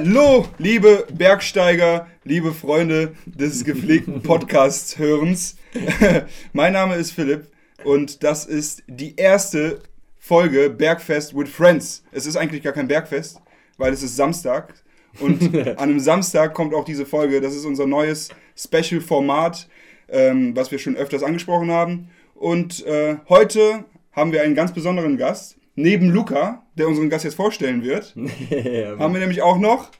[0.00, 5.56] Hallo, liebe Bergsteiger, liebe Freunde des gepflegten Podcast-Hörens.
[6.52, 7.48] mein Name ist Philipp
[7.82, 9.80] und das ist die erste
[10.16, 12.04] Folge Bergfest with Friends.
[12.12, 13.40] Es ist eigentlich gar kein Bergfest,
[13.76, 14.72] weil es ist Samstag.
[15.18, 17.40] Und an einem Samstag kommt auch diese Folge.
[17.40, 19.68] Das ist unser neues Special-Format,
[20.10, 22.08] ähm, was wir schon öfters angesprochen haben.
[22.36, 25.57] Und äh, heute haben wir einen ganz besonderen Gast.
[25.80, 28.12] Neben Luca, der unseren Gast jetzt vorstellen wird,
[28.50, 29.92] Ja, haben wir nämlich auch noch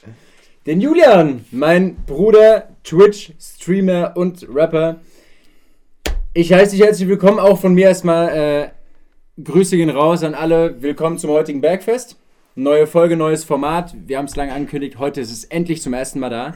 [0.67, 4.97] Den Julian, mein Bruder, Twitch-Streamer und Rapper.
[6.35, 8.73] Ich heiße dich herzlich willkommen, auch von mir erstmal
[9.39, 10.83] äh, Grüße gehen raus an alle.
[10.83, 12.17] Willkommen zum heutigen Bergfest.
[12.57, 13.95] Neue Folge, neues Format.
[14.05, 14.99] Wir haben es lange angekündigt.
[14.99, 16.55] Heute ist es endlich zum ersten Mal da.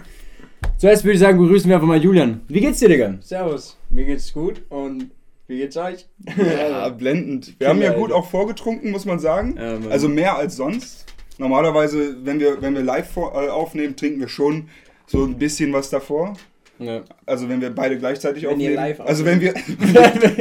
[0.79, 2.41] Zuerst würde ich sagen, begrüßen wir einfach mal Julian.
[2.49, 3.15] Wie geht's dir, Digga?
[3.21, 5.13] Servus, mir geht's gut und
[5.53, 6.09] wie geht's euch?
[6.37, 7.55] Ja, blendend.
[7.61, 9.57] Wir haben ja gut auch vorgetrunken, muss man sagen.
[9.59, 11.07] Ja, also mehr als sonst.
[11.39, 14.69] Normalerweise, wenn wir, wenn wir live vor, äh, aufnehmen, trinken wir schon
[15.07, 16.35] so ein bisschen was davor.
[16.79, 17.03] Ja.
[17.27, 18.75] Also wenn wir beide gleichzeitig Wenn aufnehmen.
[18.75, 19.55] live also wenn wir,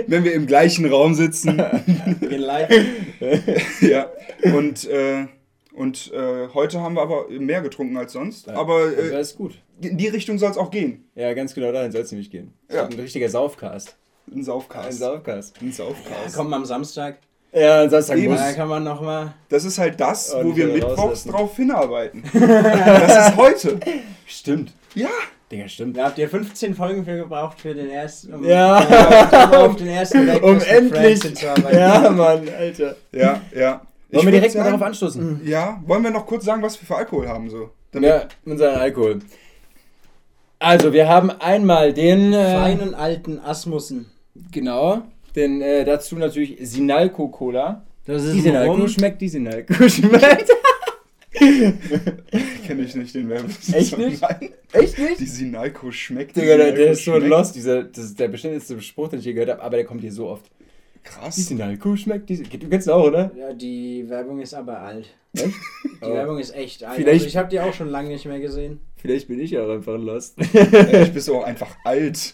[0.07, 1.57] wenn wir im gleichen Raum sitzen.
[2.21, 2.69] Wir live.
[3.81, 4.09] ja.
[4.53, 5.27] Und, äh,
[5.73, 8.49] und äh, heute haben wir aber mehr getrunken als sonst.
[8.49, 9.53] Aber Also äh, ist gut.
[9.81, 11.05] in die Richtung soll es auch gehen.
[11.15, 12.53] Ja, ganz genau dahin soll es nämlich gehen.
[12.71, 12.85] Ja.
[12.85, 13.97] Ein richtiger Saufcast.
[14.31, 14.99] Ein Ein Saufcast.
[14.99, 15.61] Saufcast.
[15.61, 16.35] Ein Saufcast.
[16.35, 17.17] Kommen am Samstag.
[17.53, 18.31] Ja, sagen Eben.
[18.31, 18.39] muss.
[18.41, 19.33] Da kann man nochmal.
[19.49, 22.23] Das ist halt das, wo wir mittwochs drauf hinarbeiten.
[22.33, 23.79] das ist heute.
[24.25, 24.71] Stimmt.
[24.95, 25.09] Ja.
[25.51, 25.97] Digga, stimmt.
[25.97, 28.33] Da habt ihr 15 Folgen für gebraucht für den ersten.
[28.33, 29.49] Um, Ja.
[29.51, 31.19] um auf den ersten Um endlich.
[31.73, 32.95] Ja, Mann, Alter.
[33.11, 33.81] Ja, ja.
[34.07, 35.41] Ich Wollen wir direkt mal sagen- darauf anstoßen?
[35.43, 37.69] Ja, wollen wir noch kurz sagen, was wir für Alkohol haben so?
[37.91, 39.19] Damit, Ja, unseren Alkohol.
[40.59, 42.31] Also, wir haben einmal den.
[42.33, 44.10] Äh, Feinen alten Asmussen.
[44.51, 45.03] Genau.
[45.35, 47.85] Den äh, dazu natürlich Sinalco Cola.
[48.05, 48.87] Das Die Sinalco Rum.
[48.87, 50.49] schmeckt, die Sinalco schmeckt.
[51.41, 53.49] Kenne ich nicht den Werbung.
[53.73, 54.21] Echt nicht?
[54.21, 54.49] Nein.
[54.73, 55.19] Echt nicht?
[55.19, 56.35] Die Sinalco schmeckt.
[56.35, 57.27] Digga, der, Sinalco der ist so schmeckt.
[57.29, 57.55] lost.
[57.55, 60.11] Dieser, das ist der bestimmteste Spruch, den ich je gehört habe, aber der kommt hier
[60.11, 60.45] so oft.
[60.95, 61.35] Die Krass.
[61.35, 62.43] Sinalco schmeckt, die.
[62.43, 63.31] Du kennst auch, oder?
[63.35, 65.09] Ja, die Werbung ist aber alt.
[65.33, 65.45] Echt?
[65.45, 66.13] Die Oh.
[66.13, 66.95] Werbung ist echt alt.
[66.95, 68.79] Vielleicht- Also ich habe die auch schon lange nicht mehr gesehen.
[68.95, 70.35] Vielleicht bin ich ja auch einfach lost.
[70.39, 72.33] Ich bist auch einfach alt.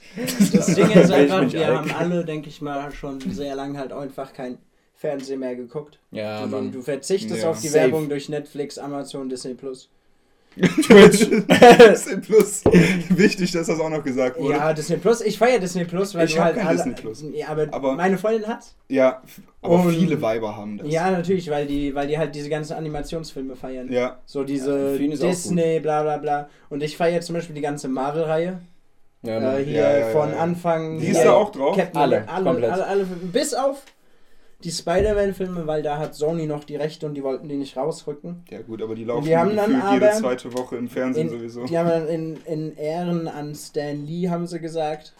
[0.54, 1.78] Das Ding ist einfach, bin wir alt.
[1.78, 4.58] haben alle, denke ich mal, schon sehr lange halt einfach kein
[4.96, 6.00] Fernsehen mehr geguckt.
[6.12, 7.50] Ja, du, du verzichtest Ja.
[7.52, 7.84] auf die Safe.
[7.86, 9.90] Werbung durch Netflix, Amazon, Disney Plus.
[10.58, 11.28] Twitch.
[11.90, 12.64] Disney Plus.
[13.10, 14.54] Wichtig, dass das auch noch gesagt wurde.
[14.56, 15.22] Ja, Disney Plus.
[15.22, 16.78] Ich feiere Disney Plus, weil Ich du halt kein alle.
[16.78, 17.24] Disney Plus.
[17.34, 18.76] Ja, aber, Aber- meine Freundin hat's.
[18.90, 19.22] Ja,
[19.62, 20.88] aber Und- viele Weiber haben das.
[20.90, 23.92] Ja, natürlich, weil die, weil die halt diese ganzen Animationsfilme feiern.
[23.92, 24.18] Ja.
[24.26, 26.50] So Ja, diese auch Disney, bla bla bla.
[26.70, 28.60] Und ich feiere zum Beispiel die ganze Marvel-Reihe.
[29.24, 30.38] Ja, äh, hier Ja, ja, ja, von ja.
[30.38, 31.00] Anfang.
[31.00, 31.76] Die ist da auch drauf?
[31.76, 32.72] Captain Alle, alle, komplett.
[32.72, 33.82] alle, alle, bis auf
[34.64, 38.44] die Spider-Man-Filme, weil da hat Sony noch die Rechte und die wollten die nicht rausrücken.
[38.50, 41.28] Ja gut, aber die laufen Die haben dann gefühlt jede aber zweite Woche im Fernsehen
[41.28, 41.66] In, sowieso.
[41.66, 45.14] Die haben dann in, in Ehren an Stan Lee haben sie gesagt,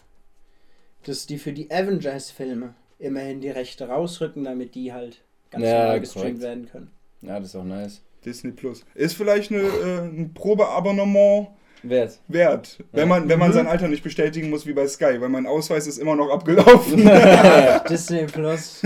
[1.04, 5.22] dass die für die Avengers-Filme immerhin die Rechte rausrücken, damit die halt
[5.52, 6.42] ganz Ja, normal gestreamt korrekt.
[6.42, 6.92] werden können.
[7.22, 8.02] ja, das ist auch nice.
[8.26, 8.84] Disney Plus.
[8.96, 11.50] Ist vielleicht eine, äh, ein Probeabonnement
[11.90, 12.20] Wert.
[12.28, 13.54] wert, wenn man, wenn man Mhm.
[13.54, 17.10] sein Alter nicht bestätigen muss wie bei Sky, weil mein Ausweis ist immer noch abgelaufen.
[17.90, 18.82] Disney Plus.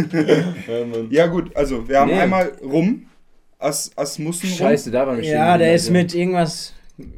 [1.10, 2.20] Ja, gut, also wir haben Nee.
[2.20, 3.08] einmal rum,
[3.60, 4.58] As, Asmussen rum.
[4.58, 5.94] Scheiße, da waren wir ja, der ist Also.
[5.94, 6.74] mit irgendwas.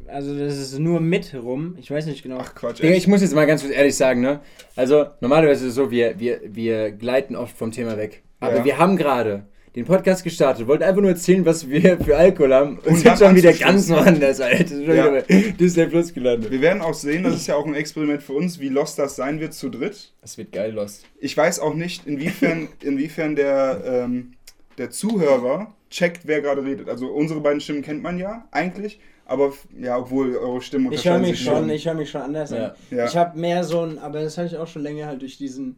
[0.08, 1.76] Also das ist nur mit rum.
[1.78, 2.38] Ich weiß nicht genau.
[2.40, 2.96] Ach Quatsch, echt?
[2.96, 4.40] ich muss jetzt mal ganz kurz ehrlich sagen, ne?
[4.76, 8.22] Also, normalerweise ist es so, wir, wir, wir gleiten oft vom Thema weg.
[8.40, 8.64] Aber Ja.
[8.64, 12.78] wir haben gerade den Podcast gestartet, wollten einfach nur erzählen, was wir für Alkohol haben
[12.78, 14.68] und Und sind schon wieder ganz woanders, Alter.
[14.68, 15.06] Sind schon Ja.
[15.12, 16.50] wieder bei Disney Plus gelandet.
[16.52, 19.16] Wir werden auch sehen, das ist ja auch ein Experiment für uns, wie lost das
[19.16, 20.12] sein wird zu dritt.
[20.22, 21.04] Das wird geil, Lost.
[21.18, 24.34] Ich weiß auch nicht, inwiefern, inwiefern der, ähm,
[24.78, 26.88] der Zuhörer checkt, wer gerade redet.
[26.88, 31.16] Also unsere beiden Stimmen kennt man ja eigentlich, aber ja, obwohl eure Stimmen Ich höre
[31.16, 32.66] unterscheiden mich sich schon, ich höre mich schon anders Ja.
[32.66, 32.72] an.
[32.90, 33.06] Ja.
[33.06, 35.76] Ich habe mehr so ein, aber das habe ich auch schon länger halt durch diesen,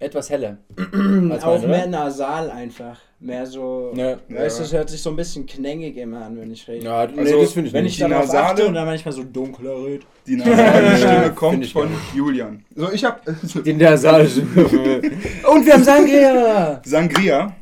[0.00, 0.58] Etwas heller.
[1.42, 3.00] Auch mehr nasal einfach.
[3.20, 4.16] Mehr so, Ja.
[4.28, 6.84] weißt du, es hört sich so ein bisschen klängig immer an, wenn ich rede.
[6.84, 7.98] Ja, nee, Also, das finde ich Wenn nicht.
[7.98, 10.04] ich Die darauf nasale- achte und dann manchmal so dunkler rede.
[10.24, 11.88] Die nasale Stimme kommt von.
[12.14, 12.64] Julian.
[12.76, 13.20] So, ich habe
[13.66, 14.20] Den der Saal.
[14.22, 16.80] und wir haben Sangria!
[16.84, 17.56] Sangria,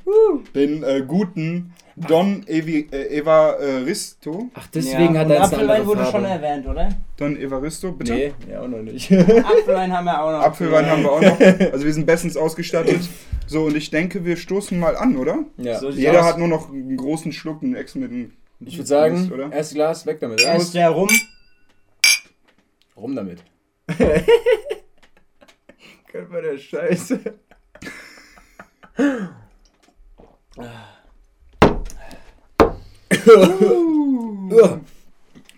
[0.55, 4.50] den äh, guten Don Evi, äh, Evaristo.
[4.52, 5.20] Ach, deswegen ja.
[5.20, 6.12] hat er jetzt Apfelwein wurde Farbe.
[6.12, 6.90] schon erwähnt, oder?
[7.16, 8.12] Don Evaristo, bitte.
[8.12, 9.10] Nee, ja auch noch nicht.
[9.12, 10.43] Apfelwein haben wir auch noch.
[10.43, 11.40] Apfelwein haben wir auch noch.
[11.72, 13.00] Also wir sind bestens ausgestattet.
[13.46, 15.44] So, und ich denke, wir stoßen mal an, oder?
[15.56, 15.78] Ja.
[15.78, 16.26] So Jeder aus.
[16.26, 18.32] hat nur noch einen großen Schluck, einen Ex mit einem.
[18.60, 19.50] Ich würde sagen, Mist, oder?
[19.50, 20.42] erstes Glas, weg damit.
[20.42, 21.08] Erst der Rum.
[22.94, 23.42] Rum damit.
[26.12, 27.20] Gott, war der Scheiße.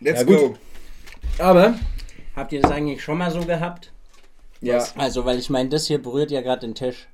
[0.01, 0.55] Let's Ja, go.
[1.39, 1.75] Aber,
[2.37, 3.93] Habt ihr das eigentlich schon mal so gehabt?
[4.61, 7.09] ja, Also, weil ich meine, das hier berührt ja gerade den Tisch.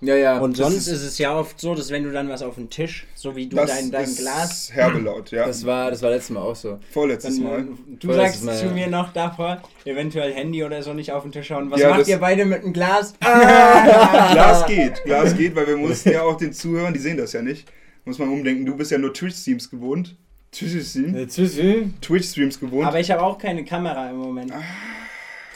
[0.00, 0.38] ja, ja.
[0.38, 2.70] Und sonst ist- ist, es ja oft so, dass wenn du dann was auf den
[2.70, 4.70] Tisch, so wie du dein, dein ist Glas.
[4.72, 5.46] herbe laut, ja.
[5.46, 6.78] das war, das war letztes Mal auch so.
[6.92, 7.60] Vorletztes Dann, Mal.
[7.60, 7.64] äh,
[8.00, 8.72] du Vorletztes sagst Mal, zu ja.
[8.72, 11.70] mir noch davor, eventuell Handy oder so nicht auf den Tisch hauen.
[11.70, 13.14] Was Ja, macht ihr beide mit dem Glas?
[13.20, 17.42] Glas geht, Glas geht, weil wir mussten ja auch den Zuhörern, die sehen das ja
[17.42, 17.68] nicht,
[18.04, 20.16] muss man umdenken, du bist ja nur Twitch-Streams gewohnt.
[20.52, 22.00] Twitch-Streams Zwischen.
[22.00, 22.86] Twitch gewohnt.
[22.86, 24.52] Aber ich habe auch keine Kamera im Moment.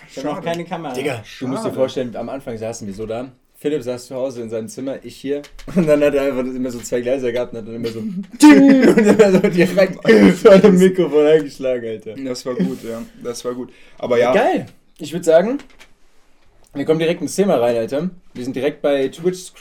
[0.08, 0.46] Ich habe noch schade.
[0.46, 0.94] keine Kamera.
[0.94, 1.74] Digga, du musst dir Schade.
[1.74, 3.30] vorstellen, am Anfang saßen wir so da.
[3.58, 5.42] Philipp saß zu Hause in seinem Zimmer, ich hier.
[5.74, 7.98] Und dann hat er einfach immer so zwei Gläser gehabt und hat dann immer so.
[8.00, 10.08] Und immer so direkt
[10.38, 12.14] vor dem Mikrofon eingeschlagen, Alter.
[12.16, 13.02] Das war gut, ja.
[13.22, 13.72] Das war gut.
[13.98, 14.66] Aber ja, Geil!
[14.98, 15.58] Ich würde sagen,
[16.74, 18.10] wir kommen direkt ins Thema rein, Alter.
[18.34, 19.52] Wir sind direkt bei Twitch.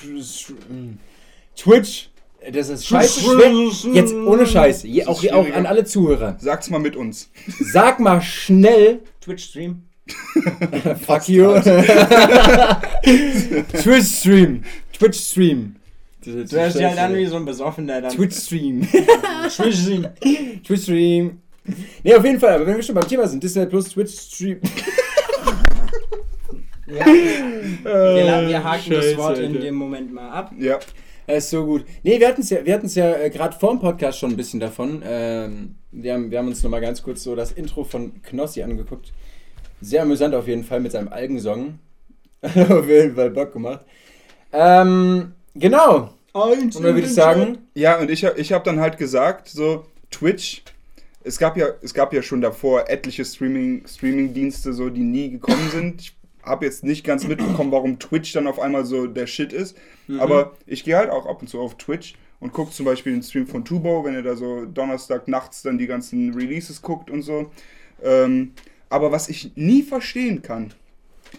[1.55, 2.09] Twitch.
[2.51, 3.51] Das ist scheiße schwer.
[3.93, 4.83] Jetzt ohne Scheiß.
[4.83, 6.37] Je, auch, auch an alle Zuhörer.
[6.39, 7.29] sag's mal mit uns.
[7.59, 8.99] Sag mal schnell.
[9.21, 9.81] Twitch-Stream.
[11.05, 11.59] Fuck you.
[13.81, 14.63] Twitch Stream.
[14.93, 15.75] Twitch Stream.
[16.23, 18.11] Du hörst halt an wie so ein Besoffener dann.
[18.11, 18.87] Twitch Stream.
[19.49, 20.07] Twitch-Stream.
[20.63, 21.39] Twitch Stream.
[22.03, 24.59] Ne, auf jeden Fall, aber wenn wir schon beim Thema sind, Disney Plus Twitch Stream.
[26.87, 27.05] Ja.
[27.05, 29.59] Wir, wir haken das Scheiße, Wort in Alter.
[29.59, 30.51] dem Moment mal ab.
[30.59, 30.79] Ja.
[31.27, 31.85] Er ist so gut.
[32.03, 34.37] Nee, wir hatten es ja, wir hatten's ja äh, gerade vor dem Podcast schon ein
[34.37, 35.01] bisschen davon.
[35.05, 39.11] Ähm, wir, haben, wir haben uns nochmal ganz kurz so das Intro von Knossi angeguckt.
[39.81, 41.79] Sehr amüsant auf jeden Fall mit seinem Algensong.
[42.43, 43.81] Hat auf jeden Fall Bock gemacht.
[44.51, 46.13] Ähm, genau.
[46.33, 49.85] Und dann würde ich sagen, Ja, und ich, hab- ich habe dann halt gesagt, so
[50.11, 50.63] Twitch,
[51.23, 55.69] es gab ja, es gab ja schon davor etliche Streaming, Streaming-Dienste, so, die nie gekommen
[55.71, 56.01] sind.
[56.01, 59.77] Ich habe jetzt nicht ganz mitbekommen, warum Twitch dann auf einmal so der Shit ist.
[60.19, 63.23] Aber ich gehe halt auch ab und zu auf Twitch und gucke zum Beispiel den
[63.23, 67.21] Stream von Tubo, wenn er da so Donnerstag nachts dann die ganzen Releases guckt und
[67.23, 67.51] so.
[68.03, 68.51] Ähm,
[68.89, 70.73] aber was ich nie verstehen kann,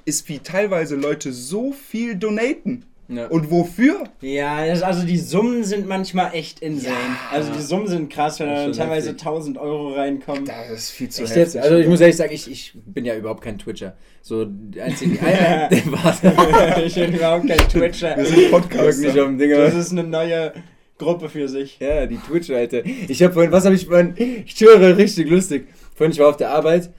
[0.05, 2.85] ist, wie teilweise Leute so viel donaten.
[3.09, 3.29] Ja.
[3.29, 4.05] Und wofür?
[4.21, 6.95] Ja, das, also die Summen sind manchmal echt insane.
[6.95, 7.37] Ja.
[7.37, 9.27] Also die Summen sind krass, wenn da teilweise heftig.
[9.27, 10.45] 1000 Euro reinkommen.
[10.45, 11.57] Das ist viel zu jetzt?
[11.57, 13.97] Also ich muss ehrlich sagen, ich, ich bin ja überhaupt kein Twitcher.
[14.23, 16.83] So, äh, äh, warte.
[16.85, 18.17] ich bin überhaupt kein Twitcher.
[18.17, 19.13] Wir sind Podcaster.
[19.37, 20.53] Das ist eine neue
[20.99, 21.79] Gruppe für sich.
[21.79, 22.85] Ja, die Twitcher, Alter.
[22.85, 24.15] Ich habe vorhin, was habe ich vorhin?
[24.17, 25.69] Ich schwöre, richtig lustig.
[25.95, 26.91] Vorhin, ich war auf der Arbeit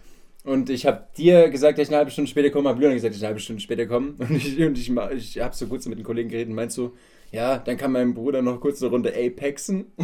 [0.47, 3.11] und ich habe dir gesagt, dass ich eine halbe Stunde später komme, habe Julian gesagt,
[3.11, 4.13] dass ich eine halbe Stunde später komme.
[4.19, 4.91] Und ich, und ich,
[5.35, 6.93] ich habe so kurz mit den Kollegen geredet und meinst so,
[7.31, 9.85] ja, dann kann mein Bruder noch kurz eine Runde Apexen.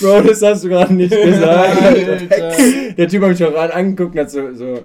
[0.00, 2.98] Bro, das hast du gerade nicht gesagt.
[2.98, 4.80] Der Typ hat mich auch an- angeguckt und hat so, so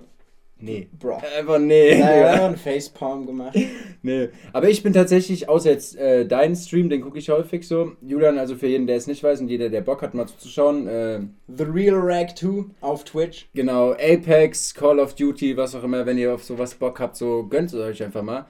[0.60, 0.88] nee.
[1.00, 1.22] Bro.
[1.38, 2.00] Einfach nee.
[2.00, 2.46] Ja.
[2.46, 3.58] einen Facepalm gemacht.
[4.02, 4.30] Nee.
[4.54, 7.92] Aber ich bin tatsächlich, außer jetzt äh, deinen Stream, den gucke ich häufig so.
[8.02, 10.88] Julian, also für jeden, der es nicht weiß und jeder, der Bock hat, mal zuzuschauen,
[10.88, 13.50] äh, The Real Rag 2 auf Twitch.
[13.54, 17.44] genau, Apex, Call of Duty, was auch immer, wenn ihr auf sowas Bock habt, so
[17.44, 18.46] gönnt es euch einfach mal.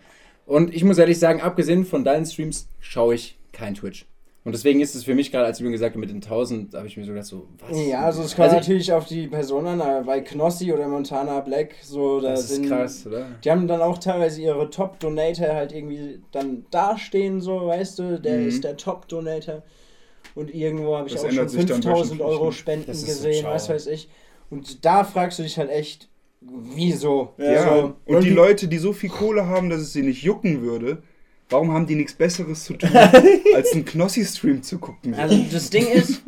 [0.45, 4.05] Und ich muss ehrlich sagen, abgesehen von deinen Streams, schaue ich kein Twitch.
[4.45, 6.87] Und deswegen ist es für mich gerade, als Julian gesagt hat, mit den 1000, habe
[6.87, 7.77] ich mir so gedacht, so, was?
[7.87, 11.41] Ja, also es kommt Also- natürlich auf die Person an, aber bei Knossi oder Montana
[11.41, 12.67] Black, so da Das ist sind.
[12.69, 13.27] krass, oder?
[13.43, 18.37] Die haben dann auch teilweise ihre Top-Donator halt irgendwie dann dastehen, so, weißt du, der
[18.39, 18.47] Mhm.
[18.47, 19.61] ist der Top-Donator.
[20.35, 22.51] Und irgendwo habe ich Das auch schon ändert sich dann 5000 Euro?
[22.51, 23.51] Spenden ist so gesehen, schau.
[23.51, 24.07] was weiß ich.
[24.49, 26.07] Und da fragst du dich halt echt,
[26.41, 27.33] wieso?
[27.37, 30.61] Ja, So, und die- Leute, die so viel Kohle haben, dass es sie nicht jucken
[30.61, 31.03] würde,
[31.49, 32.89] warum haben die nichts Besseres zu tun,
[33.55, 35.13] als einen Knossi-Stream zu gucken?
[35.15, 36.21] Also das Ding ist,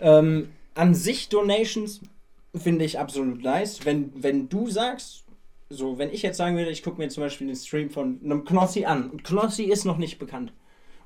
[0.00, 2.00] ähm, an sich Donations
[2.54, 3.84] finde ich absolut nice.
[3.84, 5.24] Wenn, wenn du sagst,
[5.70, 8.44] so, wenn ich jetzt sagen würde, ich gucke mir zum Beispiel den Stream von einem
[8.44, 10.52] Knossi an und Knossi ist noch nicht bekannt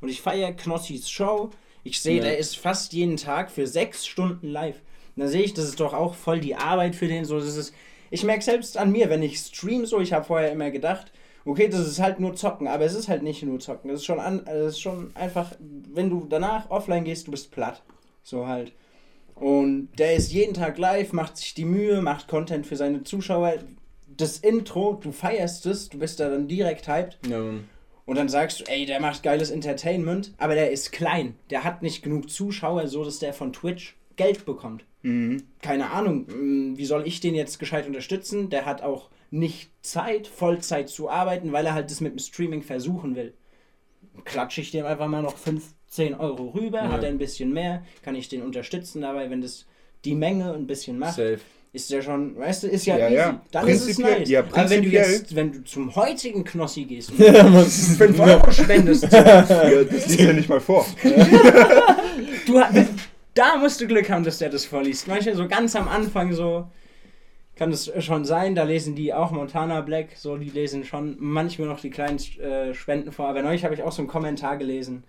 [0.01, 1.51] und ich feiere Knossis Show,
[1.85, 2.23] ich sehe, Ja.
[2.25, 4.77] der ist fast jeden Tag für sechs Stunden live.
[5.17, 7.25] Und dann sehe ich, das ist doch auch voll die Arbeit für den.
[7.25, 7.75] So, das ist,
[8.11, 11.11] ich merke selbst an mir, wenn ich stream so, ich habe vorher immer gedacht,
[11.45, 13.91] okay, das ist halt nur zocken, aber es ist halt nicht nur zocken.
[13.91, 17.51] Das ist schon an, das ist schon einfach, wenn du danach offline gehst, du bist
[17.51, 17.83] platt.
[18.23, 18.73] So halt.
[19.35, 23.55] Und der ist jeden Tag live, macht sich die Mühe, macht Content für seine Zuschauer.
[24.07, 27.19] Das Intro, du feierst es, du bist da dann direkt hyped.
[27.29, 27.41] Ja.
[28.05, 31.35] Und dann sagst du, ey, der macht geiles Entertainment, aber der ist klein.
[31.51, 34.85] Der hat nicht genug Zuschauer, so dass der von Twitch Geld bekommt.
[35.03, 35.45] Mhm.
[35.61, 38.51] Keine Ahnung, mh, wie soll ich den jetzt gescheit unterstützen?
[38.51, 42.63] Der hat auch nicht Zeit, Vollzeit zu arbeiten, weil er halt das mit dem Streaming
[42.63, 43.33] versuchen will.
[44.25, 46.93] Klatsche ich dem einfach mal noch 15 Euro rüber, Ja.
[46.93, 49.67] hat er ein bisschen mehr, kann ich den unterstützen dabei, wenn das
[50.05, 51.39] die Menge ein bisschen macht Safe.
[51.73, 53.17] ist ja schon, weißt du, ist ja, Ja, easy.
[53.17, 53.41] ja.
[53.53, 54.29] Dann ist es Prinzipiell- nice.
[54.29, 58.51] ja, Aber wenn du jetzt, wenn du zum heutigen Knossi gehst und Ja, 5 Euro
[58.53, 59.43] spendest, Ja,
[59.85, 60.85] das liegt ja nicht mal vor.
[62.47, 62.63] du,
[63.35, 65.09] Da musst du Glück haben, dass der das vorliest.
[65.09, 66.67] Manchmal so ganz am Anfang so
[67.63, 71.69] kann es schon sein, da lesen die auch Montana Black, so die lesen schon manchmal
[71.69, 73.29] noch die kleinen äh, Spenden vor.
[73.29, 75.05] Aber neulich habe ich auch so einen Kommentar gelesen.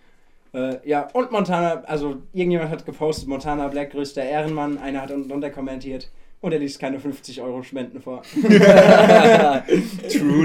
[0.54, 5.30] Äh, ja, und Montana, also irgendjemand hat gepostet, Montana Black, größter Ehrenmann, einer hat unten
[5.30, 6.12] drunter kommentiert.
[6.42, 8.22] Und er liest keine 50 Euro Spenden vor.
[8.34, 9.64] True,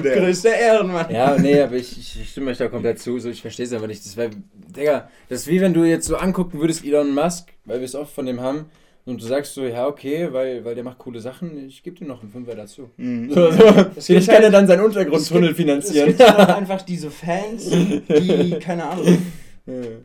[0.00, 0.16] der.
[0.16, 1.10] größter Ehrenmann.
[1.10, 3.18] Ja, nee, aber ich, ich ich stimme euch da komplett zu.
[3.18, 4.02] So, ich verstehe es aber nicht.
[4.06, 4.30] Das wäre,
[4.74, 7.94] Digga, das ist wie wenn du jetzt so angucken würdest, Elon Musk, weil wir es
[7.94, 8.70] oft von dem haben,
[9.08, 12.06] und du sagst so, ja, okay, weil, weil der macht coole Sachen, ich gebe dir
[12.06, 12.90] noch einen Fünfer dazu.
[12.96, 13.30] Mhm.
[13.32, 13.64] So, so.
[13.96, 16.08] Es Ich kann halt- ja dann seinen Untergrundtunnel Es finanzieren.
[16.08, 19.18] gibt halt einfach diese Fans, die, keine Ahnung,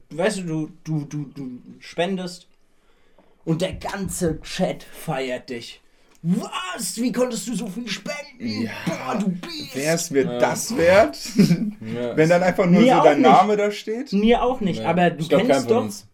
[0.10, 2.48] weißt du, du, du, du, du spendest
[3.46, 5.80] und der ganze Chat feiert dich.
[6.26, 7.02] Was?
[7.02, 8.64] Wie konntest du so viel spenden?
[8.64, 8.72] Ja.
[8.86, 9.76] Boah, du bist.
[9.76, 10.38] Wäre es mir Ja.
[10.40, 11.18] das wert?
[11.94, 12.16] Ja.
[12.16, 13.30] Wenn dann einfach nur Mir so auch dein nicht.
[13.30, 14.14] Name da steht?
[14.14, 15.84] Mir auch nicht, aber du Ich kennst doch.
[15.84, 16.08] uns.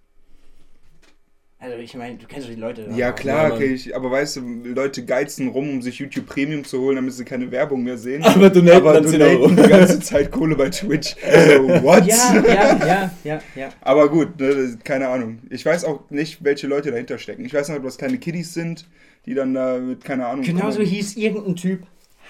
[1.62, 2.89] Also ich meine, du kennst doch die Leute.
[2.96, 6.80] Ja, klar, okay, ich, aber weißt du, Leute geizen rum, um sich YouTube Premium zu
[6.80, 8.24] holen, damit sie keine Werbung mehr sehen.
[8.25, 9.48] Aber donaten aber dann 10 Euro.
[9.50, 11.18] donaten die ganze Zeit Kohle bei Twitch.
[11.22, 12.06] So, what?
[12.06, 13.70] Ja, ja, ja, ja, ja.
[13.82, 15.39] Aber gut, ne, keine Ahnung.
[15.50, 17.44] Ich weiß auch nicht, welche Leute dahinter stecken.
[17.44, 18.88] Ich weiß nicht, ob das kleine Kiddies sind,
[19.25, 20.46] die dann da mit, keine Ahnung.
[20.46, 20.89] Genauso kommen.
[20.89, 21.82] hieß irgendein Typ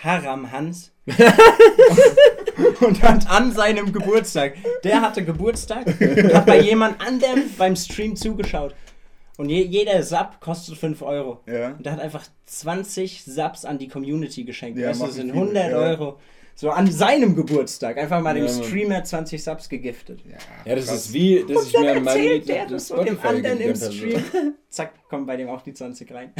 [0.04, 0.92] Haram Hans.
[2.82, 8.74] und hat an seinem Geburtstag, der hatte Geburtstag, hat bei jemand anderem beim Stream zugeschaut.
[9.39, 11.39] Und je, jeder Sub kostet 5 Euro.
[11.48, 11.69] Ja.
[11.69, 14.77] Und der hat einfach 20 Subs an die Community geschenkt.
[14.77, 15.77] Ja, weißt du, machen das sind viele, 100 ja.
[15.77, 16.19] Euro.
[16.55, 17.98] So an seinem Geburtstag.
[17.98, 18.51] Einfach mal dem Ja.
[18.51, 20.19] Streamer 20 Subs gegiftet.
[20.65, 21.05] Ja, das krass.
[21.05, 23.60] ist wie, das Und ist dann mir mein erzählt Lied der das so dem anderen
[23.62, 23.75] im.
[23.77, 24.24] Stream.
[24.69, 26.34] Zack, kommen bei dem auch die 20 rein.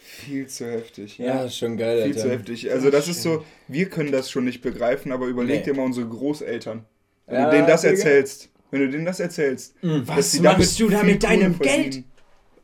[0.00, 1.18] Viel zu heftig.
[1.18, 2.72] Ja, ist schon geil, Viel zu heftig.
[2.72, 5.72] Also das ist so, wir können das schon nicht begreifen, aber überleg Nee.
[5.72, 6.86] dir mal unsere Großeltern.
[7.26, 10.04] Wenn Ja, du denen das erzählst, wenn du denen das erzählst, Mhm.
[10.06, 12.02] dass Was sie machst du da mit deinem Geld?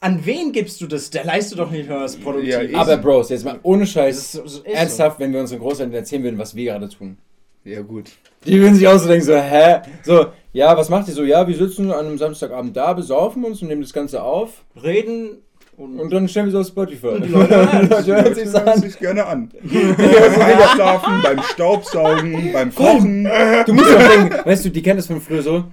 [0.00, 1.10] An wen gibst du das?
[1.10, 2.70] Der leistet doch nicht mal was Produktives.
[2.72, 5.60] Ja, Aber Bros, jetzt mal ohne Scheiß, ist so- so- ist ernsthaft, wenn wir unseren
[5.60, 7.18] Großeltern erzählen würden, was wir gerade tun.
[7.64, 8.10] Ja gut.
[8.44, 9.76] Die würden sich auch so denken, so, hä?
[10.02, 11.22] So, ja, was macht ihr so?
[11.22, 15.38] Ja, wir sitzen an einem Samstagabend da, besaufen uns und nehmen das Ganze auf Reden
[15.76, 17.06] und, und dann stellen wir es auf Spotify.
[17.06, 18.80] Und die Leute hören Leute hören sich's hören an.
[18.80, 19.50] sich's gerne an.
[19.62, 23.28] beim Einschlafen, beim Staubsaugen, beim Kochen.
[23.66, 25.64] Du musst doch denken, weißt du, die kennen das von früher so.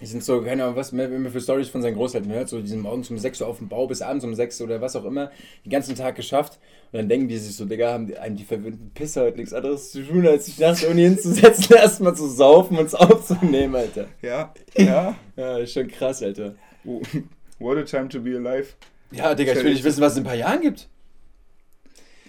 [0.00, 2.60] Die sind so, keine Ahnung, was wenn man für Stories von seinen Großeltern hört, so
[2.60, 4.80] die sind morgens um 6 Uhr auf dem Bau bis abends um 6 Uhr oder
[4.80, 5.30] was auch immer,
[5.64, 6.58] den ganzen Tag geschafft.
[6.90, 9.52] Und dann denken die sich so, Digga, haben die, einen die verwöhnten Pisser heute nichts
[9.52, 13.76] anderes zu tun, als sich nach der Uni hinzusetzen, erstmal zu saufen und es aufzunehmen,
[13.76, 14.06] Alter.
[14.20, 15.14] Ja, ja.
[15.36, 16.54] Ja, ist schon krass, Alter.
[16.84, 17.00] Oh,
[17.58, 18.74] What a time to be alive.
[19.12, 20.88] Ja, Digga, ich will nicht wissen, was es in ein paar Jahren gibt.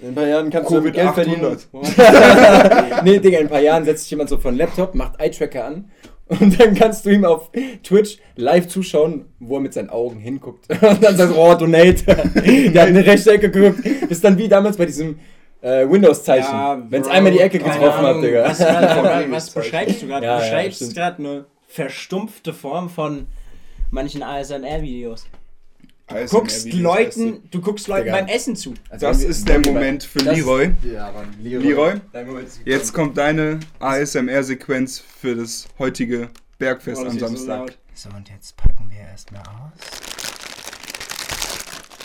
[0.02, 1.58] In ein paar Jahren kannst du Covid Geld verdienen.
[1.74, 3.04] 800.
[3.04, 5.92] nee, Digga, in ein paar Jahren setzt sich jemand so von Laptop, macht Eye-Tracker an
[6.28, 7.52] und dann kannst du ihm auf
[7.84, 10.70] Twitch live zuschauen, wo er mit seinen Augen hinguckt.
[10.82, 12.04] Und dann sagst du, oh, Donate.
[12.06, 13.86] Der hat in eine rechte Ecke geguckt.
[13.86, 15.20] Das ist dann wie damals bei diesem
[15.62, 16.86] äh, Windows-Zeichen.
[16.90, 18.46] Wenn es einmal die Ecke getroffen hat, Digga.
[18.46, 20.26] Was, was, was beschreibst du gerade?
[20.26, 20.96] Ja, du ja, beschreibst stimmt.
[20.96, 23.28] gerade eine verstumpfte Form von
[23.92, 25.26] manchen ASMR-Videos.
[26.08, 28.18] ASMR Guckst Leuten, du guckst Leuten Digga.
[28.18, 28.74] beim Essen zu.
[28.90, 30.72] Also Das ist der Moment für das- Leroy.
[30.84, 31.64] Ja, Mann, Leroy.
[31.66, 36.30] Leroy, Dein Moment ist Jetzt kommt deine ASMR-Sequenz für das heutige
[36.60, 37.60] Bergfest Oh, das am so Samstag.
[37.60, 37.78] laut.
[37.96, 39.72] So, und jetzt packen wir erstmal aus.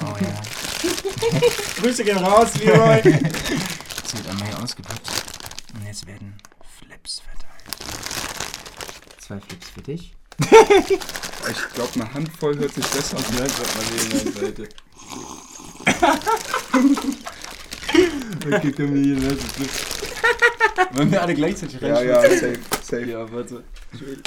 [0.00, 0.40] Oh ja.
[1.82, 2.96] Grüße gehen raus, Leroy.
[3.04, 5.00] Jetzt wird einmal hier ausgepackt.
[5.74, 6.34] Und jetzt werden
[6.78, 7.76] Flips verteilt.
[9.20, 10.14] Zwei Flips für dich.
[11.50, 13.24] Ich glaube, eine Handvoll hört sich besser an.
[13.32, 13.84] Ja, grad mal
[14.32, 14.68] Seite.
[18.46, 22.08] Okay, komm hier, lass es Wollen wir alle gleichzeitig Ja, reinschauen?
[22.08, 23.04] ja, safe, safe.
[23.04, 23.64] Ja, warte.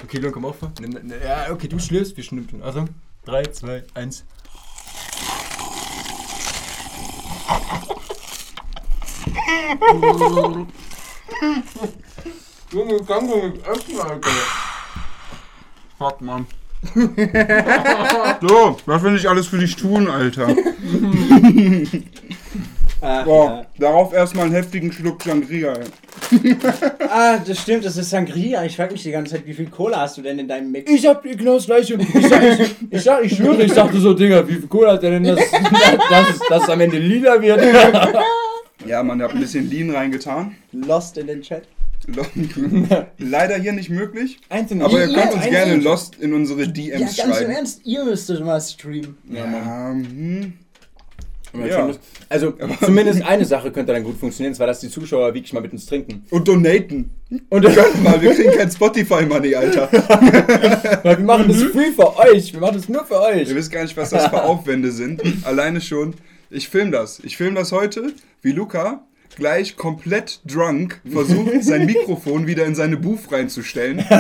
[0.03, 0.56] Okay, Leon, komm auf.
[0.80, 2.63] Nimm, ja, okay, du schlürfst, wir schnippeln.
[2.63, 2.86] Also,
[3.25, 4.25] 3, 2, 1.
[12.72, 14.30] Junge, kann doch nicht essen, Alter.
[16.01, 16.48] Fuck, Mann.
[18.41, 20.48] so, was will ich alles für dich tun, Alter?
[23.01, 25.74] Ach, Boah, darauf erstmal einen heftigen Schluck Sangria.
[25.74, 25.86] ey.
[26.41, 26.74] ja.
[27.08, 28.65] Ah, das stimmt, das ist Sangria.
[28.65, 30.91] Ich frage mich die ganze Zeit, wie viel Cola hast du denn in deinem Mix?
[30.91, 31.93] Ich hab genau das gleiche.
[31.93, 35.03] Ich, sag, ich, ich, sag, ich schwöre, ich dachte so, Digga, wie viel Cola hat
[35.03, 35.39] der denn, dass,
[36.50, 37.62] dass, es am Ende lila wird?
[38.88, 40.55] Ja, man, da hat ein bisschen Lean reingetan.
[40.72, 41.67] Lost in den Chat.
[43.17, 44.39] Leider hier nicht möglich.
[44.50, 44.86] Einzelne.
[44.86, 47.51] Aber ihr Ja, könnt uns ein- gerne Lost in unsere Ja, DMs ganz im schreiben.
[47.51, 49.17] Ernst, ihr müsstet mal streamen.
[49.29, 50.53] Ja, hm.
[51.53, 51.91] Und dann Ja.
[52.29, 52.53] Also
[52.86, 55.86] zumindest eine Sache könnte dann gut funktionieren, zwar, dass die Zuschauer wirklich mal mit uns
[55.86, 56.24] trinken.
[56.29, 57.10] Und donaten.
[57.50, 59.89] Und Gönnt mal, wir kriegen kein Spotify-Money, Alter.
[61.03, 62.53] weil wir machen das free für euch.
[62.53, 63.50] Wir machen das nur für euch.
[63.50, 65.22] Ihr wisst gar nicht, was das für Aufwände sind.
[65.43, 66.13] Alleine schon.
[66.50, 67.20] Ich film das.
[67.24, 72.97] Ich film das heute, wie Luca gleich komplett drunk versucht, sein Mikrofon wieder in seine
[72.97, 74.05] Booth reinzustellen.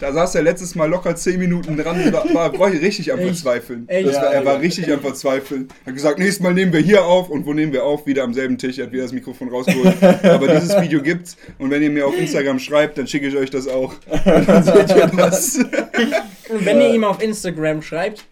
[0.00, 3.88] Da saß er letztes Mal locker 10 Minuten dran und war, war, richtig am Verzweifeln.
[3.88, 4.08] Echt?
[4.08, 5.68] Das war, er war richtig am Verzweifeln.
[5.84, 8.04] Er hat gesagt, nächstes Mal nehmen wir hier auf und wo nehmen wir auf?
[8.04, 10.02] Wieder am selben Tisch, er hat wieder das Mikrofon rausgeholt.
[10.24, 13.50] Aber dieses Video gibt's und wenn ihr mir auf Instagram schreibt, dann schicke ich euch
[13.50, 13.94] das auch.
[14.10, 15.58] Und dann seht ihr das.
[15.58, 18.24] Und wenn ihr ihm auf Instagram schreibt,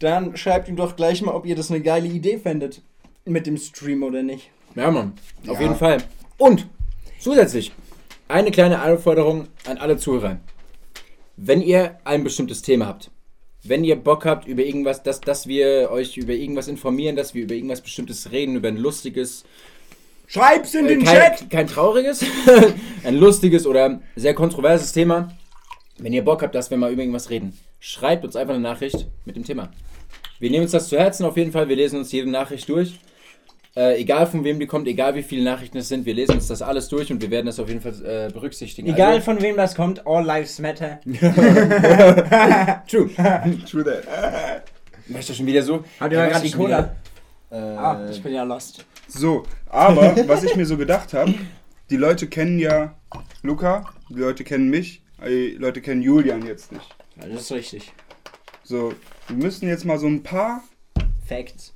[0.00, 2.82] dann schreibt ihm doch gleich mal, ob ihr das eine geile Idee fändet.
[3.26, 4.50] Mit dem Stream oder nicht.
[4.74, 5.12] Ja, Mann.
[5.46, 5.62] Auf Ja.
[5.62, 5.98] jeden Fall.
[6.38, 6.66] Und
[7.18, 7.72] zusätzlich
[8.28, 10.38] eine kleine Aufforderung an alle Zuhörer.
[11.36, 13.10] Wenn ihr ein bestimmtes Thema habt,
[13.62, 17.44] wenn ihr Bock habt über irgendwas, dass, dass wir euch über irgendwas informieren, dass wir
[17.44, 19.44] über irgendwas Bestimmtes reden, über ein lustiges,
[20.26, 21.50] Schreib's in äh, den kein, Chat!
[21.50, 22.24] kein trauriges,
[23.04, 25.32] ein lustiges oder sehr kontroverses Thema,
[25.98, 29.06] wenn ihr Bock habt, dass wir mal über irgendwas reden, schreibt uns einfach eine Nachricht
[29.24, 29.70] mit dem Thema.
[30.40, 32.98] Wir nehmen uns das zu Herzen auf jeden Fall, wir lesen uns jede Nachricht durch.
[33.76, 36.46] Äh, egal von wem die kommt, egal wie viele Nachrichten es sind, wir lesen uns
[36.46, 37.94] das alles durch und wir werden das auf jeden Fall
[38.28, 38.88] äh, berücksichtigen.
[38.88, 41.00] Egal Also, von wem das kommt, all lives matter.
[42.88, 43.10] true.
[43.66, 44.62] True that.
[45.08, 45.84] Mach ich schon wieder so?
[46.00, 46.78] Habt ihr Ja, mal gerade die Cola?
[46.78, 46.96] wieder?
[47.50, 48.84] Äh, Ah, ich bin ja lost.
[49.08, 51.34] So, aber was ich mir so gedacht habe,
[51.90, 52.94] die Leute kennen ja
[53.42, 56.96] Luca, die Leute kennen mich, die Leute kennen Julian jetzt nicht.
[57.20, 57.92] Ja, das ist richtig.
[58.62, 58.94] So,
[59.28, 60.62] wir müssen jetzt mal so ein paar
[61.28, 61.73] Facts.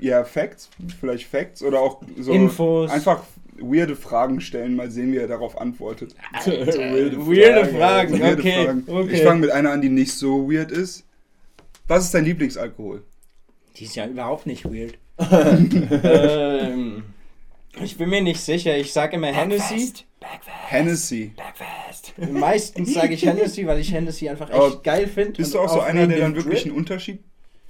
[0.00, 2.90] Ja, Facts, vielleicht Facts oder auch so Infos.
[2.90, 3.22] einfach
[3.60, 6.14] weirde Fragen stellen, mal sehen, wie er darauf antwortet.
[6.44, 8.64] Weirde Fragen, Weirde okay.
[8.64, 8.84] Fragen.
[8.86, 9.12] okay.
[9.12, 11.04] Ich fange mit einer an, die nicht so weird ist.
[11.86, 13.02] Was ist dein Lieblingsalkohol?
[13.76, 14.94] Die ist ja überhaupt nicht weird.
[15.30, 17.02] ähm,
[17.82, 18.76] ich bin mir nicht sicher.
[18.76, 19.92] Ich sage immer Hennessy.
[20.68, 21.32] Hennessy.
[22.30, 25.32] Meistens sage ich Hennessy, weil ich Hennessy einfach echt Aber geil finde.
[25.32, 27.20] Bist du auch so einer, der dann wirklich einen Unterschied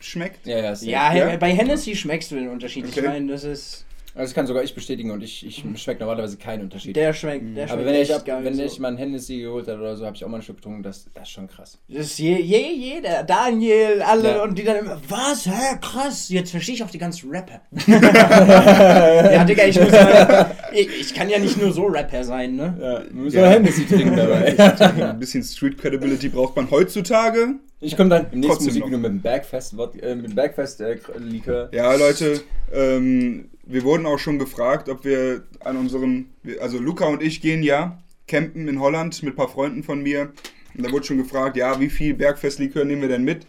[0.00, 0.46] schmeckt?
[0.46, 0.72] Ja, ja.
[0.80, 1.36] Ja, Ja?
[1.36, 2.84] bei Hennessy schmeckst du den Unterschied.
[2.86, 3.06] Ich Okay.
[3.08, 3.84] meine, das ist.
[4.12, 6.96] Also das kann sogar ich bestätigen und ich, ich schmecke normalerweise keinen Unterschied.
[6.96, 7.56] Der schmeckt.
[7.56, 8.40] Der Aber schmeckt wenn ich, geil.
[8.42, 8.62] wenn so.
[8.64, 10.82] ich mal einen Hennessy geholt habe oder so, habe ich auch mal einen Schluck getrunken.
[10.82, 11.78] Das, das ist schon krass.
[11.88, 14.42] Das ist je, je, jeder, Daniel, alle Ja.
[14.42, 17.60] und die dann immer, was, hä, krass, jetzt verstehe ich auch die ganzen Rapper.
[17.86, 22.76] ja, Digga, ich muss mal, ich, ich kann ja nicht nur so Rapper sein, ne?
[22.80, 23.42] Ja, Ja.
[23.44, 23.50] ja.
[23.50, 24.58] Hennessy trinken dabei.
[24.58, 27.54] Ein bisschen Street Credibility braucht man heutzutage.
[27.82, 29.08] Ich komme dann im nächsten Musikvideo noch.
[29.08, 31.70] mit dem Bergfest, äh, mit dem Bergfest äh, Likör.
[31.72, 36.26] Ja, Leute, ähm, wir wurden auch schon gefragt, ob wir an unserem,
[36.60, 40.32] also Luca und ich gehen ja campen in Holland mit ein paar Freunden von mir.
[40.76, 43.46] Und da wurde schon gefragt, ja, wie viel Bergfestlikör nehmen wir denn mit?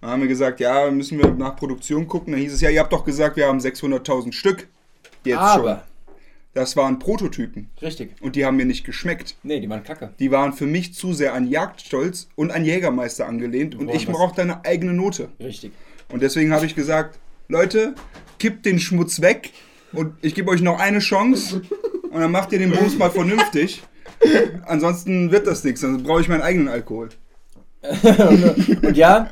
[0.00, 2.32] Dann haben wir gesagt, ja, müssen wir nach Produktion gucken.
[2.32, 4.68] Dann hieß es, ja, ihr habt doch gesagt, wir haben 600.000 Stück.
[5.24, 5.76] Jetzt schon.
[6.54, 7.70] Das waren Prototypen.
[7.80, 8.14] richtig.
[8.20, 9.36] Und die haben mir nicht geschmeckt.
[9.42, 10.10] Nee, die waren kacke.
[10.18, 13.74] Die waren für mich zu sehr an Jagdstolz und an Jägermeister angelehnt.
[13.74, 15.28] Und ich da eine eigene Note.
[15.40, 15.72] Richtig.
[16.10, 17.94] Und deswegen habe ich gesagt, Leute,
[18.38, 19.50] kippt den Schmutz weg
[19.92, 21.62] und ich gebe euch noch eine Chance
[22.10, 23.82] und dann macht ihr den Bums mal vernünftig.
[24.66, 27.08] Ansonsten wird das nichts, dann brauche ich meinen eigenen Alkohol.
[28.82, 29.30] Und ja,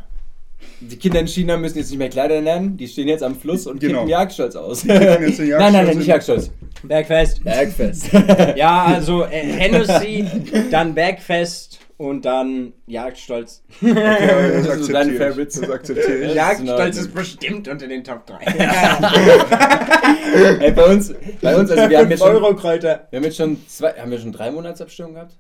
[0.81, 3.67] die Kinder in China müssen jetzt nicht mehr Kleider lernen, die stehen jetzt am Fluss
[3.67, 3.99] und Genau.
[3.99, 4.85] kippen Jagdstolz aus.
[4.87, 6.51] nein, nein, nein, nicht Jagdstolz.
[6.83, 7.45] Bergfest.
[7.45, 8.11] Bergfest.
[8.57, 10.25] Ja, also äh, Hennessy,
[10.71, 13.63] dann Bergfest und dann Jagdstolz.
[13.81, 15.19] Ja, das, Das ist so deine akzeptiere ich.
[15.19, 15.61] Favorites.
[15.61, 16.35] Das akzeptiere ich.
[16.35, 16.49] Ja.
[16.53, 18.39] Jagdstolz ist bestimmt unter den Top 3.
[20.61, 21.13] Ey, bei uns,
[21.43, 23.07] bei uns, also wir haben jetzt schon, Euro-Kräuter.
[23.11, 25.35] wir haben jetzt schon zwei, haben wir schon drei Monatsabstimmung gehabt?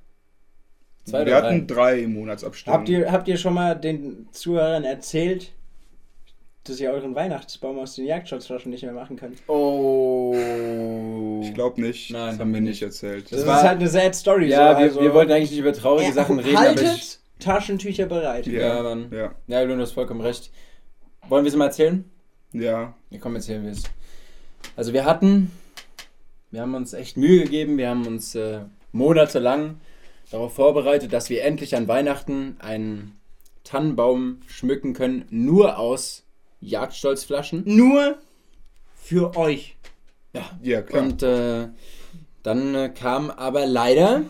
[1.04, 2.02] Zwei Wir hatten drei?
[2.02, 2.80] drei Monatsabstimmungen.
[2.80, 5.52] Habt ihr, habt ihr schon mal den Zuhörern erzählt,
[6.64, 9.38] dass ihr euren Weihnachtsbaum aus den Jagdstolzflaschen nicht mehr machen könnt?
[9.48, 11.40] Oh.
[11.42, 12.10] Ich glaube nicht.
[12.10, 13.32] Nein, das haben wir nicht erzählt.
[13.32, 14.48] Das, war- ist halt eine sad Story.
[14.48, 16.96] Ja, so, wir, also, wir wollten eigentlich nicht über traurige Ja, Sachen reden, aber haltet
[16.96, 18.46] ich, Taschentücher bereit.
[18.46, 19.10] Ja, Mann.
[19.10, 19.34] Ja.
[19.46, 20.50] Ja, Luno, du hast vollkommen recht.
[21.28, 22.04] Wollen wir es mal erzählen?
[22.52, 22.94] Ja.
[23.10, 23.84] Ja, komm, erzählen wir es.
[24.76, 25.50] Also wir hatten,
[26.50, 28.60] wir haben uns echt Mühe gegeben, wir haben uns äh,
[28.92, 29.80] monatelang
[30.30, 33.16] darauf vorbereitet, dass wir endlich an Weihnachten einen
[33.64, 36.24] Tannenbaum schmücken können, nur aus
[36.60, 37.62] Jagdstolzflaschen.
[37.66, 38.18] Nur
[38.94, 39.76] für euch.
[40.62, 41.02] Ja, klar.
[41.02, 41.68] Und äh,
[42.42, 44.22] dann äh, kam aber leider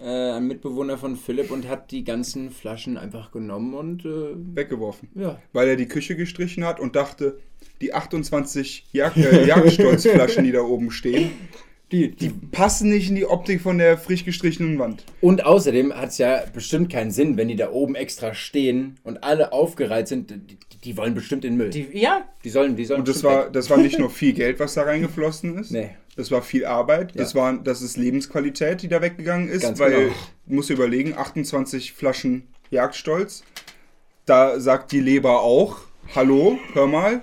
[0.00, 5.08] äh, ein Mitbewohner von Philipp und hat die ganzen Flaschen einfach genommen und äh, Weggeworfen.
[5.14, 5.40] ja.
[5.52, 7.38] Weil er die Küche gestrichen hat und dachte,
[7.80, 11.30] die 28 Jag äh, Jagdstolzflaschen, die da oben stehen,
[11.90, 15.04] Die, Die die, passen nicht in die Optik von der frisch gestrichenen Wand.
[15.22, 19.24] und außerdem hat es ja bestimmt keinen Sinn, wenn die da oben extra stehen und
[19.24, 20.30] alle aufgereiht sind.
[20.30, 21.70] Die, die wollen bestimmt in den Müll.
[21.70, 23.52] Die, Die, ja, sollen, die sollen Und das war, weg.
[23.54, 25.70] das war nicht nur viel Geld, was da reingeflossen ist.
[25.70, 25.90] Nee.
[26.14, 27.12] Das war viel Arbeit.
[27.18, 27.40] Das, Ja.
[27.40, 29.62] war, das ist Lebensqualität, die da weggegangen ist.
[29.62, 30.14] Ganz weil, genau.
[30.46, 33.44] du musst dir überlegen, 28 Flaschen Jagdstolz.
[34.26, 35.78] Da sagt die Leber auch,
[36.14, 37.22] hallo, hör mal.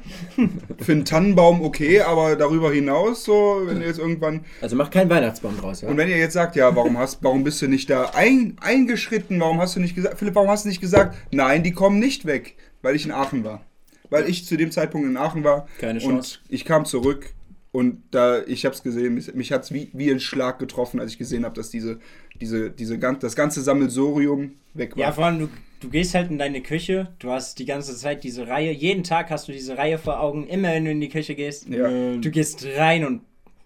[0.80, 4.46] Für einen Tannenbaum okay, aber darüber hinaus, so, wenn ihr jetzt irgendwann.
[4.62, 5.90] Also mach keinen Weihnachtsbaum draus, ja?
[5.90, 9.40] Und wenn ihr jetzt sagt, ja, warum hast, warum bist du nicht da ein, eingeschritten?
[9.40, 12.26] Warum hast du nicht gesagt, Philipp, warum hast du nicht gesagt, nein, die kommen nicht
[12.26, 13.62] weg, weil ich in Aachen war.
[14.10, 15.68] Weil ich zu dem Zeitpunkt in Aachen war.
[15.80, 16.40] Keine Chance.
[16.44, 17.34] Und ich kam zurück
[17.76, 21.02] und da, ich habe es gesehen, mich, mich hat es wie, wie ein Schlag getroffen,
[21.02, 22.00] als ich gesehen habe, dass diese,
[22.40, 25.02] diese, diese, das ganze Sammelsorium weg war.
[25.02, 25.50] ja, vor allem, du,
[25.86, 29.30] du gehst halt in deine Küche, du hast die ganze Zeit diese Reihe, jeden Tag
[29.30, 31.70] hast du diese Reihe vor Augen, immer wenn du in die Küche gehst.
[31.70, 31.88] Ja.
[31.88, 33.22] Du gehst rein und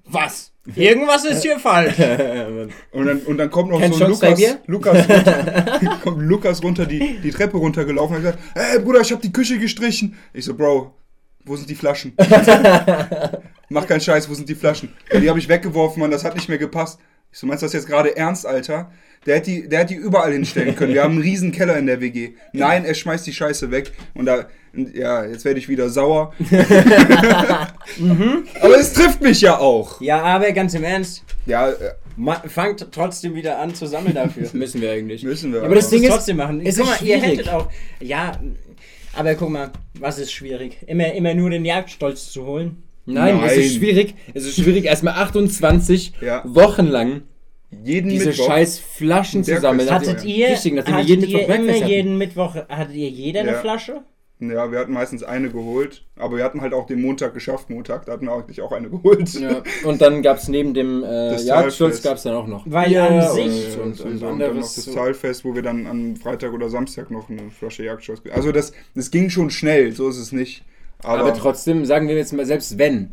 [0.06, 0.52] was?
[0.76, 1.98] Irgendwas ist hier falsch.
[2.92, 4.58] Und dann, und dann kommt noch Kein so ein Lukas?
[4.66, 9.12] Lukas, runter, kommt Lukas runter die, die Treppe runtergelaufen und hat gesagt, hey Bruder, ich
[9.14, 10.18] habe die Küche gestrichen.
[10.34, 10.94] Ich so, Bro,
[11.46, 12.14] wo sind die Flaschen?
[13.70, 14.94] Mach keinen Scheiß, wo sind die Flaschen?
[15.12, 17.00] Ja, die habe ich weggeworfen, Mann, das hat nicht mehr gepasst.
[17.32, 18.92] Ich so, meinst du das jetzt gerade ernst, Alter?
[19.26, 20.94] Der hat, die, der hat die überall hinstellen können.
[20.94, 22.32] Wir haben einen riesen Keller in der WG.
[22.54, 23.92] Nein, er schmeißt die Scheiße weg.
[24.14, 24.46] Und da,
[24.94, 26.34] ja, jetzt werde ich wieder sauer.
[28.62, 30.00] Aber es trifft mich ja auch.
[30.02, 34.48] Ja, aber ganz im Ernst, Ja, äh, ma- fangt trotzdem wieder an zu sammeln dafür.
[34.54, 35.24] Müssen wir eigentlich.
[35.24, 35.64] müssen wir.
[35.64, 36.62] Aber das Ding ist, trotzdem machen.
[36.66, 37.38] es guck ist mal, ihr schwierig.
[37.40, 37.70] hättet auch.
[38.00, 38.40] Ja,
[39.14, 40.78] aber guck mal, was ist schwierig?
[40.88, 42.84] Immer, immer nur den Jagdstolz zu holen.
[43.14, 43.70] Nein, es ist Nein.
[43.80, 44.16] schwierig.
[44.34, 46.44] Es ist schwierig, erstmal 28 Ja.
[46.46, 47.22] Wochen lang
[47.84, 48.48] jeden diese Mittwoch.
[48.48, 49.90] scheiß Flaschen zu sammeln.
[49.92, 51.88] Hattet Hattet ihr, Richtig, nachdem wir hattet jeden ihr Mittwoch immer hatten.
[51.88, 53.58] jeden Mittwoch, hattet ihr jeder eine Ja.
[53.60, 54.02] Flasche?
[54.42, 58.06] Ja, wir hatten meistens eine geholt, aber wir hatten halt auch den Montag geschafft, Montag,
[58.06, 59.34] da hatten wir eigentlich auch eine geholt.
[59.34, 62.88] Ja, und dann gab es neben dem äh, Jagdschutz gab es dann auch noch Weil
[62.88, 64.76] Bier an und, sich- und, Und, und, und, dann noch anderes.
[64.76, 64.94] das so.
[64.94, 68.22] Zahlfest, wo wir dann am Freitag oder Samstag noch eine Flasche Jagdschutz.
[68.34, 70.64] Also das, das ging schon schnell, so ist es nicht.
[71.04, 73.12] Aber, Aber trotzdem, sagen wir jetzt mal, selbst wenn,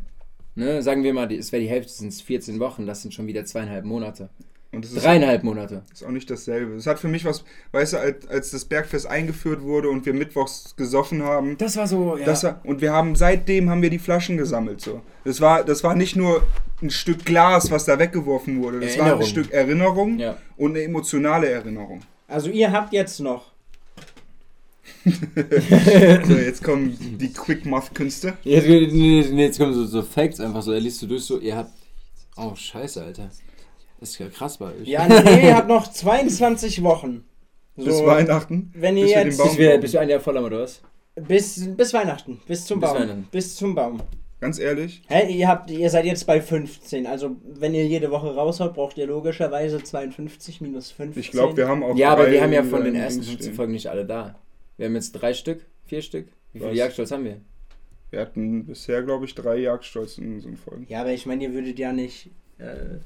[0.55, 3.27] ne, sagen wir mal, es wäre die Hälfte, sind es 14 Wochen, das sind schon
[3.27, 4.29] wieder zweieinhalb Monate.
[4.73, 5.83] und das ist, Dreieinhalb Monate.
[5.93, 6.75] ist auch nicht dasselbe.
[6.75, 10.13] Es hat für mich was, weißt du, als, als das Bergfest eingeführt wurde und wir
[10.15, 12.25] mittwochs gesoffen haben, Das war so, ja.
[12.27, 15.01] Das war, und wir haben seitdem haben wir die Flaschen gesammelt so.
[15.25, 16.43] Das war das war nicht nur
[16.83, 18.81] ein Stück Glas, was da weggeworfen wurde.
[18.81, 19.27] Das war ein Erinnerung.
[19.31, 20.37] Stück Erinnerung Ja.
[20.57, 22.01] und eine emotionale Erinnerung.
[22.29, 23.53] Also ihr habt jetzt noch.
[26.27, 28.35] So, jetzt kommen die Quick Math Künste.
[28.43, 31.71] Jetzt, jetzt kommen so, so Facts einfach so, er liest du durch so, ihr habt.
[32.37, 33.31] Oh, scheiße, Alter.
[34.01, 34.87] Das ist ja krass bei euch.
[34.89, 37.25] Ja, nee, ihr habt noch 22 Wochen.
[37.77, 38.71] So, Bis Weihnachten.
[38.75, 40.61] wenn ihr bis wir jetzt- Baum Bis wir, bis wir ein Jahr voll haben, oder
[40.63, 40.83] was?
[41.15, 42.99] Bis, bis Weihnachten, bis zum Bis Baum.
[43.01, 43.29] Weihnachten.
[43.31, 44.01] Bis zum Baum.
[44.39, 47.07] Ganz ehrlich, Hä, ihr, habt, ihr seid jetzt bei 15.
[47.07, 51.19] Also, wenn ihr jede Woche raushaut, braucht ihr logischerweise 52 minus 15.
[51.21, 53.45] ich glaube, wir haben auch Ja, aber wir haben ja von den ersten Dings 15
[53.47, 53.57] stehen.
[53.57, 54.35] Folgen nicht alle da.
[54.77, 56.29] Wir haben jetzt drei Stück, vier Stück.
[56.53, 56.73] Wie viele?
[56.75, 57.41] Jagdstolz haben wir?
[58.11, 60.87] Wir hatten bisher, glaube ich, drei Jagdstolz in unseren Folgen.
[60.89, 62.31] Ja, aber ich meine, ihr würdet ja nicht.
[62.59, 62.99] Äh,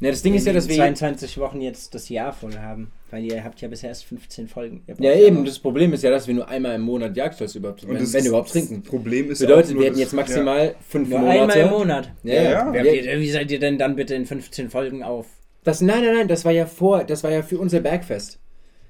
[0.00, 0.74] Ne, das Ding ist ja, dass wir.
[0.74, 2.90] 22 Wochen jetzt das Jahr voll haben.
[3.12, 4.82] Weil ihr habt ja bisher erst 15 Folgen.
[4.98, 5.36] Ja, eben.
[5.36, 8.12] noch- Das Problem ist ja, dass wir nur einmal im Monat Jagdstolz überhaupt, wenn, das
[8.12, 8.82] wenn ist- überhaupt Das trinken.
[8.82, 11.40] Problem ist Bedeutet, auch nur wir hätten jetzt maximal fünf Nur Monate.
[11.42, 12.10] einmal im Monat.
[12.24, 12.42] Ja, ja.
[12.42, 15.26] Ja, Wie, habt Wir- ihr, wie seid ihr denn dann bitte in 15 Folgen auf?
[15.62, 18.40] Das, nein, nein, nein, das war ja vor, das war ja für unser Bergfest.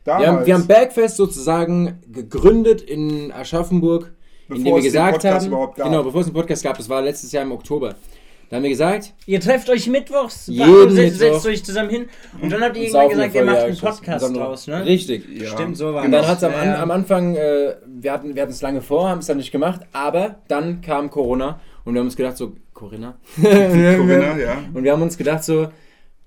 [0.06, 4.12] Ja, Wir haben, wir haben Bergfest sozusagen gegründet in Aschaffenburg,
[4.48, 5.86] Bevor indem wir es den gesagt Podcast haben, überhaupt gab.
[5.86, 7.94] genau, bevor es einen Podcast gab, das war letztes Jahr im Oktober.
[8.50, 11.34] Da haben wir gesagt, Ihr trefft euch mittwochs, Jeden setzt, Mittwoch.
[11.36, 12.08] setzt euch zusammen hin
[12.42, 13.76] und dann habt ihr irgendwann gesagt, wir ihr macht einen.
[13.78, 14.84] Podcast draus, ne?
[14.84, 15.24] Richtig.
[15.40, 18.34] Ja, Stimmt, so war Und dann hat es am, Ja, am Anfang, äh, wir hatten
[18.34, 21.94] wir hatten es lange vor, haben es dann nicht gemacht, aber dann kam Corona und
[21.94, 23.14] wir haben uns gedacht so, Corinna?
[23.40, 24.58] Corinna, ja.
[24.74, 25.68] Und wir haben uns gedacht so,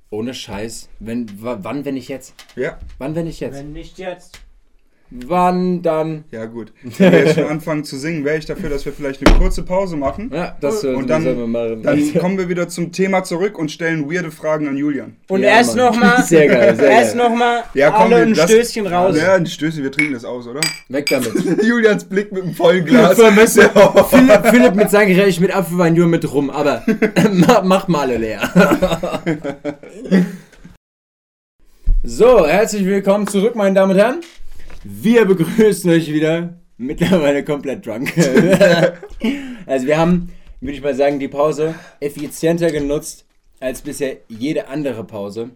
[0.09, 2.33] ohne Scheiß, wenn, wann, wenn ich jetzt?
[2.55, 3.55] Ja, Wann, wenn ich jetzt?
[3.55, 4.39] Wenn nicht jetzt.
[5.11, 6.23] Wann dann?
[6.31, 6.73] ja gut.
[6.97, 9.61] Wenn wir jetzt schon anfangen zu singen, wäre ich dafür, dass wir vielleicht eine kurze
[9.61, 10.31] Pause machen.
[10.33, 11.83] Ja, das äh, Und dann- sollen wir machen.
[11.83, 15.15] Dann kommen wir wieder zum Thema zurück und stellen weirde Fragen an Julian.
[15.29, 16.23] Und Ja, erst nochmal.
[16.25, 19.15] Sehr geil, sehr Erst nochmal Ja, komm, alle wir- ein Stößchen raus.
[19.17, 20.61] Ja, ein Stößchen, wir trinken das aus, oder?
[20.89, 21.31] Weg damit.
[21.63, 23.15] Julians Blick mit dem vollen Glas.
[23.15, 26.83] Philipp, Philipp mit Sangreich mit Apfelwein, nur mit rum, aber
[27.31, 28.41] mach, mach mal alle leer.
[32.03, 34.21] so, herzlich willkommen zurück, meine Damen und Herren.
[34.88, 38.13] Wir begrüßen euch wieder, mittlerweile komplett drunk.
[39.65, 43.26] also wir haben, würde ich mal sagen, die Pause effizienter genutzt
[43.60, 45.50] als bisher jede andere Pause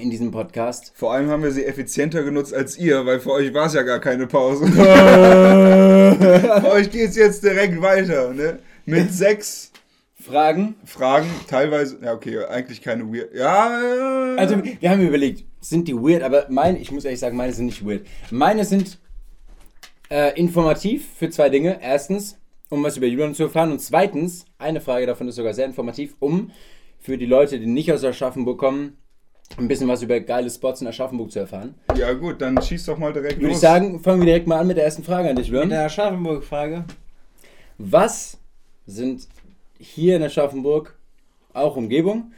[0.00, 0.92] in diesem Podcast.
[0.94, 3.82] Vor allem haben wir sie effizienter genutzt als ihr, weil für euch war es ja
[3.82, 4.66] gar keine Pause.
[4.72, 8.60] für euch geht es jetzt direkt weiter, ne?
[8.86, 9.72] Mit sechs
[10.18, 10.74] Fragen.
[10.86, 13.34] Fragen, teilweise, ja okay, eigentlich keine weird.
[13.34, 17.52] Ja, Also, wir haben überlegt, sind die weird, aber meine, ich muss ehrlich sagen, meine
[17.52, 18.06] sind nicht weird.
[18.30, 18.98] Meine sind
[20.10, 21.78] äh, informativ für zwei Dinge.
[21.82, 22.38] Erstens,
[22.70, 23.72] um was über Julian zu erfahren.
[23.72, 26.50] Und zweitens, eine Frage davon ist sogar sehr informativ, um
[26.98, 28.98] für die Leute, die nicht aus Aschaffenburg kommen,
[29.56, 31.74] ein bisschen was über geile Spots in Aschaffenburg zu erfahren.
[31.96, 33.56] ja gut, dann schieß doch mal direkt Würde los.
[33.56, 35.70] ich sagen, fangen wir direkt mal an mit der ersten Frage an dich, Mit Julian.
[35.70, 36.84] der Aschaffenburg-Frage.
[37.78, 38.38] Was
[38.86, 39.26] sind
[39.78, 40.98] hier in Aschaffenburg,
[41.54, 42.32] auch Umgebung,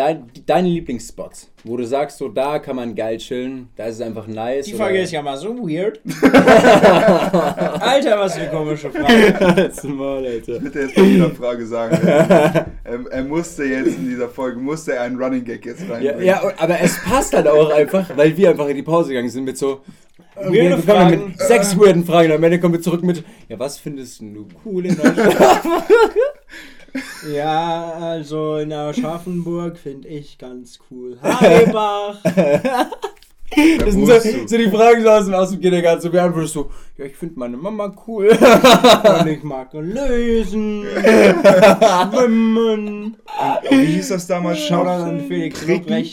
[0.00, 1.50] dein, deine Lieblingsspots?
[1.64, 4.64] Wo du sagst, so da kann man geil chillen, da ist es einfach nice.
[4.64, 6.00] Die oder- Frage ist ja mal so weird.
[7.80, 9.70] Alter, was für eine komische Frage.
[9.88, 10.58] Maul, Alter.
[10.58, 11.98] Bitte jetzt bei jeder Frage sagen.
[12.06, 12.66] er,
[13.10, 16.24] er musste jetzt in dieser Folge, musste er einen Running Gag jetzt Ja, reinbringen.
[16.24, 19.28] ja, und- aber es passt halt auch einfach, weil wir einfach in die Pause gegangen
[19.28, 19.80] sind mit so.
[20.36, 21.26] Weirde wir kommen Fragen.
[21.28, 22.30] mit sechs weirden Fragen.
[22.30, 25.34] und Am Ende kommen wir zurück mit, ja, was findest du cool in Deutschland?
[27.28, 31.18] Ja, also in Aschaffenburg finde ich ganz cool.
[31.22, 32.18] Heibach.
[33.52, 36.00] Das sind so, so die Fragen so aus dem, aus dem Kindergarten.
[36.00, 38.28] So, wir einfach so, ja, ich finde meine Mama cool.
[39.20, 40.84] Und ich mag lesen.
[42.12, 43.16] Schwimmen.
[43.68, 44.60] Wie hieß das damals?
[44.60, 46.04] Schau dann an Felix Pricken?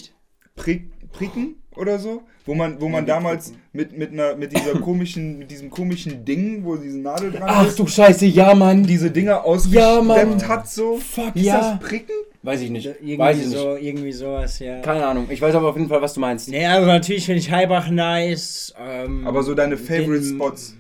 [0.56, 2.22] Prick, Pricken oder so?
[2.46, 6.63] Wo man, wo man damals mit, mit, einer, mit dieser komischen, mit diesem komischen Ding,
[6.63, 8.84] wo diese Nadel dran Ach ist, du Scheiße, ja, Mann.
[8.84, 10.98] diese Dinger Ja, ausgesteppt hat so.
[10.98, 11.78] Fuck, Hieß ja.
[11.80, 12.16] das Pricken?
[12.44, 12.88] Weiß ich nicht.
[12.88, 13.58] Weiß Irgendwie ich nicht.
[13.58, 14.80] so, irgendwie sowas, ja.
[14.82, 15.28] Keine Ahnung.
[15.30, 16.48] Ich weiß aber auf jeden Fall, was du meinst.
[16.50, 18.74] Nee, also natürlich finde ich Heibach nice.
[18.80, 20.74] Ähm, Aber so deine Favorite den- Spots.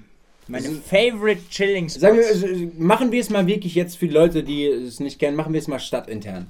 [0.49, 1.99] Meine favorite chilling Spots.
[1.99, 5.19] Sagen wir, äh, machen wir es mal wirklich jetzt für die Leute, die es nicht
[5.19, 6.47] kennen, machen wir es mal stadtintern.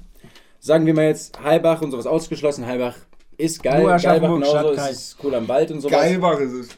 [0.60, 2.66] Sagen wir mal jetzt Heilbach und sowas ausgeschlossen.
[2.66, 2.94] Heilbach
[3.38, 3.82] ist geil.
[3.82, 5.98] Nur Geilbach genauso, es ist cool am Wald und sowas.
[5.98, 6.68] Geilbach ist es.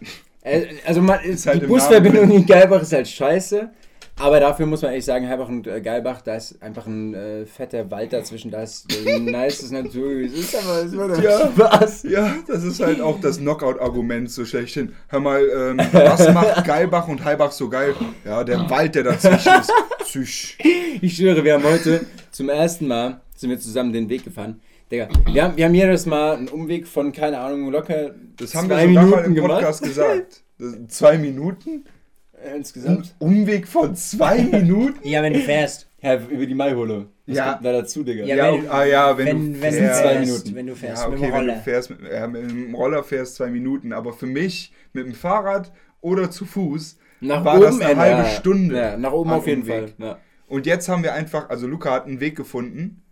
[0.42, 3.70] Äh, Also man, Ist halt die Busverbindung in Geilbach ist halt scheiße.
[4.18, 7.46] Aber dafür muss man ehrlich sagen, Heilbach und äh, Geilbach, da ist einfach ein äh,
[7.46, 10.10] fetter Wald dazwischen, da ist äh, nice Natur.
[10.20, 11.50] Es ist aber es wird Ja.
[11.56, 12.02] Spaß.
[12.02, 14.92] Ja, das ist halt auch das Knockout-Argument so schlechthin.
[15.08, 17.94] Hör mal, ähm, was macht Geilbach und Heilbach so geil?
[18.26, 19.72] Ja, der Wald, der dazwischen ist.
[20.00, 20.58] Psych.
[21.00, 24.60] Ich schwöre, wir haben heute zum ersten Mal sind wir zusammen den Weg gefahren.
[24.90, 28.68] Digga, wir haben, wir haben jedes Mal einen Umweg von, keine Ahnung, locker Das haben
[28.68, 29.50] wir zwei sogar Minuten mal im gemacht.
[29.60, 30.42] Podcast gesagt.
[30.60, 31.86] Das, zwei Minuten?
[32.34, 33.14] Äh, Ein insgesamt.
[33.18, 34.98] Umweg von zwei Minuten?
[35.08, 35.88] ja, wenn du fährst.
[36.02, 37.06] Ja, über die Maihole.
[37.26, 37.52] Was Ja.
[37.52, 38.24] kommt da dazu, Digga?
[38.24, 40.00] Ja, Ja, wenn, ah, ja, wenn, wenn, du wenn, fährst.
[40.00, 40.54] du Zwei fährst, Minuten.
[40.56, 41.62] wenn du fährst Ja, mit okay, dem wenn du Roller.
[41.62, 45.72] fährst mit, ja, mit dem Roller fährst zwei Minuten, aber für mich mit dem Fahrrad
[46.02, 48.28] oder zu Fuß Nach war oben das eine halbe.
[48.28, 48.76] Stunde.
[48.76, 49.94] Ja, nach oben auf jeden Umweg.
[49.96, 50.06] Fall.
[50.06, 50.18] Ja.
[50.46, 53.02] Und jetzt haben wir einfach, also Luca hat einen Weg gefunden,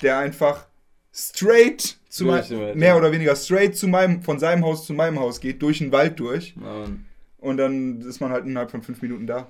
[0.00, 0.68] der einfach
[1.14, 4.84] straight zu Durch mein, den Wald, mehr oder weniger straight zu meinem, von seinem Haus
[4.86, 6.54] zu meinem Haus geht, durch den Wald durch.
[6.56, 7.04] Ähm,
[7.38, 9.48] Und dann ist man halt innerhalb von fünf Minuten da.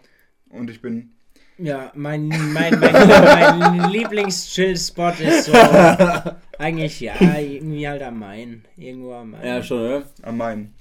[0.50, 1.10] Und ich bin.
[1.56, 5.52] Ja, mein, mein, mein, mein Lieblings-Chill-Spot ist so.
[6.58, 8.64] eigentlich, ja, irgendwie halt am Main.
[8.76, 9.46] Irgendwo am Main.
[9.46, 10.02] ja, schon, oder?
[10.22, 10.74] Am Main.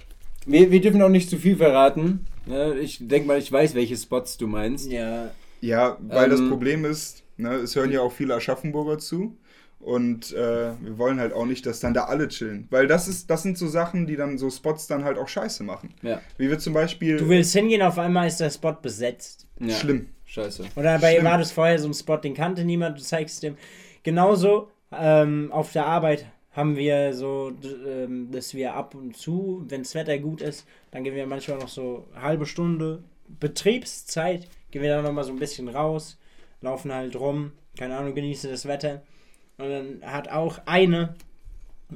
[0.46, 2.26] Wir, wir dürfen auch nicht zu viel verraten.
[2.46, 4.90] Ja, ich denke mal, ich weiß, welche Spots du meinst.
[4.90, 6.50] Ja, Ja, weil das Ähm.
[6.50, 9.36] Problem ist, ne, es hören ja auch viele Aschaffenburger zu.
[9.84, 12.66] Und äh, wir wollen halt auch nicht, dass dann da alle chillen.
[12.70, 15.62] Weil das ist, das sind so Sachen, die dann so Spots dann halt auch scheiße
[15.62, 15.92] machen.
[16.00, 16.22] Ja.
[16.38, 17.18] Wie wir zum Beispiel.
[17.18, 19.46] du willst hingehen, auf einmal ist der Spot besetzt.
[19.60, 19.74] ja.
[19.74, 20.08] Schlimm.
[20.24, 20.64] Scheiße.
[20.76, 21.24] Oder bei Schlimm.
[21.26, 23.58] war das vorher so ein Spot, den kannte niemand, du zeigst dem.
[24.02, 27.52] Genauso ähm, auf der Arbeit haben wir so,
[27.86, 31.58] ähm, dass wir ab und zu, wenn das Wetter gut ist, dann gehen wir manchmal
[31.58, 36.16] noch so halbe Stunde Betriebszeit, gehen wir dann nochmal so ein bisschen raus,
[36.62, 39.02] laufen halt rum, keine Ahnung, genießen das Wetter.
[39.58, 41.14] Und dann hat auch eine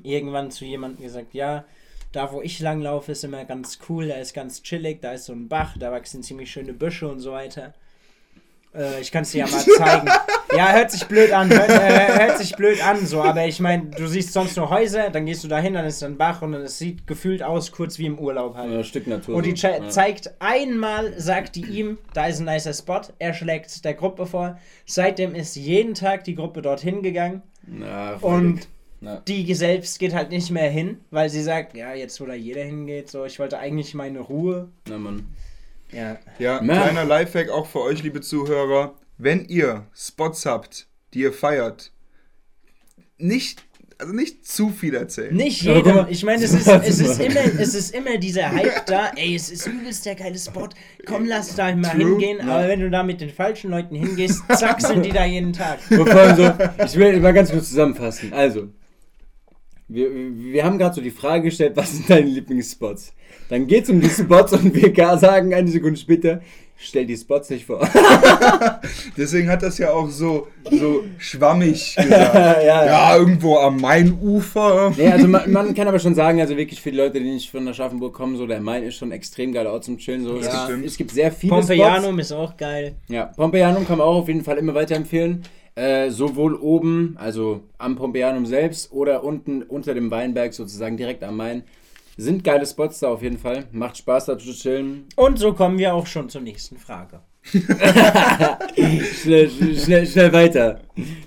[0.03, 1.65] irgendwann zu jemandem gesagt, ja,
[2.13, 5.33] da wo ich langlaufe ist immer ganz cool, da ist ganz chillig, da ist so
[5.33, 7.75] ein Bach, da wachsen ziemlich schöne Büsche und so weiter.
[8.79, 10.09] Äh, ich kann es dir ja mal zeigen.
[10.57, 13.87] ja, hört sich blöd an, hört, äh, hört sich blöd an so, aber ich meine,
[13.87, 16.55] du siehst sonst nur Häuser, dann gehst du da hin, dann ist ein Bach und
[16.55, 18.73] es sieht gefühlt aus, kurz wie im Urlaub halt.
[18.73, 19.37] Ja, Stück Natur.
[19.37, 19.69] Und die so.
[19.69, 19.89] ja.
[19.89, 24.59] zeigt einmal, sagt die ihm, da ist ein nicer Spot, er schlägt der Gruppe vor.
[24.87, 28.69] Seitdem ist jeden Tag die Gruppe dorthin gegangen Na, und
[29.01, 29.21] Na.
[29.27, 32.63] die selbst geht halt nicht mehr hin, weil sie sagt, ja, jetzt wo da jeder
[32.63, 34.69] hingeht, so, ich wollte eigentlich meine Ruhe.
[34.89, 35.27] Na, Mann.
[35.93, 36.19] Ja.
[36.39, 36.83] Ja, Na.
[36.83, 38.95] kleiner Lifehack auch für euch, liebe Zuhörer.
[39.17, 41.93] Wenn ihr Spots habt, die ihr feiert,
[43.17, 43.65] nicht,
[43.99, 45.35] also nicht zu viel erzählen.
[45.35, 46.09] Nicht jeder.
[46.09, 49.11] Ich meine, es ist, es, ist immer, es ist immer dieser Hype da.
[49.17, 50.69] Ey, es ist übelst der geile Spot.
[51.07, 52.11] Komm, lass da mal True.
[52.11, 52.49] hingehen.
[52.49, 55.81] Aber wenn du da mit den falschen Leuten hingehst, zack, sind die da jeden Tag.
[55.91, 58.33] Und vor allem so, ich will mal ganz kurz zusammenfassen.
[58.33, 58.69] Also,
[59.89, 63.15] wir, wir haben gerade so die Frage gestellt, was sind deine Lieblingsspots?
[63.49, 66.41] Dann geht es um die Spots und wir gar sagen eine Sekunde später,
[66.81, 67.81] Stell die Spots nicht vor.
[69.17, 72.35] Deswegen hat das ja auch so, so schwammig gesagt.
[72.65, 74.93] ja, Ja, irgendwo am Mainufer.
[74.97, 77.51] Nee, also man, man kann aber schon sagen, also wirklich für die Leute, die nicht
[77.51, 80.23] von Aschaffenburg kommen, so der Main ist schon ein extrem geiler Ort zum Chillen.
[80.23, 80.39] So.
[80.39, 80.69] Ja.
[80.85, 81.67] es, gibt sehr viele Spots.
[81.67, 82.95] Pompeianum ist auch geil.
[83.09, 85.43] Ja, Pompeianum kann man auch auf jeden Fall immer weiterempfehlen.
[85.75, 91.37] Äh, sowohl oben, also am Pompeianum selbst, oder unten unter dem Weinberg, sozusagen direkt am
[91.37, 91.65] Main.
[92.21, 93.67] Sind geile Spots da auf jeden Fall.
[93.71, 95.07] Macht Spaß da zu chillen.
[95.15, 97.21] Und so kommen wir auch schon zur nächsten Frage.
[99.23, 100.81] Schnell, schnell, schnell weiter.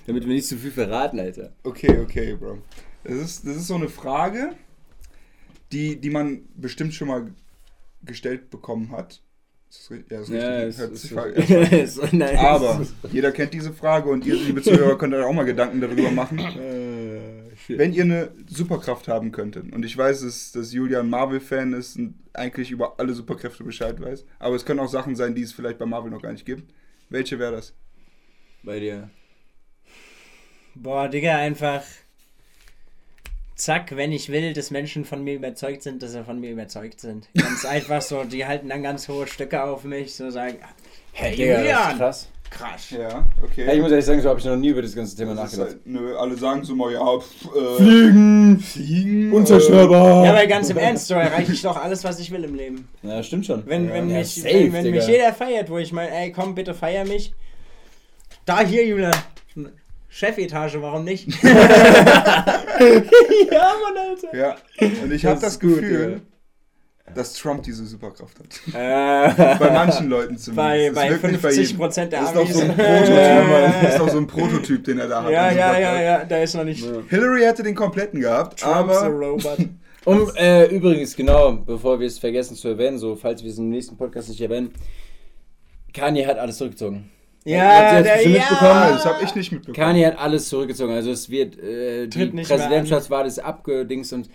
[0.06, 1.52] Damit wir nicht zu viel verraten, Alter.
[1.64, 2.58] Okay, okay, Bro.
[3.04, 4.50] Das ist, das ist so eine Frage,
[5.72, 7.26] die, die man bestimmt schon mal
[8.04, 9.22] gestellt bekommen hat.
[9.70, 10.10] Ist das richtig?
[10.10, 10.68] Ja, das ist Ja, richtig.
[10.68, 14.60] es Hört ist, sich ist, ist, nein, Aber jeder kennt diese Frage und ihr, liebe
[14.60, 16.38] Zuhörer, könnt euch auch mal Gedanken darüber machen.
[16.38, 17.41] Äh.
[17.68, 22.14] Wenn ihr eine Superkraft haben könntet, und ich weiß, dass, dass Julian Marvel-Fan ist und
[22.32, 25.78] eigentlich über alle Superkräfte Bescheid weiß, aber es können auch Sachen sein, die es vielleicht
[25.78, 26.72] bei Marvel noch gar nicht gibt.
[27.08, 27.74] Welche wäre das?
[28.62, 29.10] Bei dir.
[30.74, 31.82] Boah, Digga, einfach.
[33.54, 37.00] Zack, wenn ich will, dass Menschen von mir überzeugt sind, dass sie von mir überzeugt
[37.00, 37.28] sind.
[37.34, 40.56] Ganz einfach so, die halten dann ganz hohe Stücke auf mich, so sagen,
[41.12, 42.31] hey Digga, das ist Julian, krass.
[42.56, 42.90] Krass.
[42.90, 43.66] Ja, okay.
[43.66, 45.68] Ja, ich muss ehrlich sagen, so habe ich noch nie über das ganze Thema nachgedacht.
[45.68, 48.58] halt, nö, alle sagen so mal, ja, pff, äh, Fliegen!
[48.60, 49.32] Fliegen.
[49.32, 50.24] Unzerstörbar!
[50.24, 52.88] Ja, aber ganz im Ernst, so erreiche ich doch alles, was ich will im Leben.
[53.02, 53.62] Ja, stimmt schon.
[53.66, 53.94] Wenn, Ja.
[53.94, 56.74] wenn, Ja, mich, safe, wenn, wenn mich jeder feiert, wo ich meine, ey, komm, bitte
[56.74, 57.34] feier mich.
[58.44, 59.14] Da hier, Julian.
[60.08, 61.26] Chefetage, warum nicht?
[61.42, 61.52] ja,
[63.82, 64.36] Mann, Alter.
[64.36, 64.56] Ja,
[65.02, 66.20] und ich habe Das das ist gut, Gefühl,
[67.14, 68.46] dass Trump diese Superkraft hat.
[68.74, 70.56] Äh, Bei manchen Leuten zumindest.
[70.56, 71.78] Bei, Das bei wirkt nicht 50 jedem.
[71.78, 72.54] Prozent der Das ist doch Amis.
[72.54, 73.12] so ein Prototyp.
[73.82, 75.30] Das ist doch so ein Prototyp, den er da hat.
[75.30, 79.06] ja, ja, ja, ja, da ist noch nicht Hillary hätte den kompletten gehabt, Trump's a
[79.06, 79.58] aber Robot.
[80.04, 83.68] Um, äh, übrigens, genau, bevor wir es vergessen zu erwähnen, so, falls wir es im
[83.68, 84.72] nächsten Podcast nicht erwähnen,
[85.94, 87.08] Kanye hat alles zurückgezogen.
[87.44, 88.14] Ja, das der?
[88.60, 88.90] Ah, ja.
[88.92, 89.76] das habe ich nicht mitbekommen.
[89.76, 90.92] Kanye hat alles zurückgezogen.
[90.92, 94.28] Also es wird, äh, die Präsidentschaftswahl ist abgedingst und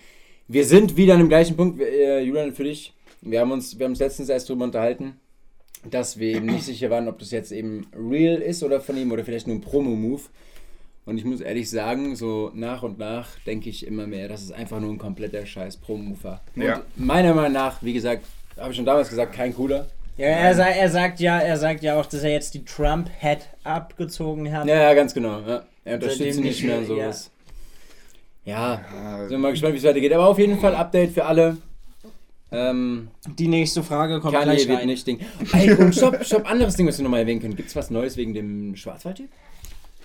[0.47, 2.93] wir sind wieder an dem gleichen Punkt, äh, Julian, für dich.
[3.21, 5.19] Wir haben uns, wir haben uns letztens erst drüber unterhalten,
[5.89, 9.12] dass wir eben nicht sicher waren, ob das jetzt eben real ist oder von ihm
[9.12, 10.21] oder vielleicht nur ein Promo-Move.
[11.05, 14.51] Und ich muss ehrlich sagen, so nach und nach denke ich immer mehr, dass es
[14.51, 16.41] einfach nur ein kompletter Scheiß Promo-Move war.
[16.55, 16.81] Und Ja.
[16.95, 18.25] meiner Meinung nach, wie gesagt,
[18.57, 19.88] habe ich schon damals gesagt, kein cooler.
[20.17, 24.51] Ja, er, er sagt ja, er sagt ja auch, dass er jetzt die Trump-Hat abgezogen
[24.51, 24.67] hat.
[24.67, 25.39] Ja, ja, ganz genau.
[25.41, 25.63] Ja.
[25.86, 27.31] Er unterstützt nicht nicht mehr und mehr, sowas.
[27.31, 27.37] Ja,
[28.47, 28.81] Ja,
[29.21, 30.13] sind wir mal gespannt, wie es weitergeht.
[30.13, 31.57] Aber auf jeden Fall Update für alle.
[32.49, 34.88] Ähm, Die nächste Frage kommt Kanye gleich wird rein.
[34.88, 35.19] nicht Ding.
[35.51, 37.57] Ey, und stopp, stopp, anderes Ding, was wir nochmal erwähnen können.
[37.57, 39.27] Gibt es was Neues wegen dem Schwarzwald-Typ?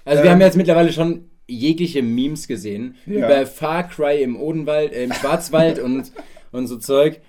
[0.05, 0.35] Also wir Ähm.
[0.35, 3.27] haben jetzt mittlerweile schon jegliche Memes gesehen Ja.
[3.27, 6.11] über Far Cry im Odenwald, äh, im Schwarzwald und,
[6.51, 7.21] und so Zeug.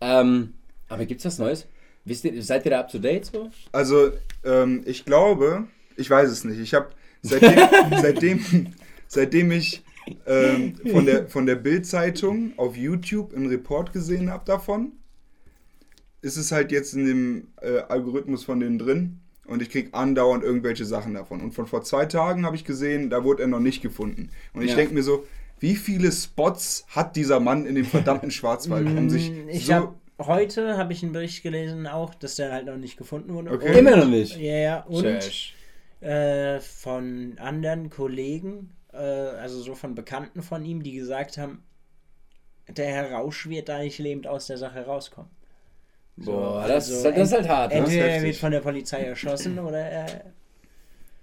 [0.00, 0.54] Ähm,
[0.88, 1.66] aber gibt's was Neues?
[2.04, 3.50] Wisst ihr, seid ihr da up to date so?
[3.72, 4.10] Also,
[4.44, 5.64] ähm, ich glaube,
[5.96, 6.60] ich weiß es nicht.
[6.60, 6.90] Ich habe
[7.22, 7.58] seitdem,
[8.00, 8.66] seitdem,
[9.08, 9.82] seitdem ich
[10.26, 14.92] ähm, von der, von der Bild-Zeitung auf YouTube einen Report gesehen habe davon,
[16.22, 20.44] ist es halt jetzt in dem äh, Algorithmus von denen drin und ich kriege andauernd
[20.44, 21.40] irgendwelche Sachen davon.
[21.40, 24.30] Und von vor zwei Tagen habe ich gesehen, da wurde er noch nicht gefunden.
[24.52, 24.76] Und ich Ja.
[24.76, 25.24] denke mir so,
[25.58, 29.74] wie viele Spots hat dieser Mann in dem verdammten Schwarzwald, um sich Mm, Ich so...
[29.74, 33.50] hab, heute habe ich einen Bericht gelesen auch, dass der halt noch nicht gefunden wurde.
[33.50, 33.70] Okay.
[33.70, 34.36] Und, Immer noch nicht.
[34.38, 35.04] ja, ja, und
[36.00, 41.62] äh, von anderen Kollegen, äh, also so von Bekannten von ihm, die gesagt haben,
[42.68, 45.30] der Herr Rausch wird da nicht lebend aus der Sache rauskommen.
[46.16, 47.72] Boah, So, das, also ist, halt- das ist halt hart.
[47.72, 47.78] Ne?
[47.78, 50.06] Entweder er wird von der Polizei erschossen oder er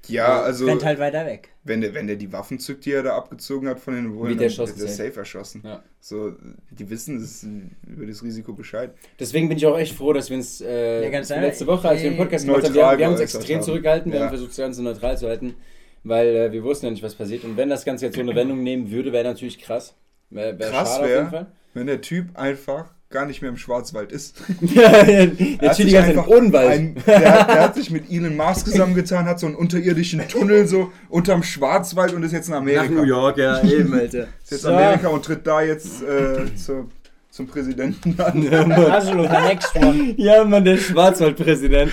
[0.10, 0.66] ja, also...
[0.66, 1.50] rennt halt weiter weg.
[1.66, 4.40] wenn der, wenn der die Waffen zückt, die er da abgezogen hat von den Bullen,
[4.40, 5.14] Wird er safe.
[5.20, 5.62] erschossen.
[5.66, 5.84] Ja.
[6.00, 6.34] So,
[6.72, 7.46] die wissen das,
[7.86, 8.92] über das Risiko Bescheid.
[9.20, 12.12] Deswegen bin ich auch echt froh, dass wir uns äh, Ja, letzte Woche, als wir
[12.12, 13.66] den Podcast gemacht haben, wir, wir haben uns extrem haben.
[13.66, 14.26] zurückgehalten, wir Ja.
[14.26, 15.56] haben versucht, das Ganze neutral zu halten,
[16.04, 17.44] weil äh, wir wussten ja nicht, was passiert.
[17.44, 19.94] Und wenn das Ganze jetzt so eine Wendung nehmen würde, wäre natürlich krass.
[20.30, 21.46] Wäre wär Krass wär- jeden Fall.
[21.74, 24.36] Wenn der Typ einfach gar nicht mehr im Schwarzwald ist.
[24.62, 25.40] ja, der Er hat chillt
[25.78, 26.70] die sich ganze Zeit im einfach Odenwald.
[26.72, 30.68] ein- der, hat- der hat sich mit Elon Musk zusammengetan, hat so einen unterirdischen Tunnel
[30.68, 33.04] so unterm Schwarzwald und ist jetzt in Amerika.
[33.04, 34.24] York, ja, eben, Alter.
[34.44, 34.70] Ist jetzt So.
[34.70, 36.90] Amerika und tritt da jetzt äh, zu,
[37.30, 38.46] zum Präsidenten an.
[38.92, 40.14] Also, the next one.
[40.18, 41.92] ja, Mann, der Schwarzwaldpräsident.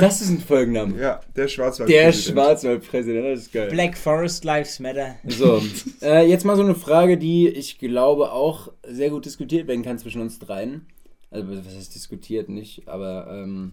[0.00, 1.00] Das ist ein Folgenname.
[1.00, 1.88] Ja, der Schwarzwald.
[1.88, 3.70] Der Schwarzwaldpräsident, das ist geil.
[3.70, 5.16] Black Forest Lives Matter.
[5.26, 5.62] So,
[6.02, 9.98] äh, jetzt mal so eine Frage, die ich glaube auch sehr gut diskutiert werden kann
[9.98, 10.86] zwischen uns dreien.
[11.30, 13.72] Also, was heißt diskutiert nicht, aber ähm,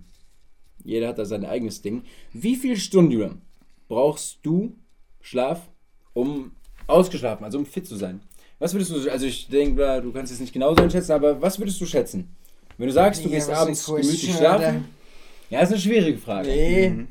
[0.84, 2.03] jeder hat da sein eigenes Ding.
[2.34, 3.41] Wie viele Stunden,
[3.88, 4.75] brauchst du
[5.21, 5.61] Schlaf,
[6.13, 6.51] um
[6.88, 8.21] ausgeschlafen, also um fit zu sein?
[8.59, 11.59] Was würdest du, also ich denke, du kannst es nicht genau so einschätzen, aber was
[11.59, 12.36] würdest du schätzen?
[12.78, 14.86] Wenn du sagst, du Ja, gehst abends gemütlich schlafen.
[15.49, 16.49] Ja, ist eine schwierige Frage.
[16.49, 17.07] Nee, Mhm.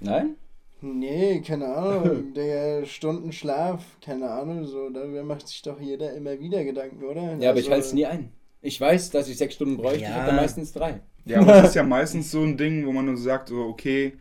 [0.00, 0.34] Nein?
[0.80, 2.32] nee, keine Ahnung.
[2.34, 7.36] Der Stundenschlaf, keine Ahnung, so, darüber macht sich doch jeder immer wieder Gedanken, oder?
[7.38, 8.32] Ja, aber ich Also, halte es nie ein.
[8.62, 10.14] Ich weiß, dass ich sechs Stunden bräuchte, ich Ja.
[10.16, 11.00] habe dann meistens drei.
[11.24, 14.14] Ja, aber es ist ja meistens so ein Ding, wo man nur sagt, so, okay,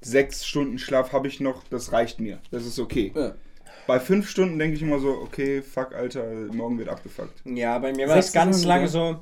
[0.00, 2.38] sechs Stunden Schlaf habe ich noch, das reicht mir.
[2.50, 3.12] Das ist okay.
[3.14, 3.34] Ja.
[3.86, 7.42] Bei fünf Stunden denke ich immer so, okay, fuck, Alter, morgen wird abgefuckt.
[7.44, 9.16] Ja, bei mir war es ganz lange so,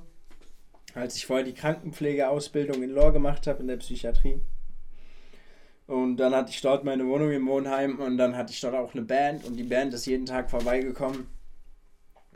[0.95, 4.41] als ich vorher die Krankenpflegeausbildung in Lohr gemacht habe, in der Psychiatrie.
[5.87, 8.95] Und dann hatte ich dort meine Wohnung im Wohnheim und dann hatte ich dort auch
[8.95, 11.27] eine Band und die Band ist jeden Tag vorbeigekommen.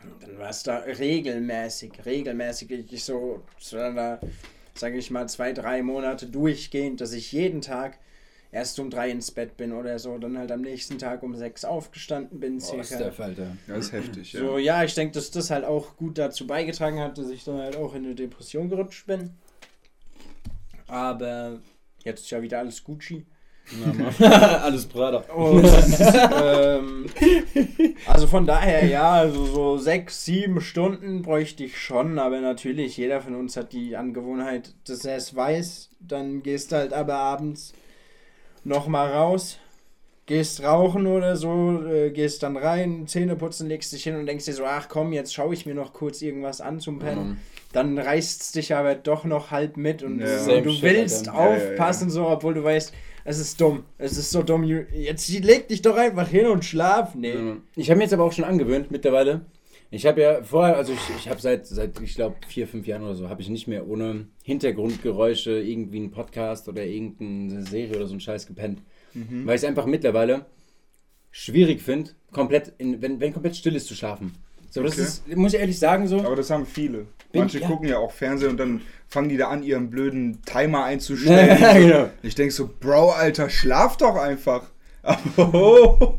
[0.03, 4.19] Und dann war es da regelmäßig, regelmäßig, ich so, sage
[4.99, 7.99] ich mal, zwei, drei Monate durchgehend, dass ich jeden Tag
[8.51, 11.65] erst um drei ins Bett bin oder so, dann halt am nächsten Tag um sechs
[11.65, 12.63] aufgestanden bin.
[12.73, 13.57] Oh, ist der Alter.
[13.67, 14.41] Das ist heftig, ja.
[14.41, 17.59] So, ja, ich denke, dass das halt auch gut dazu beigetragen hat, dass ich dann
[17.59, 19.31] halt auch in eine Depression gerutscht bin.
[20.87, 21.61] Aber
[22.05, 23.27] jetzt ist ja wieder alles Gucci.
[24.19, 25.19] Alles Prada.
[25.35, 25.67] Und,
[26.43, 27.07] ähm,
[28.07, 33.21] also von daher, ja, also so sechs, sieben Stunden bräuchte ich schon, aber natürlich, jeder
[33.21, 35.91] von uns hat die Angewohnheit, dass er es weiß.
[36.01, 37.75] Dann gehst du halt aber abends
[38.69, 39.59] nochmal raus,
[40.27, 44.45] gehst rauchen oder so, äh, gehst dann rein, Zähne putzen, legst dich hin und denkst
[44.45, 47.41] dir so, ach komm, jetzt schaue ich mir noch kurz irgendwas an zum Pennen.
[47.73, 50.39] Dann reißt es dich aber doch noch halb mit und Ja.
[50.39, 51.41] so, du willst Alter.
[51.41, 51.71] Ja, ja, ja.
[51.71, 52.93] aufpassen, so, obwohl du weißt,
[53.25, 53.85] es ist dumm.
[53.99, 54.65] Es ist so dumm.
[54.65, 57.15] Jetzt leg dich doch einfach hin und schlaf.
[57.15, 57.35] Nee.
[57.77, 59.43] Ich habe mir jetzt aber auch schon angewöhnt mittlerweile.
[59.91, 63.03] Ich habe ja vorher, also ich, ich habe seit, seit, ich glaube, vier, fünf Jahren
[63.03, 68.07] oder so, habe ich nicht mehr ohne Hintergrundgeräusche irgendwie einen Podcast oder irgendeine Serie oder
[68.07, 68.83] so einen Scheiß gepennt.
[69.15, 70.47] Weil ich es einfach mittlerweile
[71.31, 74.35] schwierig finde, komplett, in, wenn, wenn komplett still ist zu schlafen.
[74.71, 75.03] So, das Okay.
[75.03, 76.21] ist, muss ich ehrlich sagen, so.
[76.21, 77.07] Aber das haben viele.
[77.33, 77.67] Bin- Manche ja.
[77.67, 81.59] gucken ja auch Fernsehen und dann fangen die da an, ihren blöden Timer einzustellen.
[81.61, 82.11] Ja, genau.
[82.23, 84.71] Ich denke so, Bro, Alter, schlaf doch einfach.
[85.37, 86.15] Oh,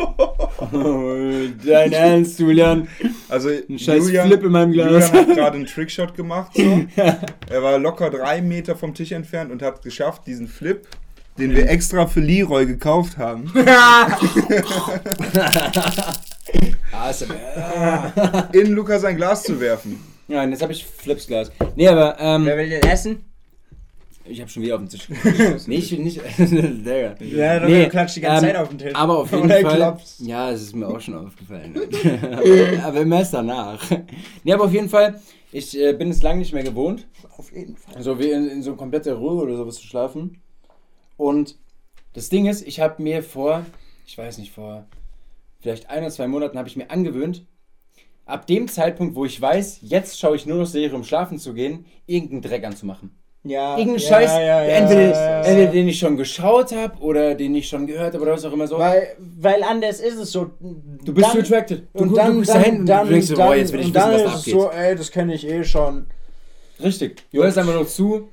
[1.65, 2.87] dein Ernst, Julian?
[3.27, 5.07] Also Ein scheiß Julian, Flip in meinem Glas.
[5.09, 6.51] Julian hat gerade einen Trickshot gemacht.
[6.55, 6.61] So.
[7.49, 10.87] Er war locker drei Meter vom Tisch entfernt und hat geschafft, diesen Flip,
[11.37, 13.51] den wir extra für Leroy gekauft haben,
[18.53, 19.99] in Luca sein Glas zu werfen.
[20.27, 21.51] ja, und jetzt habe ich Flipsglas.
[21.75, 23.23] Nee, aber, ähm, Wer will den essen?
[24.29, 25.69] Ich habe schon wieder auf den Tisch geschossen.
[25.69, 26.21] nee, ich will nicht.
[26.37, 27.15] Digga.
[27.19, 28.95] Ja, Nee, du klatscht die ganze ähm, Zeit auf den Tisch.
[28.95, 29.97] Aber auf jeden Oder Fall.
[30.19, 31.75] Ja, es ist mir auch schon aufgefallen.
[32.31, 33.83] aber, aber immer erst danach.
[34.43, 35.19] Nee, aber auf jeden Fall,
[35.51, 37.07] ich äh, bin es lange nicht mehr gewohnt,
[37.37, 38.01] Auf jeden Fall.
[38.01, 40.41] so wie in, in so kompletter Ruhe oder sowas zu schlafen.
[41.17, 41.55] Und
[42.13, 43.65] das Ding ist, ich habe mir vor,
[44.05, 44.85] ich weiß nicht, vor
[45.59, 47.45] vielleicht ein oder zwei Monaten habe ich mir angewöhnt,
[48.25, 51.53] ab dem Zeitpunkt, wo ich weiß, jetzt schaue ich nur noch Serie, um schlafen zu
[51.53, 53.11] gehen, irgendeinen Dreck anzumachen.
[53.43, 53.77] Ja.
[53.77, 57.69] Irgendeinen ja, Scheiß, ja, ja, entweder, entweder den ich schon geschaut habe oder den ich
[57.69, 58.77] schon gehört habe oder was auch immer so.
[58.77, 60.51] Weil, weil anders ist es so.
[60.59, 61.87] Du bist dann, attracted.
[61.93, 63.71] Du, Und du dann, guckst dann, dahin und dann, du denkst so, dann, boah, jetzt
[63.71, 64.53] will ich wissen, dann was ist da es abgeht.
[64.53, 66.07] so, ey, das kenne ich eh schon.
[66.83, 67.23] Richtig.
[67.31, 68.29] Du hörst einfach nur zu.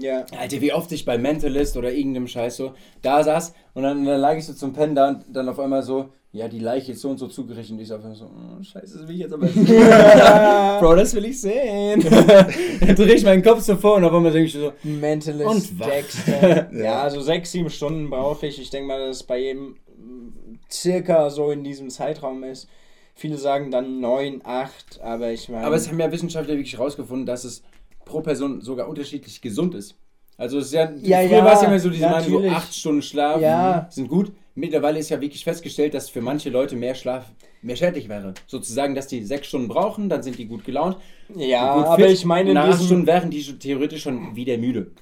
[0.00, 0.26] Ja.
[0.38, 4.20] Alter, wie oft ich bei Mentalist oder irgendeinem Scheiß so da saß und dann, dann
[4.20, 7.00] lag ich so zum Pennen da und dann auf einmal so, ja, die Leiche ist
[7.00, 9.32] so und so zugerichtet und ich so einfach so, oh, scheiße, das will ich jetzt
[9.32, 9.64] aber sehen.
[10.80, 12.00] Bro, das will ich sehen.
[12.80, 15.80] dann drehe ich meinen Kopf so vor und auf einmal denke ich so, Mentalist Und
[15.80, 15.86] wach.
[15.86, 16.48] Dexter.
[16.48, 16.66] ja.
[16.84, 17.02] Ja.
[17.02, 18.60] also sechs, sieben Stunden brauche ich.
[18.60, 22.68] Ich denke mal, dass es bei jedem mm, circa so in diesem Zeitraum ist.
[23.14, 25.66] Viele sagen dann neun, acht, aber ich meine.
[25.66, 27.62] Aber es haben ja Wissenschaftler wirklich herausgefunden, dass es
[28.08, 29.94] pro Person sogar unterschiedlich gesund ist.
[30.36, 32.48] Also es ist ja, Ja, früher ja, war es ja immer so, diese Meinung, so
[32.50, 33.86] acht Stunden Schlaf Ja.
[33.90, 34.32] sind gut.
[34.54, 37.26] Mittlerweile ist ja wirklich festgestellt, dass für manche Leute mehr Schlaf
[37.62, 38.34] mehr schädlich wäre.
[38.46, 40.96] Sozusagen, dass die sechs Stunden brauchen, dann sind die gut gelaunt.
[41.34, 44.92] ja, gut aber ich meine, in nach acht Stunden wären die theoretisch schon wieder müde.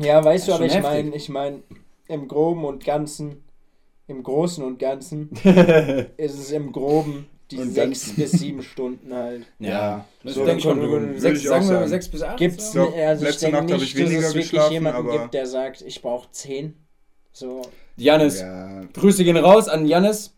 [0.00, 1.62] Ja, weißt du, aber ich meine, ich meine,
[2.08, 3.44] im Groben und Ganzen,
[4.08, 5.30] im Großen und Ganzen
[6.16, 9.46] ist es im Groben die Und sechs bis sieben Stunden halt.
[9.58, 11.14] Ja, das so denke ich schon.
[11.14, 11.88] ich Sechs, auch sagen wir sagen.
[11.88, 12.36] sechs bis acht.
[12.36, 12.90] Gibt's so?
[12.90, 15.34] ne, also ich letzte denke Nacht hab nicht, ich dass es wirklich jemanden aber- gibt,
[15.34, 16.74] der sagt, ich brauche zehn.
[17.32, 17.62] So.
[17.96, 20.34] Janis, Ja, Grüße gehen raus an Janis.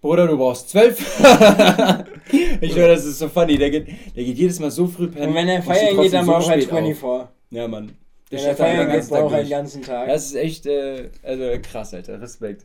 [0.00, 0.98] Bruder, du brauchst zwölf.
[2.60, 3.58] ich höre, das ist so funny.
[3.58, 5.28] Der geht, der geht jedes Mal so früh pennen.
[5.30, 6.78] Und wenn er feiern geht, dann so braucht er spät auf.
[6.78, 7.28] 24.
[7.50, 7.96] Ja, Mann.
[8.30, 10.08] Der er dann den feiern geht, ganzen Tag braucht er den ganzen Tag.
[10.08, 12.20] Das ist echt, äh, also krass, Alter.
[12.20, 12.64] Respekt.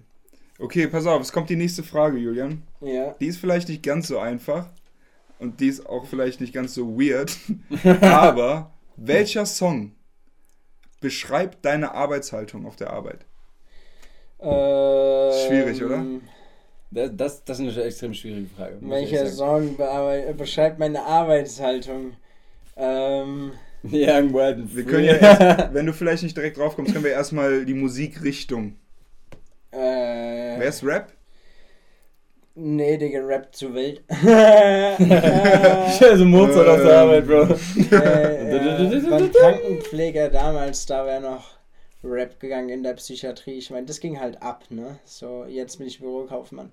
[0.60, 2.64] Okay, pass auf, es kommt die nächste Frage, Julian.
[2.82, 3.16] Ja.
[3.20, 4.70] Die ist vielleicht nicht ganz so einfach
[5.40, 7.38] und die ist auch vielleicht nicht ganz so weird,
[8.02, 9.94] aber welcher Song
[11.02, 13.26] beschreibt deine Arbeitshaltung auf der Arbeit?
[14.40, 16.04] Ähm, Schwierig, oder?
[16.92, 18.78] Das, das, das ist eine extrem schwierige Frage.
[18.82, 19.26] Welcher.
[19.28, 19.76] Song
[20.38, 22.14] beschreibt meine Arbeitshaltung?
[22.76, 26.94] Ähm, Young, wild and Wir können ja erst, wenn du vielleicht nicht direkt drauf kommst,
[26.94, 28.78] können wir erstmal die Musikrichtung.
[29.74, 31.12] Äh, Wer ist Rap?
[32.56, 34.04] Nee, Digga, Rap zu wild.
[34.10, 37.00] Ich also Mozart auf der.
[37.00, 37.48] Arbeit, Bro.
[37.92, 41.46] äh, äh, beim Krankenpfleger damals, da wäre noch
[42.04, 43.54] Rap gegangen in der Psychiatrie.
[43.58, 45.00] Ich meine, das ging halt ab, ne?
[45.06, 46.72] So, jetzt bin ich Bürokaufmann.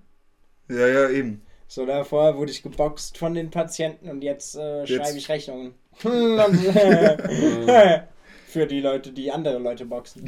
[0.69, 1.43] Ja, ja, eben.
[1.67, 5.75] So, davor wurde ich geboxt von den Patienten und jetzt, äh, Jetzt- schreibe ich Rechnungen.
[6.05, 6.41] Und,
[8.49, 10.25] für die Leute, die andere Leute boxen.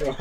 [0.00, 0.14] So,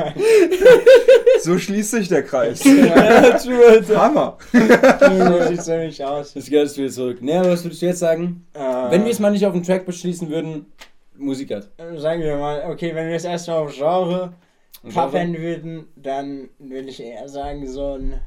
[1.53, 2.63] So schließt sich der Kreis.
[2.65, 4.01] Ja, true, Alter.
[4.01, 4.37] Hammer.
[4.51, 4.59] so
[5.47, 6.33] sieht es nämlich aus.
[6.33, 7.17] Das Geld ist wieder zurück.
[7.21, 8.45] Nee, aber was würdest du jetzt sagen?
[8.53, 10.65] Äh, Wenn wir es mal nicht auf den Track beschließen würden,
[11.17, 11.69] Musik hat.
[11.97, 14.33] Sagen wir mal, okay, wenn wir es erstmal auf Genre
[14.93, 18.19] pappen würden, dann würde ich eher sagen, so ein.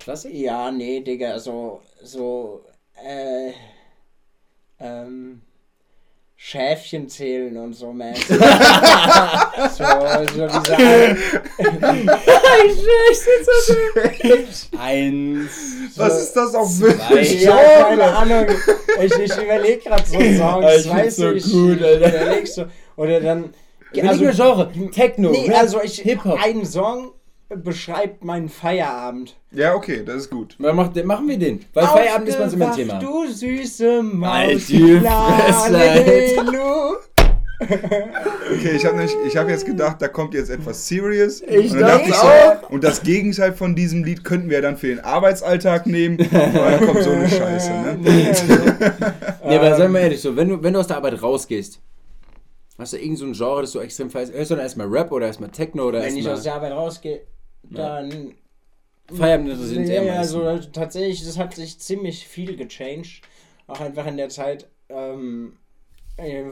[0.00, 0.34] Klassik?
[0.34, 1.80] Ja, nee, Digga, so.
[2.02, 2.64] So.
[3.02, 3.52] Äh.
[4.80, 5.42] Ähm.
[6.46, 8.14] Schäfchen zählen und so, man.
[8.16, 8.34] so,
[10.34, 10.76] so diese.
[14.78, 15.50] Eins.
[15.96, 16.88] Was ist das auch Zwei.
[16.88, 17.40] wirklich?
[17.44, 18.46] Ja, keine Ahnung.
[19.00, 22.08] Ich, ich überlege gerade so Songs, Alter, ich du, so ich gut, Alter.
[22.08, 22.66] überleg so.
[22.96, 23.54] Oder dann.
[23.94, 24.70] Mir Genre.
[24.92, 26.38] Techno, Nee, also ich, Hip-Hop.
[26.44, 27.12] ein Song
[27.56, 29.36] beschreibt meinen Feierabend.
[29.52, 30.56] Ja, okay, das ist gut.
[30.58, 31.64] Dann macht- machen wir den.
[31.72, 32.98] Weil Feierabend ist bei uns immer ein Thema.
[32.98, 34.68] Du süße Maus.
[34.68, 36.10] Halleluja.
[37.60, 41.40] Okay, ich habe hab jetzt gedacht, da kommt jetzt etwas Serious.
[41.40, 42.68] Ich und dachte ich auch.
[42.70, 46.18] und das Gegenteil von diesem Lied könnten wir dann für den Arbeitsalltag nehmen.
[46.18, 47.98] Und dann kommt so eine Scheiße, ne?
[49.46, 51.80] Nee, aber sei mal ehrlich, so, wenn du, wenn du aus der Arbeit rausgehst,
[52.78, 54.32] hast du irgend so ein Genre, das du extrem feierst?
[54.32, 56.72] Hörst du dann erstmal Rap oder erstmal Techno oder Wenn ich aus erstmal der Arbeit
[56.72, 57.20] rausgehe,
[57.70, 58.34] dann.
[59.12, 63.20] Feierabend interessiert Ja, eher also tatsächlich, das hat sich ziemlich viel gechanged.
[63.66, 64.68] Auch einfach in der Zeit.
[64.88, 65.56] Ähm,
[66.16, 66.44] äh,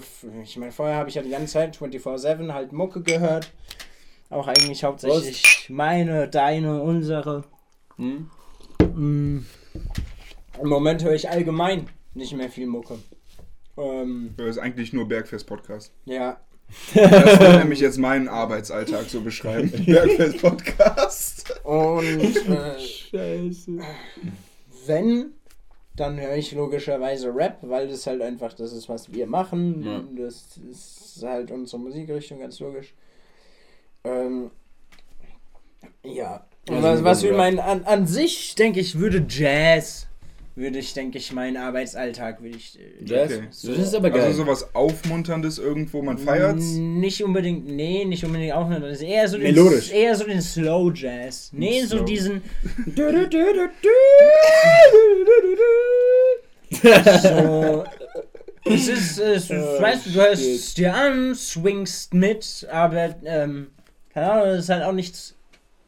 [0.42, 3.52] ich meine, vorher habe ich ja die ganze Zeit 24-7 halt Mucke gehört.
[4.30, 7.44] Auch eigentlich hauptsächlich meine, deine, unsere.
[7.96, 8.30] Hm?
[8.94, 9.46] Mm.
[10.60, 12.98] Im Moment höre ich allgemein nicht mehr viel Mucke.
[13.76, 15.92] Ähm, Das ist eigentlich nur Bergfest-Podcast.
[16.04, 16.40] ja.
[16.94, 19.70] Das wird nämlich jetzt meinen Arbeitsalltag so beschreiben.
[19.84, 21.60] Bergfest-Podcast.
[21.64, 23.78] Und äh, Scheiße.
[24.86, 25.32] wenn,
[25.96, 29.82] dann höre ich logischerweise Rap, weil das halt einfach das ist, was wir machen.
[29.84, 30.24] Ja.
[30.24, 32.94] Das ist halt unsere Musikrichtung, ganz logisch.
[34.04, 34.50] Ähm,
[36.04, 36.46] ja.
[36.68, 40.06] Also was, was wir meinen, an, an sich denke ich, würde Jazz,
[40.54, 42.78] würde ich, denke ich, meinen Arbeitsalltag, würde ich.
[42.78, 43.32] äh, Jazz?
[43.32, 43.46] Okay.
[43.50, 44.22] Das ist aber geil.
[44.22, 46.64] Also sowas Aufmunterndes irgendwo, man feiert's.
[46.72, 48.82] Nicht unbedingt, nee, nicht unbedingt auch nicht.
[48.82, 49.90] Das ist eher so den, Melodisch.
[49.90, 51.50] eher so den Slow Jazz.
[51.52, 52.04] Nee, so Slow.
[52.04, 52.42] diesen.
[57.22, 57.84] so.
[58.64, 63.68] Es ist, es, Oh, weißt du, du hörst dir an, swingst mit, aber, ähm,
[64.12, 65.34] keine Ahnung, es ist halt auch nichts.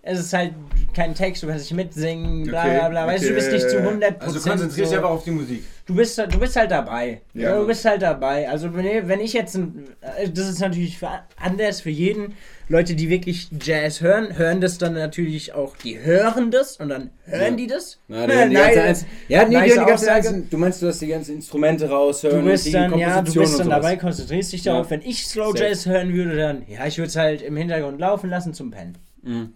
[0.07, 0.53] Es ist halt
[0.95, 3.07] kein Text, du kannst nicht mitsingen, bla bla bla.
[3.07, 3.89] Weißt du, du bist nicht zu okay.
[3.89, 4.19] 100%.
[4.21, 5.65] Also konzentrierst dich so, einfach auf die Musik.
[5.87, 7.23] du, bist, du bist halt dabei.
[7.33, 7.59] Ja.
[7.59, 8.49] Du bist halt dabei.
[8.49, 9.55] Also, wenn, wenn ich jetzt.
[9.57, 9.85] Ein,
[10.19, 11.09] äh, das ist natürlich für,
[11.41, 12.35] anders für jeden.
[12.69, 15.77] Leute, die wirklich Jazz hören, hören das dann natürlich auch.
[15.79, 17.57] Die hören das und dann hören Ja.
[17.57, 17.99] die das.
[18.09, 20.13] Na, die hören die ganze Einzel- ja, nee, die nice die ganze.
[20.13, 23.25] Einzel- Du meinst, du hast die ganzen Instrumente raushören, Du bist die dann, ja, du
[23.25, 23.69] bist dann und sowas.
[23.69, 24.73] dabei, konzentrierst dich Ja.
[24.75, 24.91] darauf.
[24.91, 25.53] Wenn ich Slow.
[25.57, 28.97] Jazz hören würde, dann, ja, ich würde es halt im Hintergrund laufen lassen zum Pennen.
[29.23, 29.53] Mhm.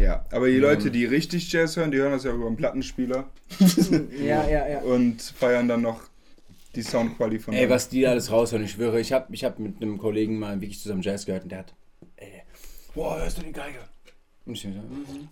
[0.00, 3.28] Ja, aber die Leute, die richtig Jazz hören, die hören das ja über einen Plattenspieler
[4.22, 4.80] Ja, ja, ja.
[4.80, 6.02] und feiern dann noch
[6.74, 9.58] die Soundqualität von Ey, was die da alles raushören, ich schwöre, ich habe ich hab
[9.58, 11.74] mit einem Kollegen mal wirklich zusammen Jazz gehört und der hat,
[12.16, 12.42] ey,
[12.94, 13.78] boah, hörst du die Geige?
[14.46, 15.28] Und ich so, mhm.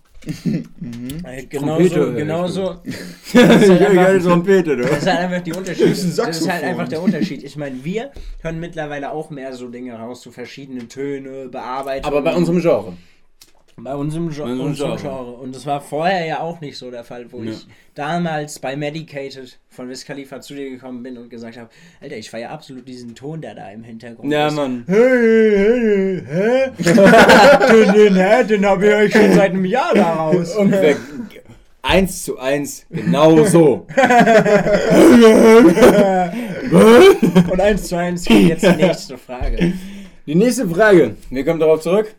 [1.24, 2.80] Äh, Trompete Genauso, genauso.
[2.84, 4.96] ich höre geile Trompete, Das du.
[4.96, 5.90] ist halt einfach die Unterschied.
[5.90, 7.42] Das ist Das ist halt einfach der Unterschied.
[7.44, 8.10] Ich meine, wir
[8.42, 12.04] hören mittlerweile auch mehr so Dinge raus, so verschiedene Töne, Bearbeitung.
[12.04, 12.94] Aber bei unserem Genre.
[13.78, 15.32] Bei unserem, Ge Bei unserem unserem Genre.
[15.32, 17.50] Und das war vorher ja auch nicht so der Fall, wo Ja.
[17.52, 21.68] ich damals bei Medicated von Wiz Khalifa zu dir gekommen bin und gesagt habe,
[22.00, 24.54] Alter, ich feiere absolut diesen Ton, der da im Hintergrund Ja, ist.
[24.54, 24.84] Mann.
[24.86, 26.70] Hey, hey, hä?
[27.70, 28.44] den, den, hä?
[28.44, 30.56] den habe ich euch schon seit einem Jahr da raus.
[30.56, 30.96] Und weg.
[31.82, 33.86] Eins zu eins, genau so.
[37.52, 39.72] Und eins zu eins kommt jetzt die nächste Frage.
[40.26, 42.12] Die nächste Frage, wir kommen darauf zurück,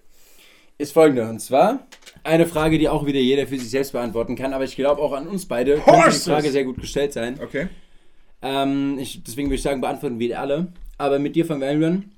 [0.78, 1.28] ist folgende.
[1.28, 1.88] Und zwar
[2.24, 5.14] eine Frage, die auch wieder jeder für sich selbst beantworten kann, aber ich glaube auch
[5.14, 6.24] an uns beide könnte die Horses!
[6.26, 7.40] Frage sehr gut gestellt sein.
[7.42, 7.68] Okay.
[8.42, 10.74] Ähm, ich, deswegen würde ich sagen, beantworten wir alle.
[10.98, 12.12] Aber mit dir fangen wir an.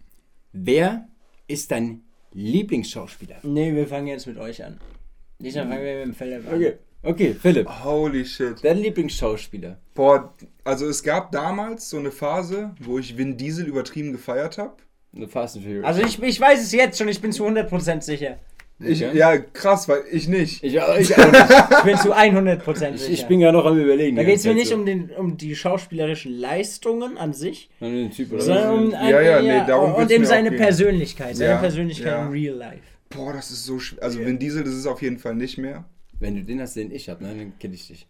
[0.51, 1.07] Wer
[1.47, 2.01] ist dein
[2.33, 3.37] Lieblingsschauspieler?
[3.43, 4.79] Nee, wir fangen jetzt mit euch an.
[5.39, 6.55] Diesmal fangen wir mit dem Philipp an.
[6.55, 6.73] Okay.
[7.01, 7.69] Okay, Philipp.
[7.85, 8.57] Holy shit.
[8.61, 9.79] Dein Lieblingsschauspieler.
[9.93, 10.33] Boah,
[10.65, 14.75] also es gab damals so eine Phase, wo ich Vin Diesel übertrieben gefeiert habe.
[15.13, 15.85] The Fast and Furious.
[15.85, 18.37] Also ich, ich weiß es jetzt schon, ich bin zu 100% sicher.
[18.81, 19.17] Ich, Okay.
[19.17, 20.63] Ja, krass, weil ich nicht.
[20.63, 21.45] ich, auch- ich auch nicht.
[21.79, 22.93] Ich bin zu 100% sicher.
[22.93, 24.15] Ich, ich bin ja noch am überlegen.
[24.15, 27.85] da geht es mir nicht Zeit um, den, um die schauspielerischen Leistungen an sich, so.
[27.87, 30.51] Um den Typ oder sondern um Ja, ja, nee, darum und eben seine.
[30.53, 32.25] Persönlichkeit, seine Ja, Persönlichkeit ja.
[32.25, 32.79] in real life.
[33.09, 34.01] Boah, das ist so schwer.
[34.03, 35.83] Also Vin Diesel, das ist auf jeden Fall nicht mehr.
[36.19, 38.07] Wenn du den hast, den ich hab, ne, dann kill ich dich.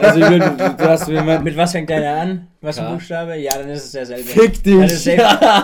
[0.00, 1.08] Also ich will, du, du hast.
[1.08, 2.46] Mit was fängt deiner an?
[2.60, 3.36] Was für ein Buchstabe?
[3.36, 4.24] Ja, dann ist es derselbe.
[4.24, 4.92] Fick Dann dich!
[4.92, 5.16] ist safe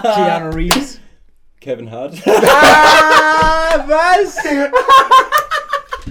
[0.03, 1.01] Keanu Reeves.
[1.61, 2.15] Kevin Hart.
[2.27, 4.37] Ah, was?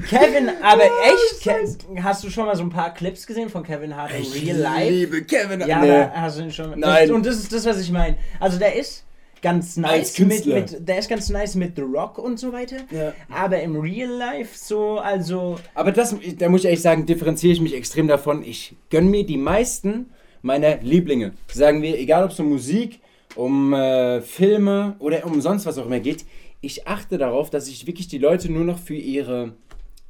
[0.10, 1.44] Kevin, aber echt?
[1.44, 4.58] Ke- Hast du schon mal so ein paar Clips gesehen von Kevin Hart in real
[4.58, 4.90] life?
[4.90, 5.70] liebe Kevin Hart.
[5.70, 6.08] Ja, Nee.
[6.16, 6.80] hast du ihn schon.
[6.80, 7.08] Nein.
[7.08, 8.18] Das, und das ist das, was ich meine.
[8.40, 9.04] Also der ist
[9.44, 12.78] ganz nice mit, mit, der ist ganz nice mit The Rock und so weiter.
[12.90, 13.14] Ja.
[13.30, 17.62] Aber im Real Life so, also Aber das, da muss ich ehrlich sagen, differenziere ich
[17.62, 18.44] mich extrem davon.
[18.44, 20.10] Ich gönne mir die meisten
[20.42, 21.34] meiner Lieblinge.
[21.52, 23.02] Sagen wir, egal ob es um Musik,
[23.36, 26.26] um äh, Filme oder um sonst was auch immer geht.
[26.62, 29.54] Ich achte darauf, dass ich wirklich die Leute nur noch für ihre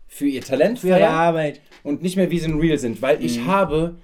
[0.08, 1.60] für ihr Talent für ihre Arbeit.
[1.82, 3.96] und nicht mehr wie sie in Real sind, weil ich habe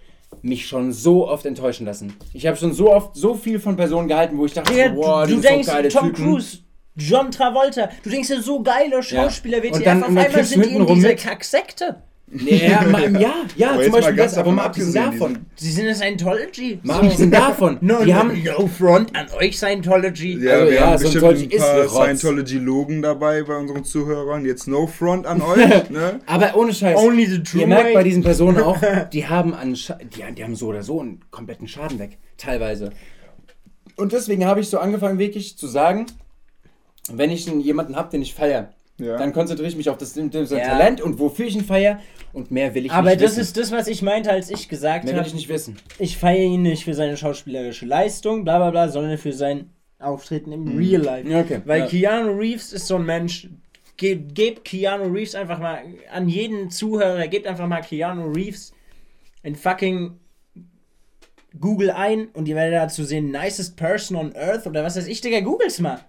[0.42, 2.14] mich schon so oft enttäuschen lassen.
[2.34, 4.96] Ich habe schon so oft so viel von Personen gehalten, wo ich dachte, Digga, so,
[4.96, 6.26] boah, du, du sind denkst, so geile Tom Typen.
[6.26, 6.58] Cruise,
[6.96, 10.56] John Travolta, du denkst ja so geile Schauspieler, Und dann- auf und dann einmal kriegst
[10.56, 11.16] du sind die in dieser.
[11.16, 12.04] Kacksekte.
[12.32, 15.38] Nee, ja, ma- ja, ja, Aber zum Beispiel das, aber davon mal abgesehen davon.
[15.56, 16.80] Sie sind eine Scientology.
[16.84, 17.78] Mal abgesehen davon.
[17.82, 20.38] No, die no, haben, no front an euch Scientology.
[20.44, 21.88] Ja, Also wir ja, haben bestimmt Scientology ein paar.
[21.90, 24.46] Scientology-Logen dabei bei unseren Zuhörern.
[24.46, 25.58] Jetzt no front an euch,
[25.90, 26.20] ne?
[26.28, 26.98] aber ohne Scheiß.
[27.00, 27.94] Only the true Ihr merkt way.
[27.96, 28.78] bei diesen Personen auch,
[29.12, 32.92] die haben, an die, die haben so oder so einen kompletten Schaden weg, teilweise.
[33.96, 36.06] Und deswegen habe ich so angefangen, wirklich zu sagen,
[37.12, 38.70] wenn ich einen- jemanden habe, den ich feiere,
[39.00, 39.18] Ja.
[39.18, 40.48] dann konzentriere ich mich auf das sein Ja.
[40.68, 42.00] Talent und wofür ich ihn feiere
[42.34, 43.42] und mehr will ich Aber nicht das wissen.
[43.42, 45.78] ist das, was ich meinte, als ich gesagt mehr will habe, ich nicht wissen.
[45.98, 49.70] ich feiere ihn nicht für seine schauspielerische Leistung, bla bla bla, sondern für sein
[50.00, 51.28] Auftreten im Real Life.
[51.30, 51.62] Ja, okay.
[51.66, 51.88] Weil ja.
[51.88, 53.50] Keanu Reeves ist so ein Mensch,
[53.98, 55.82] ge gebt Keanu Reeves einfach mal
[56.12, 58.74] an jeden Zuhörer, gebt einfach mal Keanu Reeves
[59.44, 60.20] in fucking
[61.60, 65.20] Google ein und ihr werdet dazu sehen, nicest person on earth oder was weiß ich,
[65.22, 66.00] Digga, googles mal.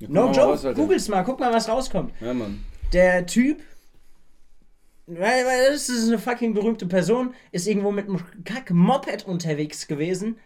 [0.00, 0.80] Ja, No mal joke, raus, Alter.
[0.80, 2.12] googles mal, guck mal, was rauskommt.
[2.20, 2.64] Ja, Mann.
[2.92, 3.60] Der Typ,
[5.06, 10.36] weil, weil das ist eine fucking berühmte Person, ist irgendwo mit einem Kack-Moped unterwegs gewesen.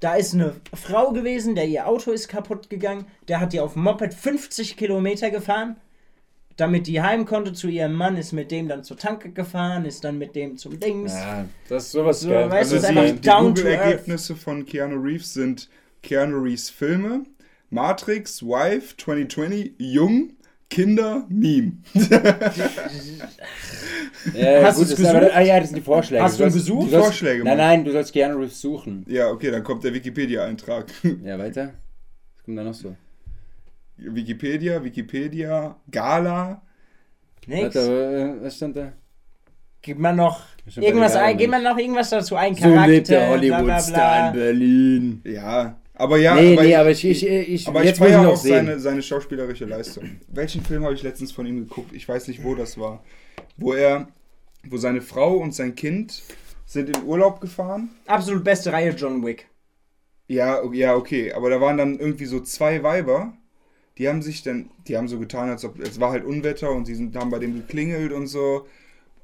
[0.00, 3.04] Da ist eine Frau gewesen, der ihr Auto ist kaputt gegangen.
[3.26, 5.76] Der hat die auf dem Moped 50 Kilometer gefahren,
[6.56, 10.04] damit die heim konnte zu ihrem Mann, ist mit dem dann zur Tanke gefahren, ist
[10.04, 11.12] dann mit dem zum Dings.
[11.14, 12.48] Ja, das ist sowas So, geil.
[12.50, 15.68] weißt du, Also die, die Google-Ergebnisse von Keanu Reeves sind
[16.02, 17.24] Keanu Reeves Filme,
[17.70, 20.32] Matrix, Wife, 2020, Jung,
[20.70, 21.72] Kinder, Meme.
[24.34, 25.32] Ja, Hast gut, das aber- gesucht?
[25.36, 26.22] Ah ja, das sind die Vorschläge.
[26.22, 26.90] Hast du sollst- gesucht?
[26.90, 27.64] sollst- Vorschläge Nein, mal.
[27.68, 29.04] nein, du sollst Reeves suchen.
[29.08, 30.86] Ja, okay, dann kommt der Wikipedia-Eintrag.
[31.24, 31.72] Ja, weiter.
[32.36, 32.96] Was kommt da noch so?
[33.96, 36.62] Wikipedia, Wikipedia, Gala.
[37.46, 37.74] Nix.
[37.74, 38.92] Warte, äh, was stand da?
[39.80, 40.42] Gib mal noch
[40.76, 42.54] irgendwas ein, gib mal noch irgendwas dazu ein.
[42.54, 44.32] So Charakter, lebt der Hollywood-Star in.
[44.34, 45.22] Berlin.
[45.24, 46.34] Ja, aber ja.
[46.34, 48.32] nee, aber nee, ich, aber ich, ich, ich, aber ich jetzt muss ich feiere noch
[48.32, 48.66] auch sehen.
[48.66, 50.20] seine, seine schauspielerische Leistung.
[50.28, 51.92] Welchen Film habe ich letztens von ihm geguckt?
[51.92, 53.02] Ich weiß nicht, wo das war.
[53.56, 54.08] Wo er,
[54.68, 56.22] wo seine Frau und sein Kind
[56.66, 57.90] sind in Urlaub gefahren.
[58.06, 59.48] Absolut beste Reihe John Wick.
[60.28, 61.32] Ja, ja, okay.
[61.32, 63.32] Aber da waren dann irgendwie so zwei Weiber,
[63.96, 66.84] die haben sich dann, die haben so getan, als ob es war halt Unwetter und
[66.84, 68.66] sie sind, haben bei dem geklingelt und so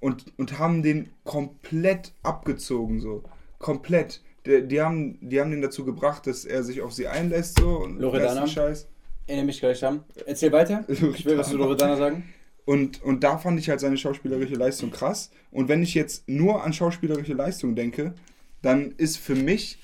[0.00, 3.22] und, und haben den komplett abgezogen, so.
[3.58, 4.22] Komplett.
[4.46, 7.78] Die, die, haben, die haben den dazu gebracht, dass er sich auf sie einlässt, so.
[7.78, 8.46] Und Loredana?
[8.46, 8.88] Scheiß.
[9.26, 10.04] Erinnere mich gleich an.
[10.26, 10.84] Erzähl weiter.
[10.88, 12.24] Ich will was zu Loredana sagen.
[12.66, 15.30] Und, und da fand ich halt seine schauspielerische Leistung krass.
[15.50, 18.14] Und wenn ich jetzt nur an schauspielerische Leistung denke,
[18.62, 19.78] dann ist für mich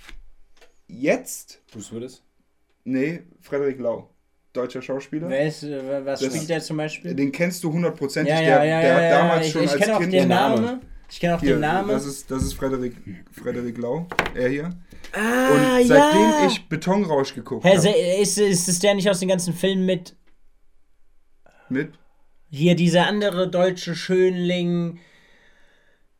[0.89, 2.23] jetzt, Bruce Willis.
[2.85, 4.11] nee, Frederik Lau,
[4.53, 5.29] deutscher Schauspieler.
[5.29, 7.15] Wer ist, äh, was Das- spielt der zum Beispiel?
[7.15, 8.33] Den kennst du hundertprozentig.
[8.35, 10.01] Ja, der ja, ja, der ja, hat ja, damals ich, schon ich als kenne auch
[10.01, 10.13] Kind.
[10.13, 10.81] den Name.
[11.11, 11.89] Ich kenne auch Hier, den Namen.
[11.89, 12.95] Das ist, das ist Frederik,
[13.33, 14.71] Frederik Lau, er hier.
[15.13, 15.49] ah,
[15.81, 16.47] Und seitdem ja.
[16.47, 17.89] ich Betonrausch geguckt habe,
[18.21, 20.15] ist, ist es der nicht aus den ganzen Filmen mit
[21.69, 21.93] mit,
[22.51, 24.99] hier dieser andere deutsche Schönling,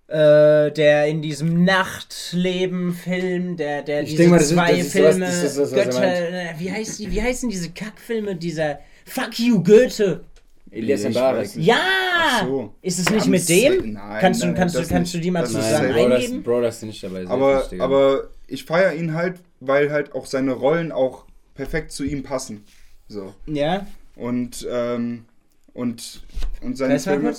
[0.07, 4.93] äh, der in diesem Nachtleben-Film, der, der Ich diese mal, das ist- zwei das ist
[4.93, 8.37] Filme, was- das ist das, er Götter, äh, wie, heißt die, wie heißen diese Kackfilme,
[8.37, 10.25] dieser Fuck you, Goethe.
[10.71, 11.57] Elias Mbarek.
[11.57, 11.77] Ja!
[12.15, 12.75] Ach so.
[12.83, 13.93] Ist es nicht Ganz mit dem?
[13.95, 15.25] Nein, kannst du, nein, kannst, du, kannst du nicht.
[15.25, 16.43] die mal Nein, zusammen das, eingeben?
[16.43, 17.27] Bro, das ist nicht dabei.
[17.27, 22.23] Aber, aber ich feiere ihn halt, weil halt auch seine Rollen auch perfekt zu ihm
[22.23, 22.65] passen.
[23.09, 23.35] So.
[23.47, 23.87] Ja.
[24.17, 25.25] Und, ähm,
[25.73, 26.23] und,
[26.63, 27.35] und seine Wer ist Filme.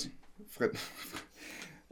[0.49, 0.71] Fred,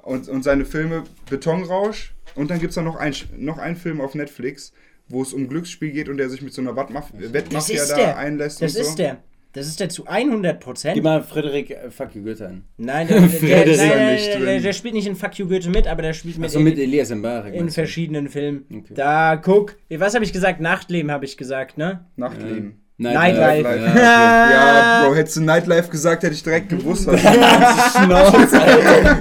[0.03, 2.13] und, und seine Filme Betonrausch.
[2.35, 4.73] Und dann gibt es da noch ein, noch einen Film auf Netflix,
[5.07, 8.61] wo es um Glücksspiel geht und der sich mit so einer Wettmafia da einlässt.
[8.61, 8.89] Das und so.
[8.89, 9.23] ist der.
[9.53, 11.03] Das ist der zu 100 Gib Prozent.
[11.03, 12.63] mal Frederik äh, Fuck you Goethe an.
[12.77, 13.27] Nein, der, der,
[13.65, 16.37] der, nein, der, der, der spielt nicht in Fuck You Goethe mit, aber der spielt
[16.37, 17.55] mit, in, mit Elias Mbarek.
[17.55, 17.71] in du?
[17.71, 18.65] verschiedenen Filmen.
[18.71, 18.93] Okay.
[18.93, 19.75] Da, guck.
[19.89, 20.61] Was habe ich gesagt?
[20.61, 22.05] Nachtleben habe ich gesagt, ne?
[22.15, 22.79] Nachtleben.
[22.97, 23.63] Nightlife.
[23.63, 23.99] Nightlife.
[23.99, 24.49] Ja.
[24.51, 27.07] Ja, Bro, hättest du Nightlife gesagt, hätte ich direkt gewusst.
[27.07, 27.19] Was
[27.93, 29.17] Schnauze, Alter.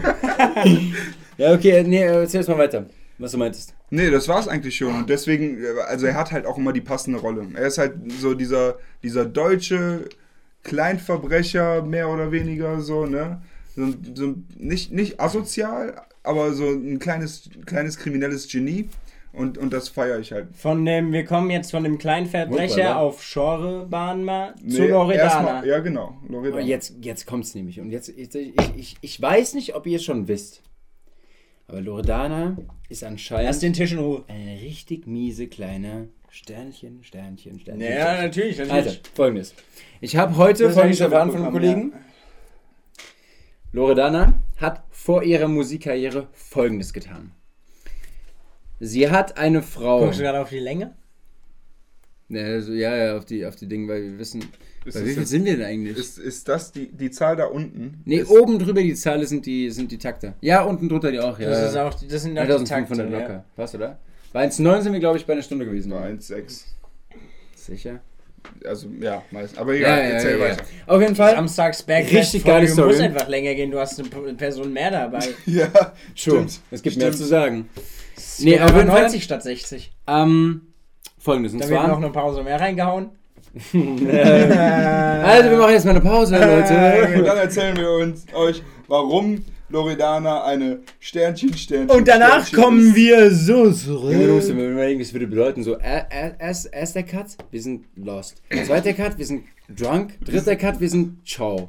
[1.39, 2.87] ja, okay, nee, äh, erzähl erst mal weiter,
[3.19, 3.75] was du meintest.
[3.91, 4.95] Nee, das war's eigentlich schon.
[4.95, 7.47] Und deswegen, äh, also er hat halt auch immer die passende Rolle.
[7.55, 10.09] Er ist halt so dieser, dieser deutsche
[10.63, 13.41] Kleinverbrecher, mehr oder weniger so, ne?
[13.75, 18.89] So, so nicht, nicht asozial, aber so ein kleines, kleines kriminelles Genie.
[19.33, 20.49] Und, und das feiere ich halt.
[20.57, 22.97] Von dem, wir kommen jetzt von dem kleinen Verbrecher Wunderbar.
[22.99, 25.23] auf Genrebahn mal zu Nee, Loredana.
[25.23, 26.17] erstmal- Ja, genau.
[26.29, 26.57] Loredana.
[26.57, 27.79] Aber jetzt, jetzt kommt's nämlich.
[27.81, 30.63] Und jetzt, ich, ich, ich, ich weiß nicht, ob ihr es schon wisst.
[31.69, 32.57] Aber Loredana
[32.89, 34.25] ist anscheinend Lass den Tisch in Ruhe.
[34.27, 37.87] eine richtig miese kleine Sternchen, Sternchen, Sternchen.
[37.87, 38.73] Ja, natürlich, natürlich.
[38.73, 39.55] Also, folgendes.
[40.01, 41.93] Ich habe heute folgendes erfahren von einem Kollegen.
[43.73, 47.33] Loredana hat vor ihrer Musikkarriere folgendes getan.
[48.81, 50.01] Sie hat eine Frau.
[50.01, 50.97] Guckst du gerade auf die Länge?
[52.31, 54.45] Ja, also, ja, ja, auf die, auf die Dinge, weil wir wissen.
[54.85, 55.97] Ist bei wie viel sind wir denn eigentlich?
[55.97, 58.03] ist, ist das die, die Zahl da unten?
[58.05, 60.35] nee, ist, oben drüber die Zahl sind die, sind die Takte.
[60.41, 61.49] Ja, unten drunter die auch, ja.
[61.51, 63.33] Das, ist auch, das sind auch die 1500 Takte, locker.
[63.35, 63.45] ja.
[63.57, 63.99] Passt, oder?
[64.33, 65.91] Bei 1,9 sind wir, glaube ich, bei einer Stunde gewesen.
[65.93, 66.65] War 1,6.
[67.55, 68.01] Sicher?
[68.65, 69.59] Also, ja, meist.
[69.59, 70.65] Aber egal, erzähl weiter.
[70.87, 71.35] Auf jeden Fall.
[71.35, 73.09] Samstags Richtig geile Folge muss Story.
[73.09, 73.71] einfach länger gehen.
[73.71, 75.27] Du hast eine Person mehr dabei.
[75.47, 75.71] Ja,
[76.15, 76.49] Schon.
[76.49, 76.61] stimmt.
[76.71, 77.19] Es gibt mehr Stimmt.
[77.19, 77.69] zu sagen.
[78.39, 78.85] Nee, Nee, Fall.
[78.85, 79.93] 90 statt 60.
[80.07, 80.68] Ähm,
[81.29, 81.53] folgendes.
[81.53, 81.97] Und Da wird noch zwar.
[81.99, 83.11] eine Pause mehr reingehauen.
[85.29, 87.23] Also, wir machen jetzt mal eine Pause, Äh, und Leute.
[87.25, 91.91] dann erzählen wir uns euch, warum Loredana eine Sternchen, Sternchen.
[91.97, 92.95] Und danach Sternchen kommen ist.
[92.97, 94.57] wir so Junge, du musst dir zurück.
[94.57, 98.43] mal überlegen, das würde bedeuten, so, er- er- erst, erster Cut, wir sind lost.
[98.67, 100.15] Zweiter Cut, wir sind drunk.
[100.25, 101.69] Dritter Cut, wir sind ciao.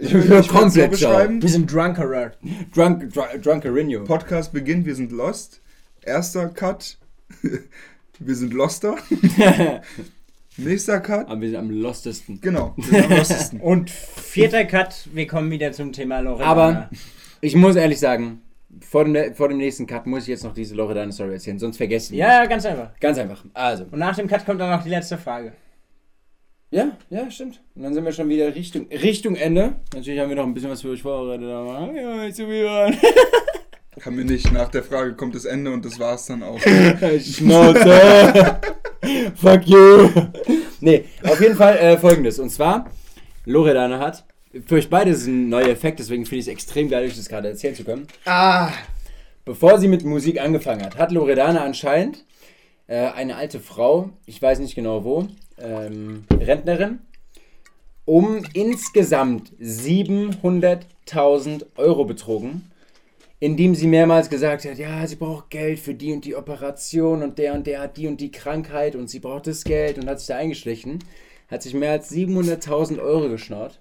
[0.00, 1.12] Ich nicht komplett so ciao.
[1.12, 1.42] beschreiben.
[1.42, 2.32] Wir sind drunkerer.
[2.74, 4.04] Drunk, drunk, drunkerino.
[4.04, 5.60] Podcast beginnt, wir sind lost.
[6.04, 6.98] Erster Cut,
[8.18, 8.96] wir sind loster.
[10.56, 12.40] Nächster Cut, Aber wir sind am lostesten.
[12.40, 13.60] genau, wir sind am lostesten.
[13.60, 16.50] Und vierter Cut, wir kommen wieder zum Thema Loredana.
[16.50, 16.90] Aber
[17.40, 18.42] ich muss ehrlich sagen,
[18.80, 22.12] vor dem, vor dem nächsten Cut muss ich jetzt noch diese Loredana-Story erzählen, sonst vergessen
[22.12, 22.90] wir Ja, ganz einfach.
[22.98, 23.44] Ganz einfach.
[23.54, 23.84] Also.
[23.84, 25.52] Und nach dem Cut kommt dann noch die letzte Frage.
[26.70, 27.62] Ja, ja, stimmt.
[27.74, 29.76] Und dann sind wir schon wieder Richtung, Richtung Ende.
[29.94, 32.38] Natürlich haben wir noch ein bisschen was für euch vorbereitet, aber ja, nicht
[34.04, 34.52] Haben wir nicht.
[34.52, 36.60] Nach der Frage kommt das Ende und das war's dann auch.
[37.20, 38.60] Schnauze.
[39.36, 40.08] Fuck you.
[40.80, 42.38] Nee, auf jeden Fall äh, folgendes.
[42.38, 42.86] Und zwar,
[43.44, 44.24] Loredana hat,
[44.66, 47.16] für euch beide ist es ein neuer Effekt, deswegen finde ich es extrem geil, euch
[47.16, 48.06] das gerade erzählen zu können.
[48.24, 48.70] Ah.
[49.44, 52.24] Bevor sie mit Musik angefangen hat, hat Loredana anscheinend
[52.86, 55.28] äh, eine alte Frau, ich weiß nicht genau wo,
[55.60, 56.98] ähm, Rentnerin,
[58.04, 62.70] um insgesamt 700.000 Euro betrogen,
[63.40, 67.38] indem sie mehrmals gesagt hat, ja, sie braucht Geld für die und die Operation und
[67.38, 70.18] der und der hat die und die Krankheit und sie braucht das Geld und hat
[70.18, 70.98] sich da eingeschlichen,
[71.48, 73.80] hat sich mehr als 700.000 Euro geschnort.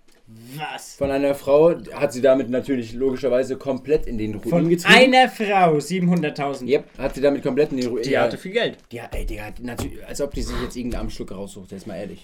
[0.57, 0.95] Was?
[0.95, 4.93] Von einer Frau hat sie damit natürlich logischerweise komplett in den Ruin Von getrieben.
[4.93, 6.67] einer Frau 700.000.
[6.67, 8.03] Yep, hat sie damit komplett in den Ruin.
[8.03, 8.77] Die ja, hatte viel Geld.
[8.91, 12.21] ja, ey, Digga, natürlich, als ob die sich jetzt irgendeinen Armschluck raussucht, jetzt mal ehrlich.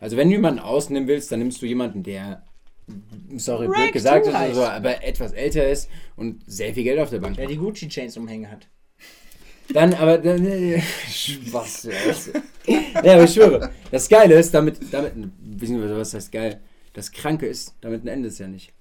[0.00, 2.44] Also wenn du jemanden ausnehmen willst, dann nimmst du jemanden, der,
[3.36, 7.10] sorry, blöd Rank gesagt ist, also, aber etwas älter ist und sehr viel Geld auf
[7.10, 7.52] der Bank Der hat.
[7.52, 8.68] die Gucci-Chains umhängen hat.
[9.72, 10.44] Dann, aber, dann,
[11.50, 11.88] was.
[13.02, 16.60] Ja, aber ich schwöre, das Geile ist, damit, damit, beziehungsweise, was heißt geil?
[16.92, 18.72] Das Kranke ist, damit ein Ende ist ja nicht.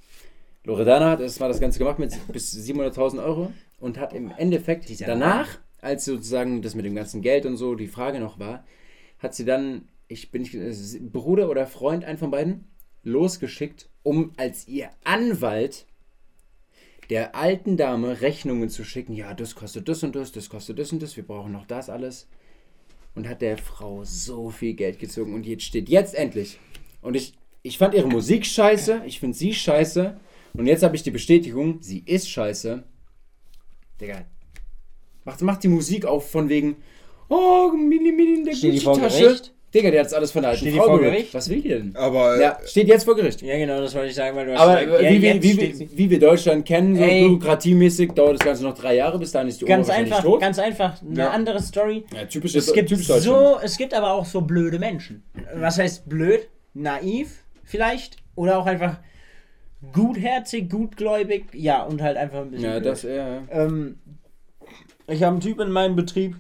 [0.63, 5.47] Loredana hat erstmal das Ganze gemacht mit bis 700.000 Euro und hat im Endeffekt danach,
[5.81, 8.65] als sozusagen das mit dem ganzen Geld und so die Frage noch war,
[9.19, 12.65] hat sie dann, ich bin nicht, äh, Bruder oder Freund, einen von beiden,
[13.03, 15.85] losgeschickt, um als ihr Anwalt
[17.09, 19.13] der alten Dame Rechnungen zu schicken.
[19.13, 21.89] Ja, das kostet das und das, das kostet das und das, wir brauchen noch das
[21.89, 22.27] alles.
[23.15, 26.59] Und hat der Frau so viel Geld gezogen und jetzt steht jetzt endlich.
[27.01, 27.33] Und ich,
[27.63, 30.17] ich fand ihre Musik scheiße, ich finde sie scheiße.
[30.53, 32.83] Und jetzt habe ich die Bestätigung, sie ist scheiße.
[33.99, 34.25] Digga,
[35.25, 36.77] macht, macht die Musik auf von wegen,
[37.27, 39.51] oh, mini, mini in der Gucci-Tasche.
[39.73, 41.13] Digga, der hat das alles von der alten Steht die Frau vor gerippt.
[41.15, 41.33] Gericht?
[41.33, 41.95] Was will die denn?
[41.95, 43.41] Aber Ja, steht jetzt vor Gericht.
[43.41, 45.43] Ja, genau, das wollte ich sagen, weil du hast Aber gesagt, ja, wie, wir, jetzt
[45.43, 47.21] wie, wie, wie wir Deutschland kennen, so Ey.
[47.27, 50.25] bürokratiemäßig, dauert das Ganze noch drei Jahre, bis dahin ist die Oma Ganz wahrscheinlich einfach,
[50.25, 50.41] tot.
[50.41, 51.01] ganz einfach.
[51.01, 51.29] Eine Ja.
[51.29, 52.03] andere Story.
[52.13, 53.23] ja, typisch, Es gibt, typisch Deutschland.
[53.39, 55.23] so, es gibt aber auch so blöde Menschen.
[55.55, 56.49] Was heißt blöd?
[56.73, 57.29] Naiv
[57.63, 58.17] vielleicht?
[58.35, 58.97] Oder auch einfach
[59.93, 62.65] gutherzig, gutgläubig, ja, und halt einfach ein bisschen.
[62.65, 62.85] Ja, blöd.
[62.91, 63.43] das eher.
[63.51, 63.99] Ähm,
[65.07, 66.35] ich habe einen Typ in meinem Betrieb.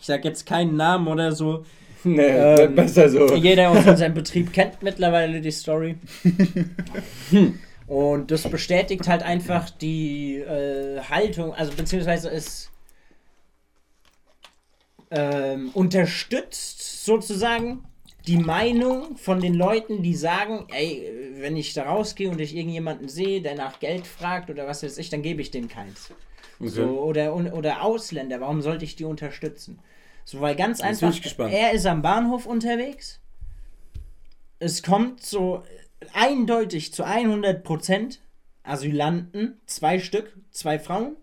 [0.00, 1.64] Ich sag jetzt keinen Namen oder so.
[2.02, 3.34] Nee, Ähm, besser so.
[3.34, 5.96] Jeder aus unserem Betrieb kennt mittlerweile die Story.
[7.86, 12.70] Und das bestätigt halt einfach die äh, Haltung, also beziehungsweise es
[15.10, 17.84] ähm, unterstützt sozusagen
[18.26, 23.08] die Meinung von den Leuten, die sagen, ey, wenn ich da rausgehe und ich irgendjemanden
[23.08, 26.10] sehe, der nach Geld fragt oder was weiß ich, dann gebe ich dem keins.
[26.60, 29.78] So, oder, oder Ausländer, warum sollte ich die unterstützen?
[30.24, 33.20] So, weil ganz Jetzt einfach, er ist am Bahnhof unterwegs.
[34.58, 35.62] Es kommt so
[36.12, 38.18] eindeutig zu 100%
[38.62, 41.16] Asylanten, zwei Stück, zwei Frauen,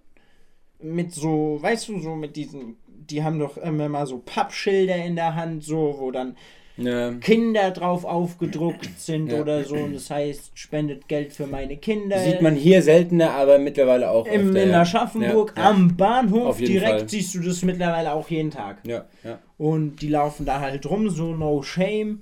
[0.79, 5.15] mit so, weißt du, so mit diesen, die haben doch immer mal so Pappschilder in
[5.15, 6.35] der Hand, so, wo dann
[6.78, 7.11] Ja.
[7.13, 9.41] Kinder drauf aufgedruckt sind Ja.
[9.41, 12.19] oder so, und das heißt, spendet Geld für meine Kinder.
[12.19, 14.73] Sieht man hier seltener, aber mittlerweile auch Im, öfter, in.
[14.75, 17.09] Aschaffenburg Ja, am Bahnhof direkt Fall.
[17.09, 18.78] siehst du das mittlerweile auch jeden Tag.
[18.86, 19.05] Ja.
[19.57, 22.21] Und die laufen da halt rum, so no shame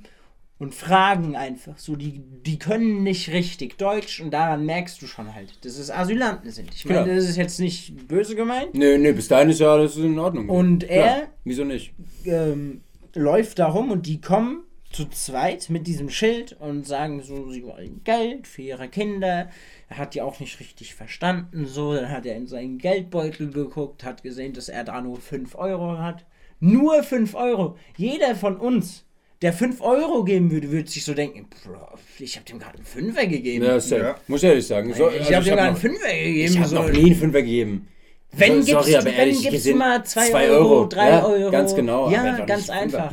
[0.57, 1.77] und fragen einfach.
[1.77, 5.91] So, die, die können nicht richtig Deutsch und daran merkst du schon halt, dass es
[5.91, 6.73] Asylanten sind.
[6.73, 8.73] Ich meine, das ist jetzt nicht böse gemeint.
[8.73, 10.47] Nö, nö, bis dahin ist ja alles in Ordnung.
[10.47, 11.91] Und er Wieso nicht?
[12.25, 12.79] ähm,
[13.15, 17.63] läuft da rum und die kommen zu zweit mit diesem Schild und sagen so, sie
[17.63, 19.49] wollen Geld für ihre Kinder.
[19.89, 21.93] Er hat die auch nicht richtig verstanden, so.
[21.93, 25.97] Dann hat er in seinen Geldbeutel geguckt, hat gesehen, dass er da nur 5 Euro
[25.97, 26.25] hat.
[26.61, 27.77] Nur 5 Euro.
[27.97, 29.05] Jeder von uns,
[29.41, 32.85] der 5 Euro geben würde, würde sich so denken, Bro, ich habe dem gerade einen
[32.85, 33.65] Fünfer gegeben.
[33.65, 33.77] Ja.
[33.77, 34.15] Ja.
[34.27, 34.93] Muss ich ehrlich sagen.
[34.93, 36.53] So, ich also habe dem gerade einen Fünfer gegeben.
[36.53, 36.75] Ich habe so.
[36.75, 37.87] noch nie einen Fünfer gegeben.
[38.37, 40.69] Wenn So- gibst, sorry, aber du, wenn ehrlich gibst du gesehen, mal 2 zwei Euro,
[40.79, 41.51] Euro, 3 ja, Euro.
[41.51, 43.11] ganz genau, aber Ja, ganz einfach.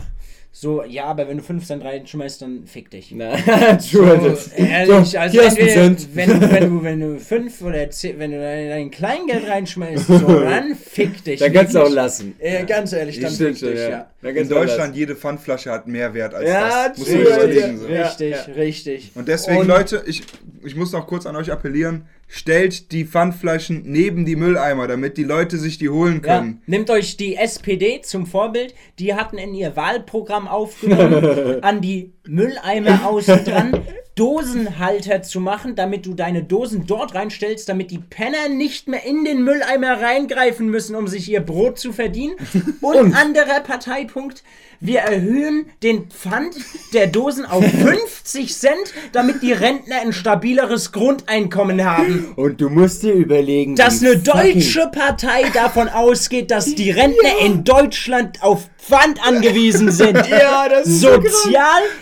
[0.54, 3.10] So, ja, aber wenn du 5 Cent reinschmeißt, dann fick dich.
[3.16, 3.34] Na,
[3.78, 8.18] True, So, ehrlich, so, also entweder, wenn du, wenn du, wenn du 5 oder 10,
[8.18, 11.40] wenn du dein, dein Kleingeld reinschmeißt, so, dann fick dich.
[11.40, 12.34] Dann kannst du auch lassen.
[12.38, 14.06] Äh, ganz ehrlich, dann fick schon, dich, ja.
[14.22, 14.28] ja.
[14.28, 16.98] In Deutschland, jede Pfandflasche hat mehr Wert als Ja, das.
[16.98, 17.36] Muss true, ja.
[17.36, 17.78] überlegen.
[17.78, 17.88] So.
[17.88, 18.02] Ja.
[18.08, 19.10] Richtig, richtig.
[19.14, 20.22] Und deswegen, Und- Leute, ich,
[20.62, 22.04] ich muss noch kurz an euch appellieren,
[22.34, 26.62] stellt die Pfandflaschen neben die Mülleimer, damit die Leute sich die holen Ja, können.
[26.64, 28.74] nehmt euch die SPD zum Vorbild.
[28.98, 33.82] Die hatten in ihr Wahlprogramm aufgenommen, an die Mülleimer außen dran
[34.14, 39.24] Dosenhalter zu machen, damit du deine Dosen dort reinstellst, damit die Penner nicht mehr in
[39.24, 42.34] den Mülleimer reingreifen müssen, um sich ihr Brot zu verdienen.
[42.82, 44.42] Und, anderer Parteipunkt,
[44.80, 46.56] wir erhöhen den Pfand
[46.92, 52.32] der Dosen auf 50 Cent, damit die Rentner ein stabileres Grundeinkommen haben.
[52.36, 57.64] Und du musst dir überlegen, dass eine deutsche Partei davon ausgeht, dass die Rentner in
[57.64, 60.16] Deutschland auf Pfand angewiesen sind.
[60.28, 61.08] Ja, das ist so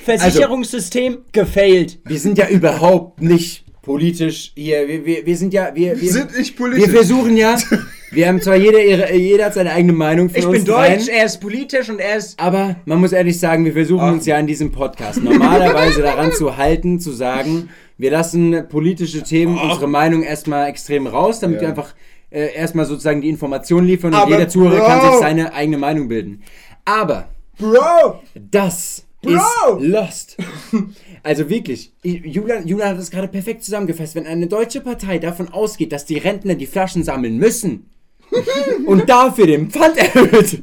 [0.06, 1.98] Sozialversicherungssystem gefailt.
[2.04, 4.86] Wir sind ja überhaupt nicht politisch hier.
[4.88, 5.70] Wir, wir, wir sind ja.
[5.74, 6.90] Wir, wir, Sind nicht wir politisch.
[6.90, 7.56] versuchen ja.
[8.12, 10.98] Wir haben zwar jeder, ihre, jeder hat seine eigene Meinung für Ich uns bin dreien,
[10.98, 12.38] deutsch, er ist politisch und er ist.
[12.40, 14.10] Aber man muss ehrlich sagen, wir versuchen Ah.
[14.12, 17.68] uns ja in diesem Podcast normalerweise daran zu halten, zu sagen,
[17.98, 21.62] wir lassen politische Themen unsere Meinung erstmal extrem raus, damit Ja.
[21.62, 21.94] wir einfach
[22.32, 24.86] äh, erstmal sozusagen die Informationen liefern und Aber jeder Zuhörer Bro!
[24.86, 26.42] kann sich seine eigene Meinung bilden.
[26.84, 27.28] Aber
[27.58, 28.20] Bro!
[28.34, 29.32] das Bro!
[29.78, 30.36] ist Lost.
[31.22, 34.14] Also wirklich, ich- Julian, Julian hat das gerade perfekt zusammengefasst.
[34.14, 37.90] Wenn eine deutsche Partei davon ausgeht, dass die Rentner die Flaschen sammeln müssen
[38.86, 40.62] und dafür den Pfand erhöht,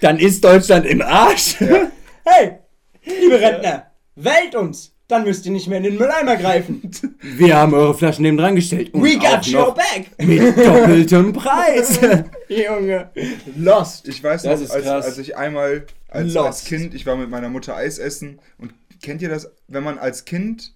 [0.00, 1.56] dann ist Deutschland im Arsch.
[1.58, 2.58] Hey,
[3.04, 4.93] liebe Rentner, wählt uns!
[5.06, 6.90] Dann müsst ihr nicht mehr in den Mülleimer greifen.
[7.20, 8.94] Wir haben eure Flaschen neben dran gestellt.
[8.94, 10.06] Und We auch got your noch back!
[10.18, 12.00] mit doppeltem Preis.
[12.48, 13.10] Junge.
[13.56, 14.08] Lost.
[14.08, 17.28] Ich weiß Das noch, ist als, als ich einmal als, als Kind, ich war mit
[17.28, 20.72] meiner Mutter Eis essen und kennt ihr das, wenn man als Kind,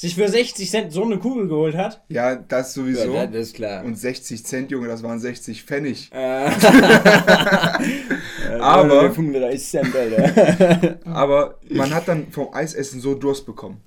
[0.00, 2.02] Sich für 60 Cent so eine Kugel geholt hat.
[2.08, 3.84] ja, das sowieso, Ja, das ist klar.
[3.84, 6.10] und 60 Cent, Junge, das waren 60 Pfennig.
[6.12, 6.48] Äh,
[8.60, 10.98] Aber- 35 Cent, Alter.
[11.04, 13.80] Aber man hat dann vom Eisessen so Durst bekommen.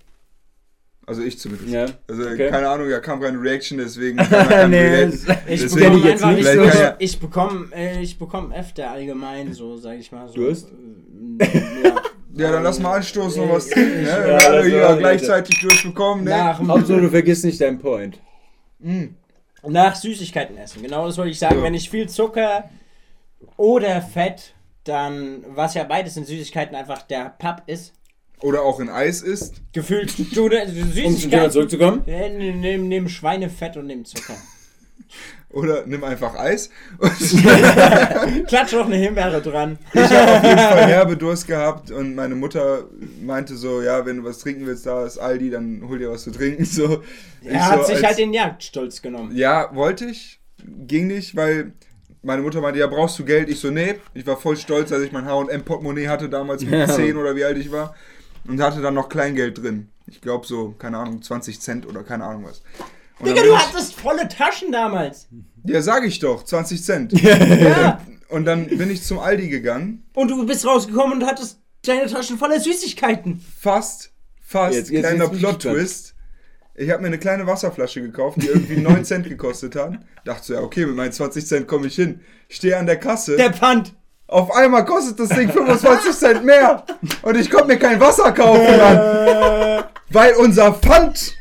[1.06, 1.70] Also ich zumindest.
[1.72, 2.50] Ja, Also okay.
[2.50, 4.18] keine Ahnung, da kam keine Reaction, deswegen
[4.70, 5.26] Nee, Ich
[5.62, 6.46] Deswegen- bekomme jetzt nicht.
[6.48, 10.36] so, ja- ich bekomme, äh, ich bekomme öfter allgemein so, sag ich mal so.
[10.36, 10.70] Durst?
[11.40, 11.48] Äh,
[11.84, 12.02] ja.
[12.36, 14.10] Ja, dann lass mal anstoßen und was Äh, trinken, ne?
[14.10, 16.32] ja, wir alle hier gleichzeitig durchbekommen, ne?
[16.32, 18.20] Nach, Hauptsache, du vergisst nicht deinen Point.
[19.68, 20.82] nach Süßigkeiten essen.
[20.84, 21.58] Genau das wollte ich sagen.
[21.58, 21.64] Ja.
[21.64, 22.70] Wenn ich viel Zucker
[23.58, 24.54] oder Fett,
[24.84, 27.94] dann, was ja beides in Süßigkeiten einfach der Papp ist,
[28.42, 29.62] Oder auch in Eis isst.
[29.72, 31.52] gefühlt du, du Um zum Thema Süßigkeiten.
[31.52, 32.02] zurückzukommen.
[32.06, 34.36] Nimm Schweinefett und nimm Zucker.
[35.50, 36.70] Oder nimm einfach Eis.
[36.98, 37.12] Und
[38.48, 39.78] Klatsch noch eine Himbeere dran.
[39.94, 42.86] ich habe auf jeden Fall herbe Durst gehabt und meine Mutter
[43.22, 46.24] meinte so, ja, wenn du was trinken willst, da ist Aldi, dann hol dir was
[46.24, 46.66] zu trinken.
[46.66, 47.04] So,
[47.44, 49.36] Er hat so sich als- halt den Jagdstolz genommen.
[49.36, 51.74] Ja, wollte ich, ging nicht, weil
[52.24, 53.50] meine Mutter meinte, ja, brauchst du Geld?
[53.50, 53.96] Ich so, nee.
[54.14, 56.88] Ich war voll stolz, als ich mein H&M-Portemonnaie hatte, damals mit Ja.
[56.88, 57.94] 10 oder wie alt ich war.
[58.48, 59.90] Und hatte dann noch Kleingeld drin.
[60.08, 62.62] Ich glaube so, keine Ahnung, 20 Cent oder keine Ahnung was.
[63.20, 65.28] Und Digga, du hattest volle Taschen damals.
[65.66, 67.14] Ja, sag ich doch, 20 Cent.
[67.22, 68.02] Ja.
[68.30, 70.04] Und dann bin ich zum Aldi gegangen.
[70.16, 73.40] Und du bist rausgekommen und hattest deine Taschen voller Süßigkeiten.
[73.60, 74.12] Fast,
[74.42, 76.16] fast, Jetzt- jetzt kleiner Plot-Twist.
[76.76, 80.00] Ich habe mir eine kleine Wasserflasche gekauft, die irgendwie 9 Cent gekostet hat.
[80.26, 82.22] Dachte so, ja, okay, mit meinen 20 Cent komme ich hin.
[82.50, 83.36] Stehe an der Kasse.
[83.38, 83.94] Der Pfand.
[84.26, 86.84] Auf einmal kostet das Ding 25 Cent mehr.
[87.22, 89.84] Und ich konnte mir kein Wasser kaufen, Mann.
[90.10, 91.36] Weil unser Pfand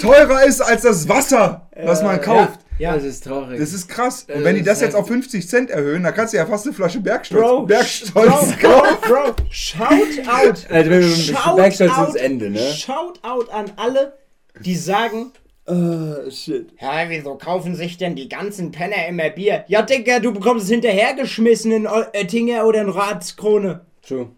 [0.00, 2.60] teurer ist als das Wasser, was man kauft.
[2.78, 2.94] Ja.
[2.94, 3.60] Das ist traurig.
[3.60, 4.26] Das ist krass.
[4.28, 6.66] Und Äh, wenn die das jetzt auf 50 Cent erhöhen, dann kannst du ja fast
[6.66, 8.98] eine Flasche Bergstolz, Bro, Bergstolz Bro, kaufen.
[9.02, 9.88] Bro, Bro, shout
[10.26, 10.66] out.
[10.70, 12.58] Also, shout Bergstolz out, ins Ende, ne?
[12.72, 14.14] Shout out an alle,
[14.60, 15.30] die sagen,
[15.66, 16.72] Oh, shit.
[16.80, 19.64] ja, wieso kaufen sich denn die ganzen Penner immer Bier?
[19.68, 23.80] Ja, Digga, du bekommst es hinterhergeschmissen in Oettinger oder in Ratskrone.
[24.06, 24.30] True.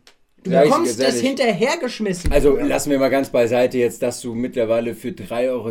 [0.46, 2.30] Du Ja, ich- bekommst es hinterhergeschmissen.
[2.30, 5.68] Also lassen wir mal ganz beiseite jetzt, dass du mittlerweile für 3,60 Euro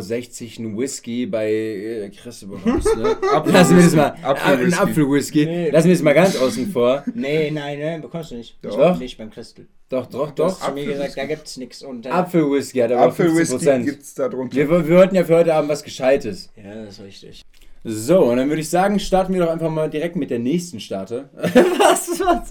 [0.68, 2.94] einen Whisky bei äh, Christe bekommst.
[2.96, 3.16] Ne?
[3.46, 4.14] lassen wir das mal.
[4.22, 4.74] Apfelwhisky.
[4.80, 5.46] Ein Apfelwhisky.
[5.46, 5.70] Nee.
[5.70, 7.04] Lassen wir das mal ganz außen vor.
[7.14, 8.58] nee, nein, nein, bekommst du nicht.
[8.62, 8.98] Doch.
[8.98, 9.66] Nicht beim Christel.
[9.88, 10.68] Doch, doch, Du hast doch.
[10.68, 11.82] zu mir gesagt, da gibt's nichts.
[11.82, 13.84] Und dann, Apfelwhisky hat aber Apfelwhisky 15%.
[13.84, 14.54] gibt's da drunter.
[14.56, 16.50] Wir, wir wollten ja für heute Abend was Gescheites.
[16.56, 17.42] ja, das ist richtig.
[17.88, 20.80] So, und dann würde ich sagen, starten wir doch einfach mal direkt mit der nächsten
[20.80, 21.30] Starte.
[21.34, 22.20] was?
[22.20, 22.48] Was?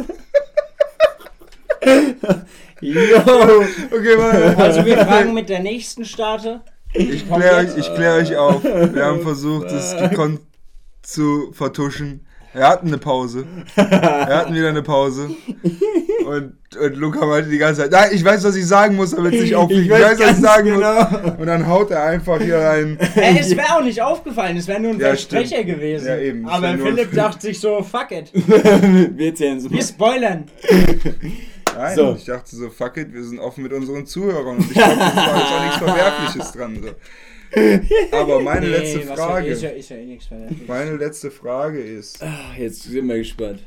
[2.81, 3.17] Yo!
[3.17, 4.57] Okay, warte.
[4.57, 6.61] Also wir fragen mit der nächsten Starte.
[6.93, 8.63] Ich kläre euch, ich klär euch auf.
[8.63, 10.41] Wir haben versucht, es gekonnt
[11.01, 12.25] zu vertuschen.
[12.53, 13.45] Wir hatten eine Pause.
[13.75, 13.85] Wir
[14.37, 15.29] hatten wieder eine Pause.
[16.25, 19.33] Und, und Luca meinte die ganze Zeit, nein, ich weiß, was ich sagen muss, damit
[19.33, 19.83] es nicht auffliegt.
[19.85, 21.37] Ich, weiß, was ich sagen muss.
[21.37, 22.97] Und dann haut er einfach hier rein.
[23.15, 25.67] Äh, es wäre auch nicht aufgefallen, es wäre nur ein Ja, Versprecher stimmt.
[25.67, 26.07] gewesen.
[26.07, 28.31] Ja, eben, Aber Philipp dachte sich so, fuck it.
[28.33, 29.83] wir erzählen es Wir mal.
[29.83, 30.43] spoilern.
[31.75, 32.15] Nein, So.
[32.15, 34.57] ich dachte so, fuck it, wir sind offen mit unseren Zuhörern.
[34.57, 36.81] Und ich glaube, das war jetzt auch nichts Verwerfliches dran.
[36.83, 36.95] So.
[38.17, 40.27] Aber meine letzte was Frage, Ist ja, ist ja eh nichts
[40.67, 43.61] meine letzte Frage ist, Ah, Jetzt sind wir gespannt.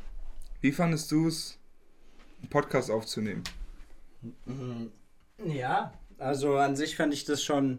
[0.61, 1.59] wie fandest du es,
[2.41, 3.43] einen Podcast aufzunehmen?
[5.45, 7.79] Ja, also an sich fand ich das schon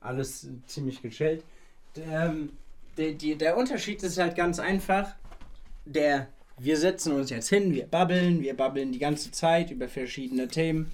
[0.00, 1.42] alles ziemlich gechillt.
[1.96, 2.50] Ähm,
[2.96, 5.14] der, die, der Unterschied ist halt ganz einfach.
[5.84, 6.28] Der,
[6.62, 10.92] wir setzen uns jetzt hin, wir babbeln, wir babbeln die ganze Zeit über verschiedene Themen.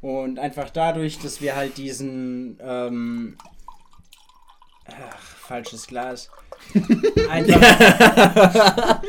[0.00, 3.36] Und einfach dadurch, dass wir halt diesen, ähm,
[4.86, 6.30] ach, falsches Glas.
[7.28, 9.02] Einfach,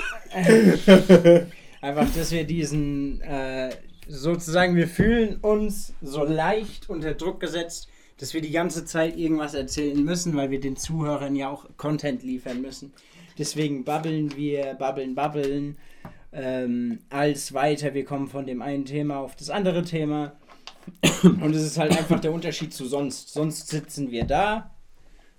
[1.82, 3.70] einfach, dass wir diesen, äh,
[4.08, 7.90] sozusagen, wir fühlen uns so leicht unter Druck gesetzt,
[8.24, 12.24] dass wir die ganze Zeit irgendwas erzählen müssen, weil wir den Zuhörern ja auch Content
[12.24, 12.94] liefern müssen.
[13.38, 15.78] Deswegen babbeln wir, babbeln, babbeln,
[16.32, 17.94] ähm, als weiter.
[17.94, 20.38] Wir kommen von dem einen Thema auf das andere Thema.
[21.24, 23.34] Und es ist halt einfach der Unterschied zu sonst.
[23.34, 24.72] Sonst sitzen wir da.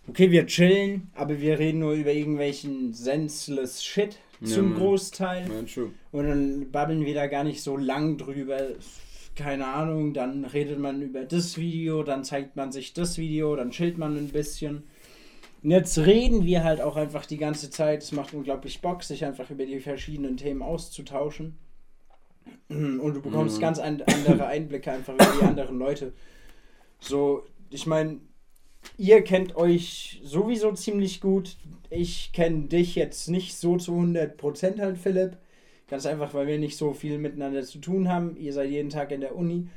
[0.07, 4.78] Okay, wir chillen, aber wir reden nur über irgendwelchen senseless Shit Ja, zum Mann.
[4.78, 5.51] Großteil.
[5.51, 5.91] Ja, true.
[6.12, 8.59] Und dann babbeln wir da gar nicht so lang drüber.
[9.35, 13.70] Keine Ahnung, dann redet man über das Video, dann zeigt man sich das Video, dann
[13.70, 14.85] chillt man ein bisschen.
[15.62, 18.03] Und jetzt reden wir halt auch einfach die ganze Zeit.
[18.03, 21.57] Es macht unglaublich Bock, sich einfach über die verschiedenen Themen auszutauschen.
[22.68, 23.61] Und du bekommst Mhm.
[23.62, 26.12] ganz an, andere Einblicke einfach über die anderen Leute.
[27.01, 28.20] So, ich meine,
[28.99, 31.57] ihr kennt euch sowieso ziemlich gut.
[31.91, 35.39] Ich kenne dich jetzt nicht so zu 100% halt, Philipp.
[35.95, 38.36] Ganz einfach, weil wir nicht so viel miteinander zu tun haben.
[38.36, 39.68] Ihr seid jeden Tag in der Uni.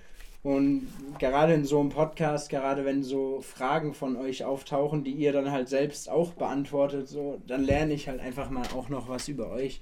[0.41, 0.87] Und
[1.19, 5.51] gerade in so einem Podcast, gerade wenn so Fragen von euch auftauchen, die ihr dann
[5.51, 9.51] halt selbst auch beantwortet, so, dann lerne ich halt einfach mal auch noch was über
[9.51, 9.79] euch.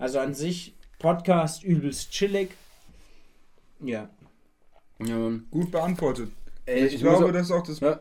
[0.00, 2.48] Also an sich, Podcast übelst chillig.
[3.78, 4.08] Ja.
[5.04, 5.30] Ja.
[5.52, 6.32] Gut beantwortet.
[6.64, 7.78] Ey, Ich, muss glaube, auch- das ist auch das.
[7.78, 7.98] Ja.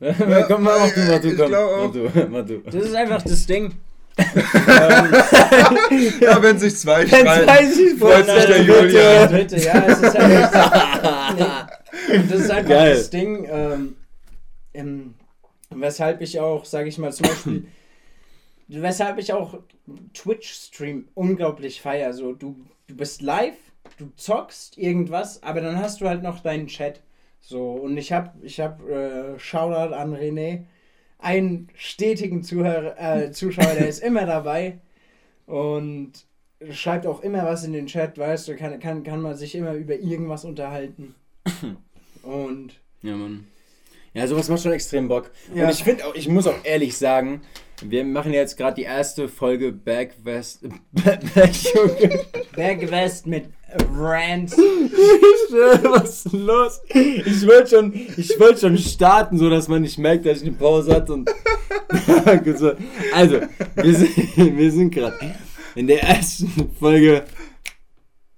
[0.46, 1.50] komm, mach, mach du, mach du, Ich komm.
[1.50, 2.58] Mach du, mach du.
[2.58, 3.74] Das ist einfach das Ding.
[6.20, 7.46] Ja, wenn sich zwei Jetzt streiten.
[7.46, 9.30] weiß ich freut sich der Julian.
[9.30, 11.38] Bitte, ja, es ist halt
[12.08, 12.94] nee, Das ist einfach Geil.
[12.94, 13.96] das Ding, ähm,
[14.74, 15.14] ähm,
[15.70, 17.66] weshalb ich auch, sage ich mal, zum Beispiel,
[18.68, 19.58] weshalb ich auch
[20.14, 22.12] Twitch-Stream unglaublich feier.
[22.12, 22.56] So, du,
[22.86, 23.56] du bist live,
[23.98, 27.00] du zockst irgendwas, aber dann hast du halt noch deinen Chat.
[27.40, 30.64] So, und ich hab, ich hab, äh, Shoutout an René.
[31.18, 34.78] Einen stetigen Zuhörer, äh, Zuschauer, der ist immer dabei
[35.46, 36.12] und
[36.70, 39.74] schreibt auch immer was in den Chat, weißt du, kann, kann, kann man sich immer
[39.74, 41.14] über irgendwas unterhalten.
[42.22, 43.46] Und Ja, Mann.
[44.14, 45.30] Ja, sowas macht schon extrem Bock.
[45.54, 45.64] Ja.
[45.64, 47.42] Und ich finde auch, ich muss auch ehrlich sagen,
[47.82, 50.64] wir machen jetzt gerade die erste Folge Back West.
[52.56, 53.44] Berg West mit
[53.94, 54.56] Rants.
[54.56, 56.80] Was ist denn los?
[56.88, 60.56] Ich wollte schon, ich wollte schon starten, so dass man nicht merkt, dass ich eine
[60.56, 61.30] Pause hatte und
[62.56, 62.72] So,
[63.14, 63.40] also,
[63.76, 65.34] wir sind, wir sind gerade
[65.74, 67.24] in der ersten Folge,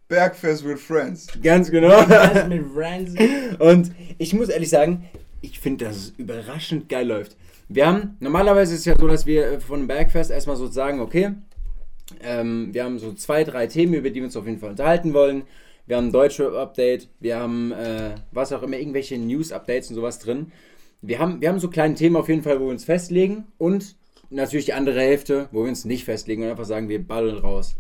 [0.09, 1.29] Bergfest with Friends.
[1.43, 2.05] ganz genau.
[2.05, 3.13] Berg West mit Rants.
[3.59, 5.09] Und ich muss ehrlich sagen,
[5.41, 7.37] ich finde, dass es überraschend geil läuft.
[7.69, 11.01] Wir haben, normalerweise ist es ja so, dass wir äh, von Bergfest erstmal so sagen,
[11.01, 11.33] okay,
[12.23, 15.15] ähm, wir haben so zwei, drei Themen, über die wir uns auf jeden Fall unterhalten
[15.15, 15.45] wollen.
[15.87, 20.53] Wir haben ein Deutschrap-Update, wir haben äh, was auch immer, irgendwelche News-Updates und sowas drin.
[21.03, 23.97] Wir haben, wir haben so kleine Themen auf jeden Fall, wo wir uns festlegen und
[24.29, 27.77] natürlich die andere Hälfte, wo wir uns nicht festlegen und einfach sagen, wir ballen raus.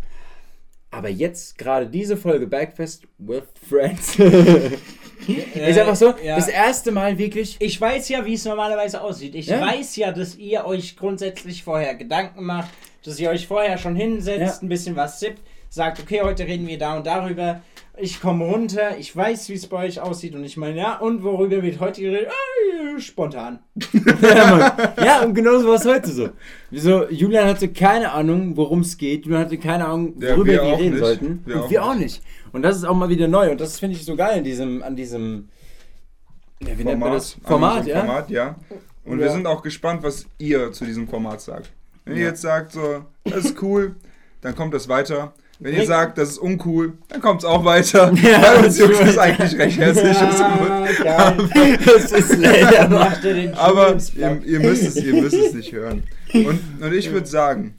[0.91, 4.17] Aber jetzt gerade diese Folge Bergfest with Friends
[5.29, 6.37] ist einfach so, ja.
[6.37, 7.57] das erste Mal wirklich.
[7.61, 9.35] Ich weiß ja, wie es normalerweise aussieht.
[9.35, 9.61] Ich Ja.
[9.61, 12.71] weiß ja, dass ihr euch grundsätzlich vorher Gedanken macht,
[13.05, 14.67] dass ihr euch vorher schon hinsetzt, Ja.
[14.67, 17.61] ein bisschen was sippt, sagt, okay, heute reden wir da und darüber.
[18.03, 21.23] Ich komme runter, ich weiß, wie es bei euch aussieht und ich meine, ja, und
[21.23, 22.29] worüber wird heute geredet?
[22.31, 23.59] Ah, spontan.
[24.23, 26.29] ja, ja, und genauso war es heute so.
[26.71, 29.27] Wieso, Julian hatte keine Ahnung, worum es geht.
[29.27, 30.99] Julian hatte keine Ahnung, Ja, worüber wir wir, auch reden nicht.
[31.01, 31.43] sollten.
[31.45, 32.23] Wir und auch wir auch nicht.
[32.53, 33.51] Und das ist auch mal wieder neu.
[33.51, 35.49] Und das finde ich so geil an diesem, an diesem
[36.63, 37.37] ja, wie nennt man das?
[37.45, 38.01] Format, ja?
[38.01, 38.57] Format, ja.
[39.05, 39.25] Und Ja.
[39.27, 41.71] wir sind auch gespannt, was ihr zu diesem Format sagt.
[42.05, 42.29] Wenn ihr Ja.
[42.29, 43.95] jetzt sagt, so, das ist cool,
[44.43, 45.33] dann kommt das weiter.
[45.63, 48.13] Wenn ihr sagt, das ist uncool, dann kommt es auch weiter.
[48.23, 50.13] Ja, Bei uns juckt das eigentlich recht herzlich.
[50.13, 51.07] ist gut.
[51.07, 51.79] Ah, geil.
[51.85, 56.05] das ist leider ihr Aber ihr, ihr, müsst es, ihr müsst es nicht hören.
[56.33, 57.79] Und, und ich würde sagen,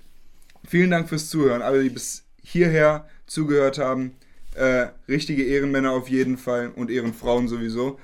[0.67, 1.63] vielen Dank fürs Zuhören.
[1.63, 4.15] Alle, die bis hierher zugehört haben.
[4.55, 7.99] Äh, richtige Ehrenmänner auf jeden Fall und Ehrenfrauen sowieso.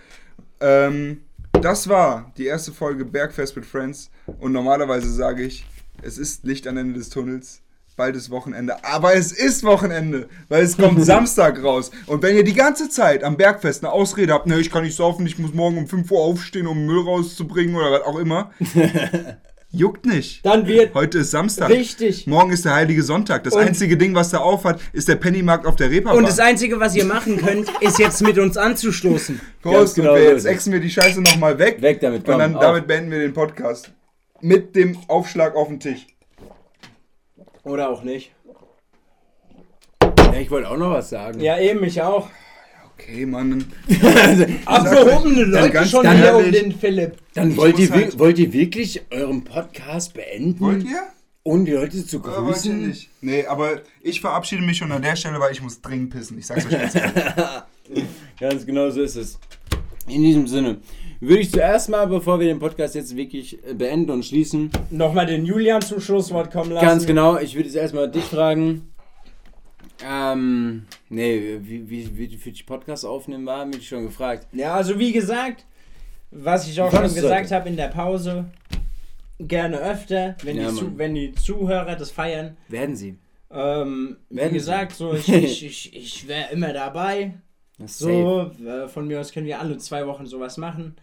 [0.59, 1.21] Ähm,
[1.51, 4.09] das war die erste Folge Bergfest mit Friends.
[4.39, 5.65] Und normalerweise sage ich,
[6.01, 7.61] es ist Licht am Ende des Tunnels.
[7.97, 8.83] Bald ist Wochenende.
[8.85, 11.89] Aber es ist Wochenende, weil es kommt Samstag raus.
[12.05, 14.95] Und wenn ihr die ganze Zeit am Bergfest eine Ausrede habt, ne, ich kann nicht
[14.95, 18.51] saufen, ich muss morgen um 5 Uhr aufstehen, um Müll rauszubringen oder was auch immer,
[19.69, 20.45] juckt nicht.
[20.45, 21.69] Dann wird Heute ist Samstag.
[21.69, 22.25] richtig.
[22.27, 23.43] Morgen ist der heilige Sonntag.
[23.43, 26.17] Das Und- einzige Ding, was da aufhat, ist der Pennymarkt auf der Reeperbahn.
[26.17, 29.39] Und das Einzige, was ihr machen könnt, ist jetzt mit uns anzustoßen.
[29.61, 31.81] Prost, genau wir jetzt exen wir die Scheiße nochmal weg.
[31.81, 32.61] Weg damit, komm, Und dann auf.
[32.61, 33.91] damit beenden wir den Podcast.
[34.41, 36.05] Mit dem Aufschlag auf den Tisch.
[37.63, 38.31] Oder auch nicht.
[40.01, 41.39] Ja, ich wollte auch noch was sagen.
[41.41, 42.29] Ja, eben, ich auch.
[42.99, 43.63] Okay, Mann.
[44.65, 47.17] Abgehobene Leute ganz schon ehrlich, hier um den Philipp.
[47.33, 50.59] Dann Ich wollt ihr, halt- wollt ihr wirklich euren Podcast beenden?
[50.59, 51.03] Wollt ihr?
[51.43, 52.87] Ohne die Leute zu Oder wollt ihr grüßen?
[52.87, 53.09] nicht?
[53.21, 56.37] Nee, aber ich verabschiede mich schon an der Stelle, weil ich muss dringend pissen.
[56.37, 56.93] Ich sag's euch ganz.
[58.39, 59.39] Ganz genau so ist es.
[60.09, 60.77] In diesem Sinne
[61.21, 65.25] würde ich zuerst mal, bevor wir den Podcast jetzt wirklich äh, beenden und schließen, Nochmal
[65.25, 66.85] den Julian zum Schlusswort kommen lassen.
[66.85, 68.89] ganz genau, ich würde jetzt erstmal dich fragen.
[70.03, 74.47] Ähm, nee, wie, wie, wie für die Podcast aufnehmen war, mich schon gefragt.
[74.53, 75.65] Ja, also wie gesagt,
[76.31, 78.45] was ich auch Wie schon gesagt habe in der Pause,
[79.39, 82.57] gerne öfter, wenn, Ja, die, zu, wenn die Zuhörer das feiern.
[82.67, 83.17] Werden sie?
[83.49, 84.55] Ähm, wie Werden sie.
[84.55, 87.33] gesagt, so ich, ich, ich, ich wäre immer dabei.
[87.79, 87.99] Das.
[87.99, 90.95] So, äh, von mir aus können wir alle zwei Wochen sowas machen.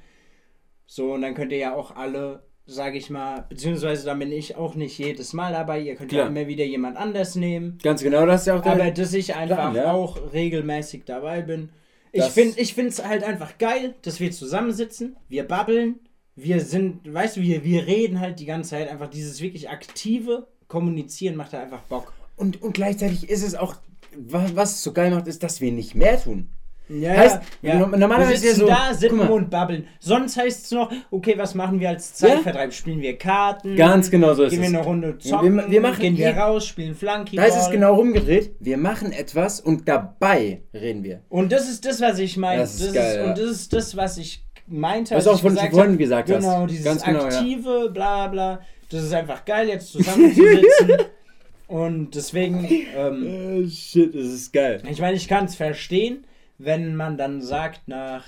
[0.86, 4.56] So, und dann könnt ihr ja auch alle, sage ich mal, beziehungsweise dann bin ich
[4.56, 5.80] auch nicht jedes Mal dabei.
[5.80, 6.28] Ihr könnt ja Klar.
[6.36, 7.78] immer wieder jemand anders nehmen.
[7.82, 8.72] Ganz genau, das ist ja auch der.
[8.72, 9.92] Aber dass ich einfach Plan, ja.
[9.92, 11.68] auch regelmäßig dabei bin.
[12.12, 15.96] Ich finde ich es halt einfach geil, dass wir zusammensitzen, wir babbeln,
[16.36, 18.88] wir sind, weißt du, wir, wir reden halt die ganze Zeit.
[18.88, 22.12] Einfach dieses wirklich aktive Kommunizieren macht da einfach Bock.
[22.36, 23.76] Und, und gleichzeitig ist es auch,
[24.16, 26.48] wa- was es so geil macht, ist, dass wir nicht mehr tun.
[26.86, 27.78] Ja, Heißt, ja.
[27.78, 29.86] no- normalerweise wir ist ja sitzen so- da, sippen und babbeln.
[30.00, 32.74] Sonst heißt es noch, okay, was machen wir als Zeitvertreib?
[32.74, 33.74] Spielen wir Karten?
[33.74, 34.74] Ganz genau so ist Gehen wir es.
[34.74, 35.56] eine Runde Ja, zocken?
[35.56, 38.54] wir- wir machen gehen wir raus, spielen Flunky Da ist es genau rumgedreht.
[38.60, 41.20] Wir machen etwas und dabei reden wir.
[41.30, 42.60] Und das ist das, was ich meine.
[42.60, 43.24] Das ist geil, ja.
[43.30, 45.14] Und das ist das, was ich meinte.
[45.16, 46.42] Was auch von gesagt vorhin gesagt hast.
[46.42, 47.24] Genau, dieses Ganz genau, ja.
[47.38, 48.60] aktive, bla bla.
[48.90, 50.90] Das ist einfach geil, jetzt zusammenzusitzen.
[51.66, 54.82] Und deswegen, ähm, Oh, shit, das ist geil.
[54.88, 56.26] ich meine, ich kann es verstehen,
[56.64, 58.24] wenn man dann sagt, nach,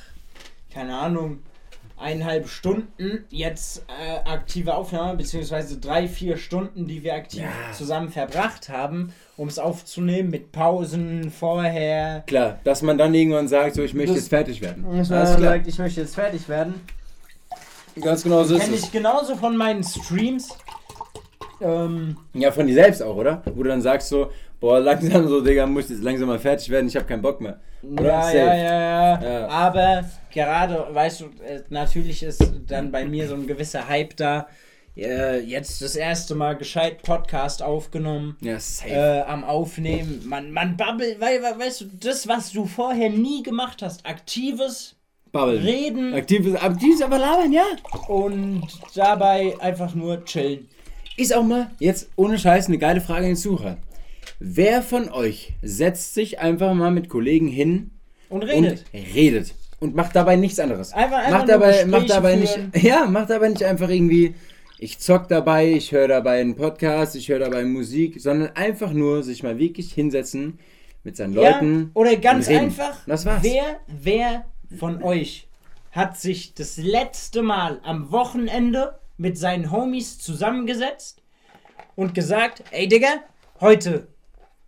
[0.72, 1.40] keine Ahnung,
[1.98, 7.72] eineinhalb Stunden jetzt äh, aktive Aufnahme, beziehungsweise drei, vier Stunden, die wir aktiv Ja.
[7.72, 12.22] zusammen verbracht haben, um es aufzunehmen, mit Pausen vorher.
[12.26, 14.84] Klar, dass man dann irgendwann sagt, so ich möchte Das- jetzt fertig werden.
[14.94, 15.56] Dass Alles klar.
[15.66, 16.74] ich möchte jetzt fertig werden.
[17.98, 18.84] Ganz genau so ist Kenne es.
[18.84, 20.50] ich genauso von meinen Streams.
[21.60, 23.42] Ähm, Ja, von dir selbst auch, oder?
[23.54, 24.30] Wo du dann sagst so,
[24.60, 27.60] boah, langsam so, Digga, muss jetzt langsam mal fertig werden, ich habe keinen Bock mehr.
[27.82, 28.04] Oder?
[28.04, 29.48] ja, ja, ja, ja.
[29.48, 34.48] Aber gerade, weißt du, äh, natürlich ist dann bei mir so ein gewisser Hype da.
[34.96, 38.36] Äh, jetzt das erste Mal gescheit Podcast aufgenommen.
[38.40, 38.90] Ja, safe.
[38.90, 40.22] Äh, am Aufnehmen.
[40.24, 44.96] Man, man babbelt, weil, weil, weißt du, das, was du vorher nie gemacht hast, aktives
[45.32, 45.62] Bubble.
[45.62, 47.64] Reden Aktives, aktives aber labern, ja.
[48.08, 50.66] und dabei einfach nur chillen.
[51.16, 53.78] Ist auch mal, jetzt ohne Scheiß, eine geile Frage an den Zuhörer.
[54.38, 57.90] Wer von euch setzt sich einfach mal mit Kollegen hin
[58.28, 58.84] Und redet.
[58.92, 60.92] und redet und macht dabei nichts anderes?
[60.92, 62.70] Einfach- einfach macht dabei, macht dabei führen.
[62.74, 64.34] nicht, ja, macht dabei nicht einfach irgendwie,
[64.78, 69.22] ich zock dabei, ich höre dabei einen Podcast, ich höre dabei Musik, sondern einfach nur
[69.22, 70.58] sich mal wirklich hinsetzen
[71.02, 71.80] mit seinen Leuten.
[71.82, 73.42] Ja, oder ganz einfach, Das war's.
[73.42, 74.44] wer, wer
[74.78, 75.48] von euch
[75.92, 81.22] hat sich das letzte Mal am Wochenende mit seinen Homies zusammengesetzt
[81.94, 83.08] und gesagt, ey Digga,
[83.60, 84.08] heute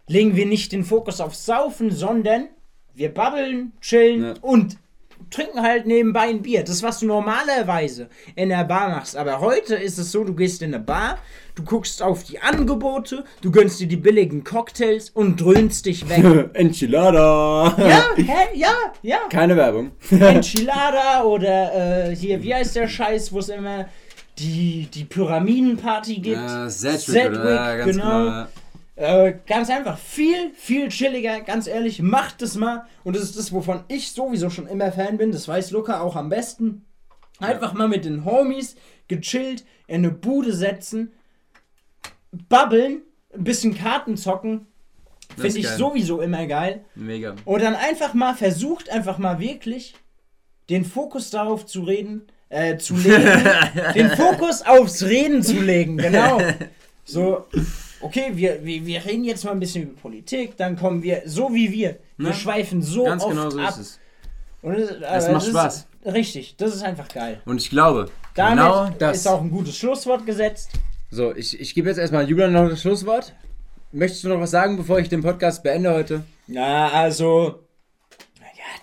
[0.06, 2.48] legen wir nicht den Fokus aufs Saufen, sondern
[2.94, 4.34] wir babbeln, chillen Ja.
[4.40, 4.78] und
[5.30, 6.64] trinken halt nebenbei ein Bier.
[6.64, 9.16] Das, was du normalerweise in der Bar machst.
[9.16, 11.18] Aber heute ist es so, du gehst in eine Bar,
[11.54, 16.50] du guckst auf die Angebote, du gönnst dir die billigen Cocktails und dröhnst dich weg.
[16.54, 17.74] Enchilada!
[17.78, 18.48] Ja, hä?
[18.54, 18.72] Ja,
[19.02, 19.18] ja.
[19.28, 19.90] Keine Werbung.
[20.10, 23.86] Enchilada oder äh, hier, wie heißt der Scheiß, wo es immer
[24.38, 26.40] die, die Pyramidenparty gibt?
[26.68, 28.46] Sedgwick, genau.
[28.98, 32.84] Äh, ganz einfach, viel, viel chilliger, ganz ehrlich, macht es mal.
[33.04, 36.16] Und das ist das, wovon ich sowieso schon immer Fan bin, das weiß Luca auch
[36.16, 36.84] am besten.
[37.38, 38.74] Einfach mal mit den Homies
[39.06, 41.12] gechillt, in eine Bude setzen,
[42.48, 43.02] babbeln,
[43.32, 44.66] ein bisschen Karten zocken.
[45.36, 45.78] Das Finde ich geil.
[45.78, 46.84] sowieso immer geil.
[46.96, 47.36] Mega.
[47.44, 49.94] Und dann einfach mal versucht, einfach mal wirklich
[50.70, 53.44] den Fokus darauf zu reden, äh, zu legen,
[53.94, 56.40] den Fokus aufs Reden zu legen, genau.
[57.04, 57.46] So,
[58.00, 61.52] okay, wir, wir, wir reden jetzt mal ein bisschen über Politik, dann kommen wir, so
[61.54, 62.34] wie wir, wir Ne?
[62.34, 63.70] schweifen so Ganz oft genau so ab.
[63.70, 64.00] ist es.
[64.60, 65.86] Und das, Es aber macht das Spaß.
[66.04, 67.40] Ist, richtig, das ist einfach geil.
[67.44, 69.18] Und ich glaube, Damit genau das.
[69.18, 70.70] ist auch ein gutes Schlusswort gesetzt.
[71.10, 73.34] So, ich, ich gebe jetzt erstmal Julian noch das Schlusswort.
[73.92, 76.24] Möchtest du noch was sagen, bevor ich den Podcast beende heute?
[76.46, 77.60] Na, also.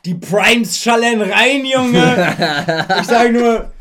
[0.06, 2.36] Die Primes schallen rein, Junge.
[3.02, 3.72] ich sag nur.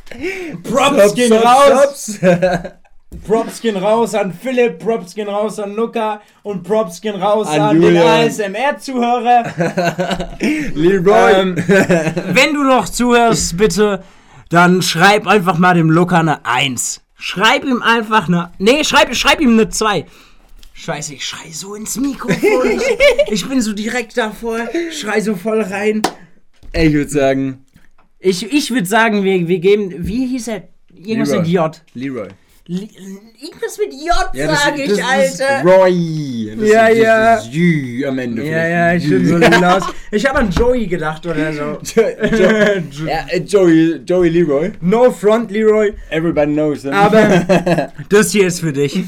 [0.63, 2.19] Props gehen raus.
[3.27, 7.61] Props gehen raus an Philipp, Props gehen raus an Luca und Props gehen raus An
[7.61, 9.45] an, den ASMR-Zuhörer.
[10.75, 11.33] Leroy.
[11.33, 14.03] ähm, wenn du noch zuhörst, bitte,
[14.51, 17.03] dann schreib einfach mal dem Luca eine 1.
[17.17, 18.51] Schreib ihm einfach eine.
[18.59, 20.07] Nee, schreib, schreib ihm eine 2.
[20.77, 22.71] Scheiße, ich schrei so ins Mikrofon.
[23.29, 24.59] Ich, ich bin so direkt davor,
[24.91, 26.03] schrei so voll rein.
[26.73, 27.65] Ich würde sagen,
[28.19, 29.95] Ich, ich würde sagen, wir, wir geben.
[29.99, 30.69] Wie hieß er?
[30.93, 31.43] Irgendwas Leroy.
[31.43, 31.83] mit J.
[31.95, 32.29] Leroy.
[32.67, 32.89] Li-
[33.43, 35.59] Irgendwas mit J, sag ich, das Alter.
[35.59, 36.57] Ist Roy.
[36.59, 37.35] Das Ja, ist, ja.
[37.37, 38.43] Das ist Jü am Ende.
[38.45, 39.83] Ja, ja, ich bin so hinaus.
[40.11, 41.79] Ich habe an Joey gedacht oder so.
[42.01, 44.73] jo jo ja, äh, Joey, Joey Leroy.
[44.81, 45.93] No front, Leroy.
[46.11, 46.93] Everybody knows him.
[46.95, 48.99] Aber das hier ist für dich.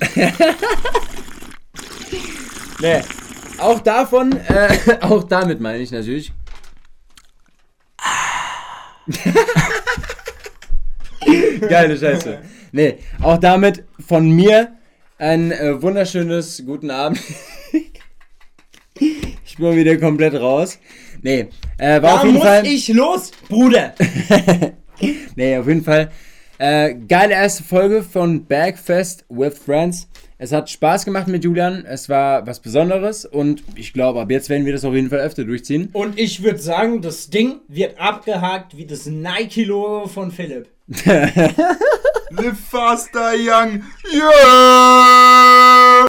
[2.80, 3.00] nee,
[3.58, 6.32] auch davon, äh, auch damit meine ich natürlich.
[11.68, 12.38] Geile Scheiße.
[12.72, 14.72] Nee, auch damit von mir
[15.18, 17.20] ein äh, wunderschönes guten Abend.
[18.94, 20.78] ich bin wieder komplett raus.
[21.22, 21.48] Nee,
[21.78, 22.66] äh, war auf Da jeden muss Fall.
[22.66, 23.94] ich los, Bruder.
[25.34, 26.10] nee, auf jeden Fall.
[26.60, 30.06] Äh, geile erste Folge von Bergfest with Friends.
[30.36, 31.86] Es hat Spaß gemacht mit Julian.
[31.86, 35.20] Es war was Besonderes und ich glaube, ab jetzt werden wir das auf jeden Fall
[35.20, 35.88] öfter durchziehen.
[35.94, 40.68] Und ich würde sagen, das Ding wird abgehakt wie das Nike-Logo von Philipp.
[41.06, 43.82] Live faster, young.
[44.12, 46.08] Yeah!